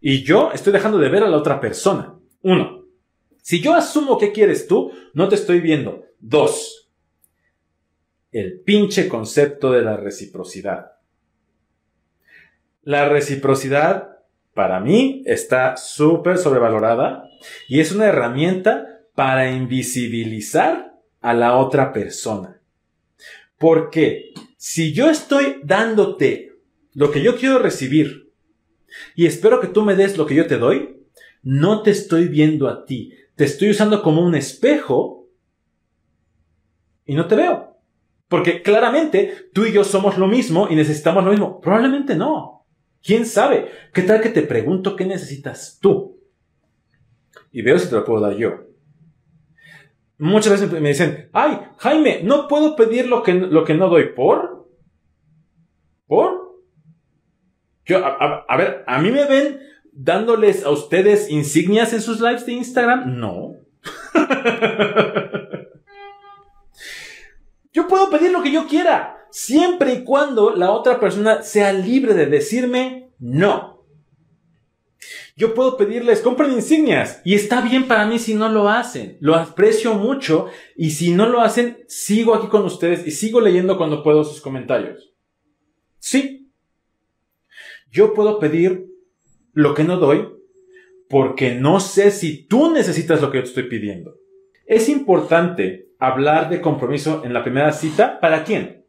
Y 0.00 0.22
yo 0.22 0.52
estoy 0.52 0.72
dejando 0.72 0.98
de 0.98 1.08
ver 1.08 1.24
a 1.24 1.28
la 1.28 1.36
otra 1.36 1.58
persona. 1.58 2.14
Uno. 2.42 2.84
Si 3.42 3.60
yo 3.60 3.74
asumo 3.74 4.18
que 4.18 4.30
quieres 4.30 4.68
tú, 4.68 4.92
no 5.14 5.28
te 5.28 5.34
estoy 5.34 5.60
viendo. 5.60 6.04
Dos. 6.20 6.88
El 8.30 8.60
pinche 8.60 9.08
concepto 9.08 9.72
de 9.72 9.82
la 9.82 9.96
reciprocidad. 9.96 10.92
La 12.82 13.08
reciprocidad, 13.08 14.10
para 14.54 14.78
mí, 14.78 15.24
está 15.26 15.76
súper 15.76 16.38
sobrevalorada 16.38 17.28
y 17.68 17.80
es 17.80 17.90
una 17.90 18.06
herramienta 18.06 18.93
para 19.14 19.50
invisibilizar 19.50 20.94
a 21.20 21.34
la 21.34 21.56
otra 21.56 21.92
persona. 21.92 22.60
Porque 23.58 24.32
si 24.56 24.92
yo 24.92 25.08
estoy 25.08 25.60
dándote 25.62 26.52
lo 26.92 27.10
que 27.10 27.22
yo 27.22 27.36
quiero 27.36 27.58
recibir 27.58 28.32
y 29.14 29.26
espero 29.26 29.60
que 29.60 29.68
tú 29.68 29.82
me 29.82 29.96
des 29.96 30.18
lo 30.18 30.26
que 30.26 30.34
yo 30.34 30.46
te 30.46 30.58
doy, 30.58 30.96
no 31.42 31.82
te 31.82 31.90
estoy 31.90 32.28
viendo 32.28 32.68
a 32.68 32.84
ti, 32.84 33.12
te 33.36 33.44
estoy 33.44 33.70
usando 33.70 34.02
como 34.02 34.24
un 34.24 34.34
espejo 34.34 35.28
y 37.06 37.14
no 37.14 37.26
te 37.26 37.36
veo. 37.36 37.76
Porque 38.28 38.62
claramente 38.62 39.48
tú 39.52 39.64
y 39.64 39.72
yo 39.72 39.84
somos 39.84 40.18
lo 40.18 40.26
mismo 40.26 40.68
y 40.68 40.74
necesitamos 40.74 41.24
lo 41.24 41.30
mismo. 41.30 41.60
Probablemente 41.60 42.16
no. 42.16 42.66
¿Quién 43.02 43.26
sabe? 43.26 43.70
¿Qué 43.92 44.02
tal 44.02 44.20
que 44.20 44.30
te 44.30 44.42
pregunto 44.42 44.96
qué 44.96 45.04
necesitas 45.04 45.78
tú? 45.80 46.18
Y 47.52 47.62
veo 47.62 47.78
si 47.78 47.88
te 47.88 47.94
lo 47.94 48.04
puedo 48.04 48.20
dar 48.20 48.36
yo 48.36 48.73
muchas 50.18 50.52
veces 50.52 50.70
me 50.80 50.88
dicen, 50.88 51.28
ay, 51.32 51.58
Jaime, 51.78 52.20
no 52.22 52.48
puedo 52.48 52.76
pedir 52.76 53.08
lo 53.08 53.22
que, 53.22 53.34
lo 53.34 53.64
que 53.64 53.74
no 53.74 53.88
doy 53.88 54.10
por. 54.14 54.68
¿Por? 56.06 56.44
Yo, 57.86 58.04
a, 58.04 58.56
ver, 58.56 58.84
¿a 58.86 59.00
mí 59.00 59.10
me 59.10 59.26
ven 59.26 59.60
dándoles 59.92 60.64
a 60.64 60.70
ustedes 60.70 61.28
insignias 61.30 61.92
en 61.92 62.00
sus 62.00 62.20
lives 62.20 62.46
de 62.46 62.52
Instagram? 62.52 63.18
No. 63.18 63.56
yo 67.72 67.86
puedo 67.88 68.08
pedir 68.10 68.32
lo 68.32 68.42
que 68.42 68.52
yo 68.52 68.66
quiera, 68.66 69.26
siempre 69.30 69.92
y 69.92 70.04
cuando 70.04 70.54
la 70.56 70.70
otra 70.70 70.98
persona 70.98 71.42
sea 71.42 71.74
libre 71.74 72.14
de 72.14 72.26
decirme 72.26 73.10
no. 73.18 73.73
Yo 75.36 75.52
puedo 75.52 75.76
pedirles, 75.76 76.20
compren 76.20 76.52
insignias. 76.52 77.20
Y 77.24 77.34
está 77.34 77.60
bien 77.60 77.88
para 77.88 78.06
mí 78.06 78.18
si 78.18 78.34
no 78.34 78.48
lo 78.48 78.68
hacen. 78.68 79.16
Lo 79.20 79.34
aprecio 79.34 79.94
mucho. 79.94 80.46
Y 80.76 80.90
si 80.90 81.12
no 81.12 81.26
lo 81.26 81.40
hacen, 81.40 81.84
sigo 81.88 82.34
aquí 82.34 82.46
con 82.46 82.64
ustedes 82.64 83.04
y 83.06 83.10
sigo 83.10 83.40
leyendo 83.40 83.76
cuando 83.76 84.02
puedo 84.04 84.22
sus 84.22 84.40
comentarios. 84.40 85.12
Sí. 85.98 86.52
Yo 87.90 88.14
puedo 88.14 88.38
pedir 88.38 88.86
lo 89.52 89.74
que 89.74 89.84
no 89.84 89.96
doy 89.96 90.28
porque 91.08 91.54
no 91.54 91.80
sé 91.80 92.10
si 92.10 92.44
tú 92.46 92.70
necesitas 92.72 93.20
lo 93.20 93.30
que 93.30 93.38
yo 93.38 93.42
te 93.42 93.48
estoy 93.48 93.64
pidiendo. 93.64 94.16
Es 94.66 94.88
importante 94.88 95.88
hablar 95.98 96.48
de 96.48 96.60
compromiso 96.60 97.22
en 97.24 97.32
la 97.32 97.42
primera 97.42 97.72
cita. 97.72 98.20
¿Para 98.20 98.44
quién? 98.44 98.84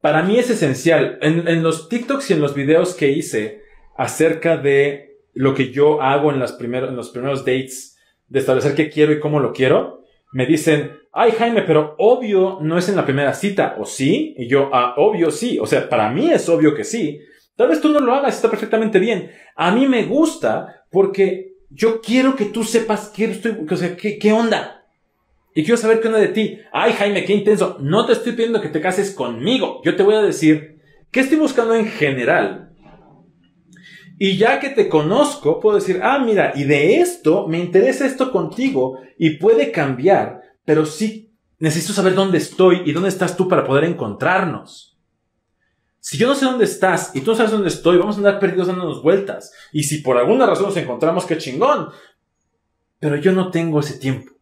Para 0.00 0.22
mí 0.22 0.38
es 0.38 0.48
esencial. 0.48 1.18
En, 1.22 1.48
en 1.48 1.64
los 1.64 1.88
TikToks 1.88 2.30
y 2.30 2.34
en 2.34 2.40
los 2.40 2.54
videos 2.54 2.94
que 2.94 3.10
hice 3.10 3.62
acerca 3.96 4.56
de 4.56 5.09
lo 5.34 5.54
que 5.54 5.70
yo 5.70 6.02
hago 6.02 6.32
en, 6.32 6.38
las 6.38 6.58
en 6.60 6.96
los 6.96 7.10
primeros 7.10 7.44
dates 7.44 7.96
de 8.28 8.38
establecer 8.38 8.74
qué 8.74 8.90
quiero 8.90 9.12
y 9.12 9.20
cómo 9.20 9.40
lo 9.40 9.52
quiero, 9.52 10.04
me 10.32 10.46
dicen, 10.46 10.98
ay 11.12 11.32
Jaime, 11.32 11.62
pero 11.62 11.94
obvio 11.98 12.58
no 12.60 12.78
es 12.78 12.88
en 12.88 12.96
la 12.96 13.04
primera 13.04 13.34
cita, 13.34 13.76
¿o 13.78 13.84
sí? 13.84 14.34
Y 14.38 14.48
yo, 14.48 14.70
ah, 14.72 14.94
obvio 14.96 15.30
sí, 15.30 15.58
o 15.58 15.66
sea, 15.66 15.88
para 15.88 16.10
mí 16.10 16.30
es 16.30 16.48
obvio 16.48 16.74
que 16.74 16.84
sí. 16.84 17.20
Tal 17.56 17.68
vez 17.68 17.80
tú 17.80 17.88
no 17.90 18.00
lo 18.00 18.14
hagas, 18.14 18.36
está 18.36 18.48
perfectamente 18.48 18.98
bien. 18.98 19.30
A 19.56 19.72
mí 19.72 19.86
me 19.86 20.04
gusta 20.04 20.84
porque 20.90 21.54
yo 21.68 22.00
quiero 22.00 22.36
que 22.36 22.46
tú 22.46 22.64
sepas 22.64 23.12
qué 23.14 23.24
estoy, 23.24 23.56
o 23.68 23.76
sea, 23.76 23.96
qué, 23.96 24.18
qué 24.18 24.32
onda. 24.32 24.86
Y 25.54 25.64
quiero 25.64 25.76
saber 25.76 26.00
qué 26.00 26.08
onda 26.08 26.20
de 26.20 26.28
ti. 26.28 26.58
Ay 26.72 26.92
Jaime, 26.92 27.24
qué 27.24 27.32
intenso. 27.32 27.76
No 27.80 28.06
te 28.06 28.12
estoy 28.12 28.32
pidiendo 28.32 28.60
que 28.60 28.68
te 28.68 28.80
cases 28.80 29.12
conmigo. 29.12 29.80
Yo 29.84 29.96
te 29.96 30.02
voy 30.02 30.14
a 30.14 30.22
decir 30.22 30.80
qué 31.10 31.20
estoy 31.20 31.38
buscando 31.38 31.74
en 31.74 31.86
general 31.86 32.69
y 34.22 34.36
ya 34.36 34.60
que 34.60 34.68
te 34.68 34.90
conozco, 34.90 35.60
puedo 35.60 35.76
decir, 35.76 36.00
ah, 36.02 36.18
mira, 36.18 36.52
y 36.54 36.64
de 36.64 37.00
esto 37.00 37.48
me 37.48 37.58
interesa 37.58 38.04
esto 38.04 38.30
contigo 38.30 38.98
y 39.16 39.38
puede 39.38 39.72
cambiar, 39.72 40.42
pero 40.62 40.84
sí 40.84 41.32
necesito 41.58 41.94
saber 41.94 42.14
dónde 42.14 42.36
estoy 42.36 42.82
y 42.84 42.92
dónde 42.92 43.08
estás 43.08 43.34
tú 43.34 43.48
para 43.48 43.64
poder 43.64 43.84
encontrarnos. 43.84 44.98
Si 46.00 46.18
yo 46.18 46.26
no 46.28 46.34
sé 46.34 46.44
dónde 46.44 46.66
estás 46.66 47.12
y 47.14 47.22
tú 47.22 47.30
no 47.30 47.36
sabes 47.38 47.52
dónde 47.52 47.68
estoy, 47.68 47.96
vamos 47.96 48.16
a 48.16 48.18
andar 48.18 48.38
perdidos 48.40 48.66
dándonos 48.66 49.02
vueltas. 49.02 49.54
Y 49.72 49.84
si 49.84 50.02
por 50.02 50.18
alguna 50.18 50.44
razón 50.44 50.66
nos 50.66 50.76
encontramos, 50.76 51.24
qué 51.24 51.38
chingón. 51.38 51.88
Pero 52.98 53.16
yo 53.16 53.32
no 53.32 53.50
tengo 53.50 53.80
ese 53.80 53.98
tiempo. 53.98 54.32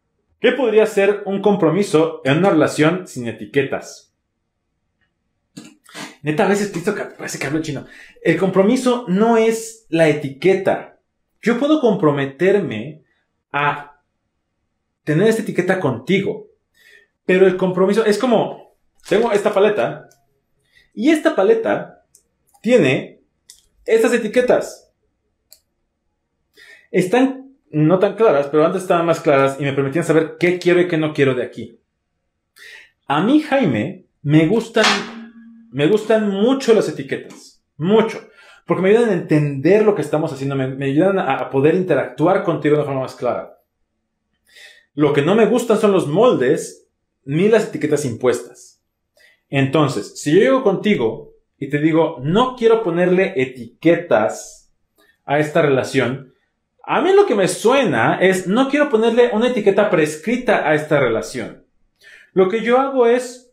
¿Qué 0.40 0.50
podría 0.50 0.86
ser 0.86 1.22
un 1.24 1.40
compromiso 1.40 2.20
en 2.24 2.38
una 2.38 2.50
relación 2.50 3.06
sin 3.06 3.28
etiquetas? 3.28 4.07
Neta, 6.28 6.44
a 6.44 6.48
veces 6.48 6.68
pienso 6.68 6.94
que 6.94 7.04
parece 7.04 7.38
que 7.38 7.46
hablo 7.46 7.62
chino. 7.62 7.86
El 8.20 8.36
compromiso 8.36 9.06
no 9.08 9.38
es 9.38 9.86
la 9.88 10.10
etiqueta. 10.10 11.00
Yo 11.40 11.58
puedo 11.58 11.80
comprometerme 11.80 13.02
a 13.50 14.02
tener 15.04 15.26
esta 15.26 15.40
etiqueta 15.40 15.80
contigo. 15.80 16.48
Pero 17.24 17.46
el 17.46 17.56
compromiso 17.56 18.04
es 18.04 18.18
como, 18.18 18.76
tengo 19.08 19.32
esta 19.32 19.54
paleta 19.54 20.10
y 20.92 21.08
esta 21.08 21.34
paleta 21.34 22.04
tiene 22.60 23.22
estas 23.86 24.12
etiquetas. 24.12 24.92
Están 26.90 27.54
no 27.70 27.98
tan 27.98 28.16
claras, 28.16 28.48
pero 28.48 28.66
antes 28.66 28.82
estaban 28.82 29.06
más 29.06 29.20
claras 29.20 29.56
y 29.58 29.62
me 29.62 29.72
permitían 29.72 30.04
saber 30.04 30.36
qué 30.38 30.58
quiero 30.58 30.82
y 30.82 30.88
qué 30.88 30.98
no 30.98 31.14
quiero 31.14 31.34
de 31.34 31.44
aquí. 31.44 31.80
A 33.06 33.22
mí, 33.22 33.40
Jaime, 33.40 34.04
me 34.20 34.46
gustan 34.46 34.84
me 35.70 35.86
gustan 35.86 36.30
mucho 36.30 36.74
las 36.74 36.88
etiquetas. 36.88 37.62
Mucho. 37.76 38.28
Porque 38.66 38.82
me 38.82 38.90
ayudan 38.90 39.10
a 39.10 39.14
entender 39.14 39.84
lo 39.84 39.94
que 39.94 40.02
estamos 40.02 40.32
haciendo, 40.32 40.54
me, 40.54 40.84
ayudan 40.84 41.18
a, 41.18 41.48
poder 41.50 41.74
interactuar 41.74 42.44
contigo 42.44 42.74
de 42.74 42.82
una 42.82 42.86
forma 42.86 43.00
más 43.02 43.14
clara. 43.14 43.58
Lo 44.94 45.12
que 45.12 45.22
no 45.22 45.34
me 45.34 45.46
gustan 45.46 45.78
son 45.78 45.92
los 45.92 46.06
moldes 46.06 46.86
ni 47.24 47.48
las 47.48 47.68
etiquetas 47.68 48.04
impuestas. 48.04 48.82
Entonces, 49.48 50.20
si 50.20 50.32
yo 50.32 50.40
llego 50.40 50.62
contigo 50.62 51.32
y 51.58 51.70
te 51.70 51.78
digo, 51.78 52.18
no 52.22 52.56
quiero 52.56 52.82
ponerle 52.82 53.32
etiquetas 53.36 54.74
a 55.24 55.38
esta 55.38 55.62
relación, 55.62 56.34
a 56.82 57.00
mí 57.00 57.12
lo 57.12 57.26
que 57.26 57.34
me 57.34 57.48
suena 57.48 58.18
es, 58.20 58.46
no 58.46 58.68
quiero 58.68 58.88
ponerle 58.88 59.30
una 59.32 59.48
etiqueta 59.48 59.90
prescrita 59.90 60.68
a 60.68 60.74
esta 60.74 61.00
relación. 61.00 61.64
Lo 62.32 62.48
que 62.48 62.62
yo 62.62 62.78
hago 62.78 63.06
es, 63.06 63.47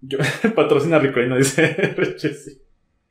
yo, 0.00 0.18
patrocina 0.54 0.98
Rico 0.98 1.20
dice 1.36 1.94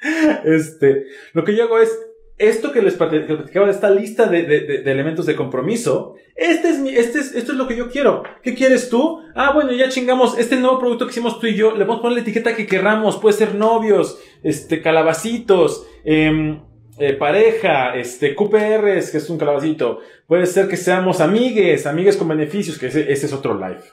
Este, 0.46 1.06
lo 1.34 1.44
que 1.44 1.56
yo 1.56 1.66
hago 1.66 1.80
es, 1.80 1.98
esto 2.38 2.72
que 2.72 2.82
les 2.82 2.94
platicaba 2.94 3.66
de 3.66 3.72
esta 3.72 3.90
lista 3.90 4.28
de, 4.28 4.82
elementos 4.86 5.26
de 5.26 5.36
compromiso, 5.36 6.16
este 6.36 6.70
es 6.70 6.80
mi, 6.80 6.90
este 6.90 7.20
es, 7.20 7.36
esto 7.36 7.52
es 7.52 7.58
lo 7.58 7.68
que 7.68 7.76
yo 7.76 7.90
quiero. 7.90 8.24
¿Qué 8.42 8.56
quieres 8.56 8.90
tú? 8.90 9.22
Ah, 9.36 9.52
bueno, 9.54 9.74
ya 9.74 9.90
chingamos, 9.90 10.40
este 10.40 10.56
nuevo 10.56 10.80
producto 10.80 11.06
que 11.06 11.12
hicimos 11.12 11.40
tú 11.40 11.48
y 11.48 11.56
yo, 11.56 11.76
le 11.76 11.84
vamos 11.84 12.00
a 12.00 12.02
poner 12.04 12.18
la 12.18 12.22
etiqueta 12.22 12.56
que 12.56 12.66
querramos, 12.66 13.18
puede 13.18 13.36
ser 13.36 13.56
novios, 13.56 14.20
este, 14.42 14.82
calabacitos, 14.82 15.86
em, 16.06 16.62
eh, 16.98 17.14
pareja, 17.14 17.96
este, 17.96 18.34
QPRs, 18.36 19.12
que 19.12 19.18
es 19.18 19.30
un 19.30 19.38
calabacito, 19.38 20.00
puede 20.26 20.46
ser 20.46 20.70
que 20.70 20.78
seamos 20.78 21.20
amigues, 21.20 21.86
amigues 21.86 22.16
con 22.16 22.30
beneficios, 22.30 22.80
que 22.80 22.88
ese, 22.88 23.12
ese 23.12 23.26
es 23.26 23.34
otro 23.34 23.54
live. 23.54 23.84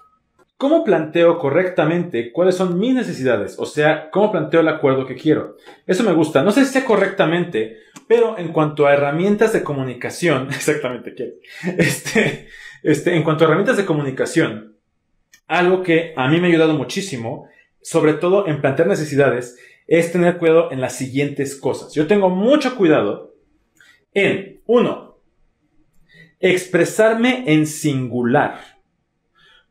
¿Cómo 0.59 0.85
planteo 0.85 1.39
correctamente 1.39 2.33
cuáles 2.33 2.55
son 2.55 2.79
mis 2.79 2.95
necesidades? 2.95 3.57
O 3.59 3.67
sea, 3.67 4.11
¿cómo 4.11 4.33
planteo 4.33 4.61
el 4.61 4.69
acuerdo 4.69 5.05
que 5.05 5.15
quiero? 5.15 5.57
Eso 5.87 6.03
me 6.03 6.15
gusta. 6.15 6.43
No 6.43 6.51
sé 6.51 6.65
si 6.65 6.73
sea 6.73 6.85
correctamente, 6.87 7.77
pero 8.09 8.39
en 8.39 8.53
cuanto 8.53 8.87
a 8.87 8.95
herramientas 8.95 9.53
de 9.53 9.63
comunicación, 9.63 10.49
exactamente, 10.51 11.15
¿qué? 11.15 11.35
Este, 11.77 12.49
este, 12.83 13.15
en 13.15 13.23
cuanto 13.23 13.45
a 13.45 13.49
herramientas 13.49 13.77
de 13.77 13.85
comunicación, 13.85 14.77
algo 15.47 15.83
que 15.83 16.15
a 16.17 16.27
mí 16.29 16.41
me 16.41 16.47
ha 16.47 16.51
ayudado 16.51 16.73
muchísimo, 16.73 17.49
sobre 17.83 18.15
todo 18.15 18.49
en 18.49 18.63
plantear 18.63 18.89
necesidades, 18.89 19.59
es 19.87 20.11
tener 20.11 20.39
cuidado 20.39 20.73
en 20.73 20.81
las 20.81 20.97
siguientes 20.97 21.55
cosas. 21.55 21.93
Yo 21.93 22.07
tengo 22.07 22.31
mucho 22.31 22.77
cuidado 22.77 23.35
en, 24.15 24.63
uno, 24.67 25.19
expresarme 26.41 27.45
en 27.47 27.67
singular, 27.67 28.76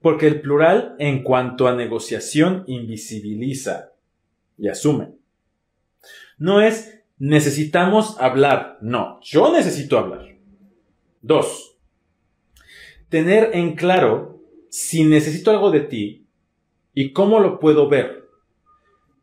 porque 0.06 0.28
el 0.28 0.39
plural 0.39 0.95
en 0.99 1.24
cuanto 1.24 1.68
a 1.68 1.74
negociación 1.74 2.64
invisibiliza 2.68 3.93
y 4.56 4.68
asume. 4.68 5.14
No 6.38 6.62
es 6.62 7.01
necesitamos 7.18 8.16
hablar, 8.20 8.78
no, 8.82 9.20
yo 9.24 9.51
necesito 9.51 9.97
hablar. 9.97 10.36
Dos, 11.24 11.80
tener 13.10 13.49
en 13.56 13.74
claro 13.76 14.43
si 14.70 15.03
necesito 15.03 15.49
algo 15.49 15.72
de 15.72 15.80
ti 15.80 16.28
y 16.93 17.12
cómo 17.12 17.39
lo 17.39 17.60
puedo 17.60 17.89
ver. 17.89 18.30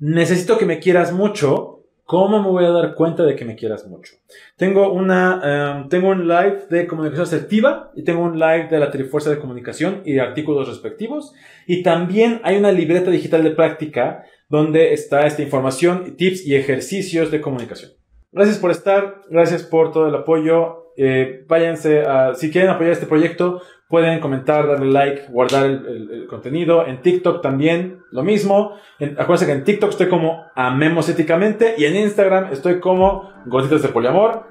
Necesito 0.01 0.59
que 0.59 0.67
me 0.67 0.81
quieras 0.81 1.13
mucho. 1.13 1.72
¿Cómo 2.13 2.43
me 2.43 2.49
voy 2.51 2.67
a 2.67 2.71
dar 2.73 2.95
cuenta 2.95 3.23
de 3.23 3.35
que 3.35 3.47
me 3.47 3.57
quieras 3.57 3.87
mucho? 3.89 4.17
Tengo 4.59 4.93
una, 4.93 5.41
em, 5.43 5.89
tengo 5.89 6.11
un 6.11 6.29
live 6.29 6.67
de 6.69 6.87
comunicación 6.87 7.23
asertiva 7.23 7.91
y 7.97 8.05
tengo 8.05 8.21
un 8.21 8.39
live 8.39 8.69
de 8.71 8.79
la 8.79 8.91
Trifuerza 8.91 9.31
de 9.31 9.39
Comunicación 9.39 10.03
y 10.05 10.13
de 10.13 10.21
artículos 10.21 10.69
respectivos. 10.69 11.33
Y 11.67 11.83
también 11.83 12.43
hay 12.45 12.59
una 12.59 12.71
libreta 12.71 13.11
digital 13.11 13.43
de 13.43 13.53
práctica 13.53 14.25
donde 14.51 14.93
está 14.93 15.27
esta 15.27 15.41
información, 15.41 16.15
tips 16.19 16.47
y 16.47 16.55
ejercicios 16.55 17.31
de 17.31 17.41
comunicación. 17.41 17.93
Gracias 18.31 18.59
por 18.59 18.73
estar, 18.73 19.23
gracias 19.31 19.63
por 19.63 19.91
todo 19.91 20.09
el 20.09 20.15
apoyo. 20.15 20.93
Eh, 20.99 21.47
váyanse 21.49 22.03
a, 22.03 22.35
si 22.35 22.51
quieren 22.51 22.69
apoyar 22.69 22.93
este 22.93 23.07
proyecto, 23.07 23.63
pueden 23.93 24.21
comentar, 24.21 24.67
darle 24.67 24.91
like, 24.91 25.27
guardar 25.29 25.67
el, 25.67 26.27
contenido. 26.27 26.87
En 26.87 27.03
TikTok 27.03 27.43
también 27.43 28.03
lo 28.11 28.23
mismo. 28.23 28.79
acuérdense 28.99 29.45
que 29.45 29.53
en 29.53 29.65
TikTok 29.65 29.91
estoy 29.91 30.09
como 30.09 30.47
Amemos 30.55 31.11
Éticamente 31.11 31.75
y 31.77 31.85
en 31.85 31.97
Instagram 31.97 32.47
estoy 32.53 32.81
como 32.81 33.31
Gotitas 33.45 33.83
de 33.83 33.89
Poliamor. 33.89 34.45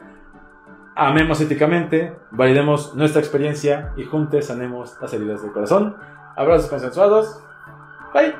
Amemos 0.95 1.41
éticamente, 1.41 2.13
validemos 2.29 2.93
nuestra 2.93 3.19
experiencia 3.19 3.93
y 3.97 4.03
juntos 4.03 4.45
sanemos 4.45 4.95
las 5.01 5.11
heridas 5.11 5.41
del 5.41 5.51
corazón. 5.51 5.95
Abrazos 6.35 6.69
consensuados. 6.69 7.43
Bye. 8.13 8.35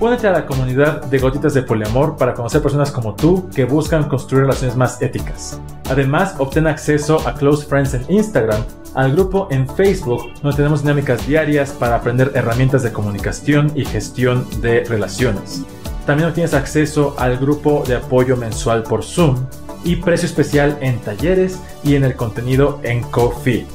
Únete 0.00 0.26
a 0.28 0.32
la 0.32 0.46
comunidad 0.46 1.04
de 1.04 1.18
Gotitas 1.18 1.52
de 1.52 1.62
Poliamor 1.62 2.16
para 2.16 2.32
conocer 2.32 2.62
personas 2.62 2.90
como 2.90 3.14
tú 3.14 3.50
que 3.54 3.66
buscan 3.66 4.08
construir 4.08 4.44
relaciones 4.44 4.74
más 4.74 5.02
éticas. 5.02 5.60
Además, 5.90 6.36
obtén 6.38 6.66
acceso 6.66 7.20
a 7.28 7.34
Close 7.34 7.66
Friends 7.66 7.92
en 7.92 8.06
Instagram, 8.08 8.64
al 8.94 9.12
grupo 9.12 9.46
en 9.50 9.68
Facebook, 9.68 10.32
donde 10.40 10.56
tenemos 10.56 10.80
dinámicas 10.80 11.26
diarias 11.26 11.72
para 11.72 11.96
aprender 11.96 12.32
herramientas 12.34 12.82
de 12.82 12.92
comunicación 12.92 13.72
y 13.74 13.84
gestión 13.84 14.46
de 14.62 14.84
relaciones. 14.84 15.66
También 16.06 16.30
obtienes 16.30 16.54
acceso 16.54 17.14
al 17.18 17.36
grupo 17.36 17.84
de 17.86 17.96
apoyo 17.96 18.38
mensual 18.38 18.84
por 18.84 19.04
Zoom 19.04 19.36
y 19.84 19.96
precio 19.96 20.24
especial 20.24 20.78
en 20.80 20.98
talleres 21.00 21.60
y 21.84 21.94
en 21.94 22.04
el 22.04 22.16
contenido 22.16 22.80
en 22.84 23.02
Coffee. 23.02 23.66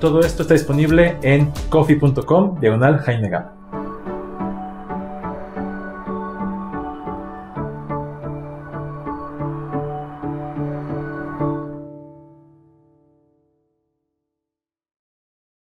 Todo 0.00 0.18
esto 0.18 0.42
está 0.42 0.54
disponible 0.54 1.16
en 1.22 1.52
coffee.com 1.68 2.58
diagonal 2.58 2.98
Jaime 2.98 3.30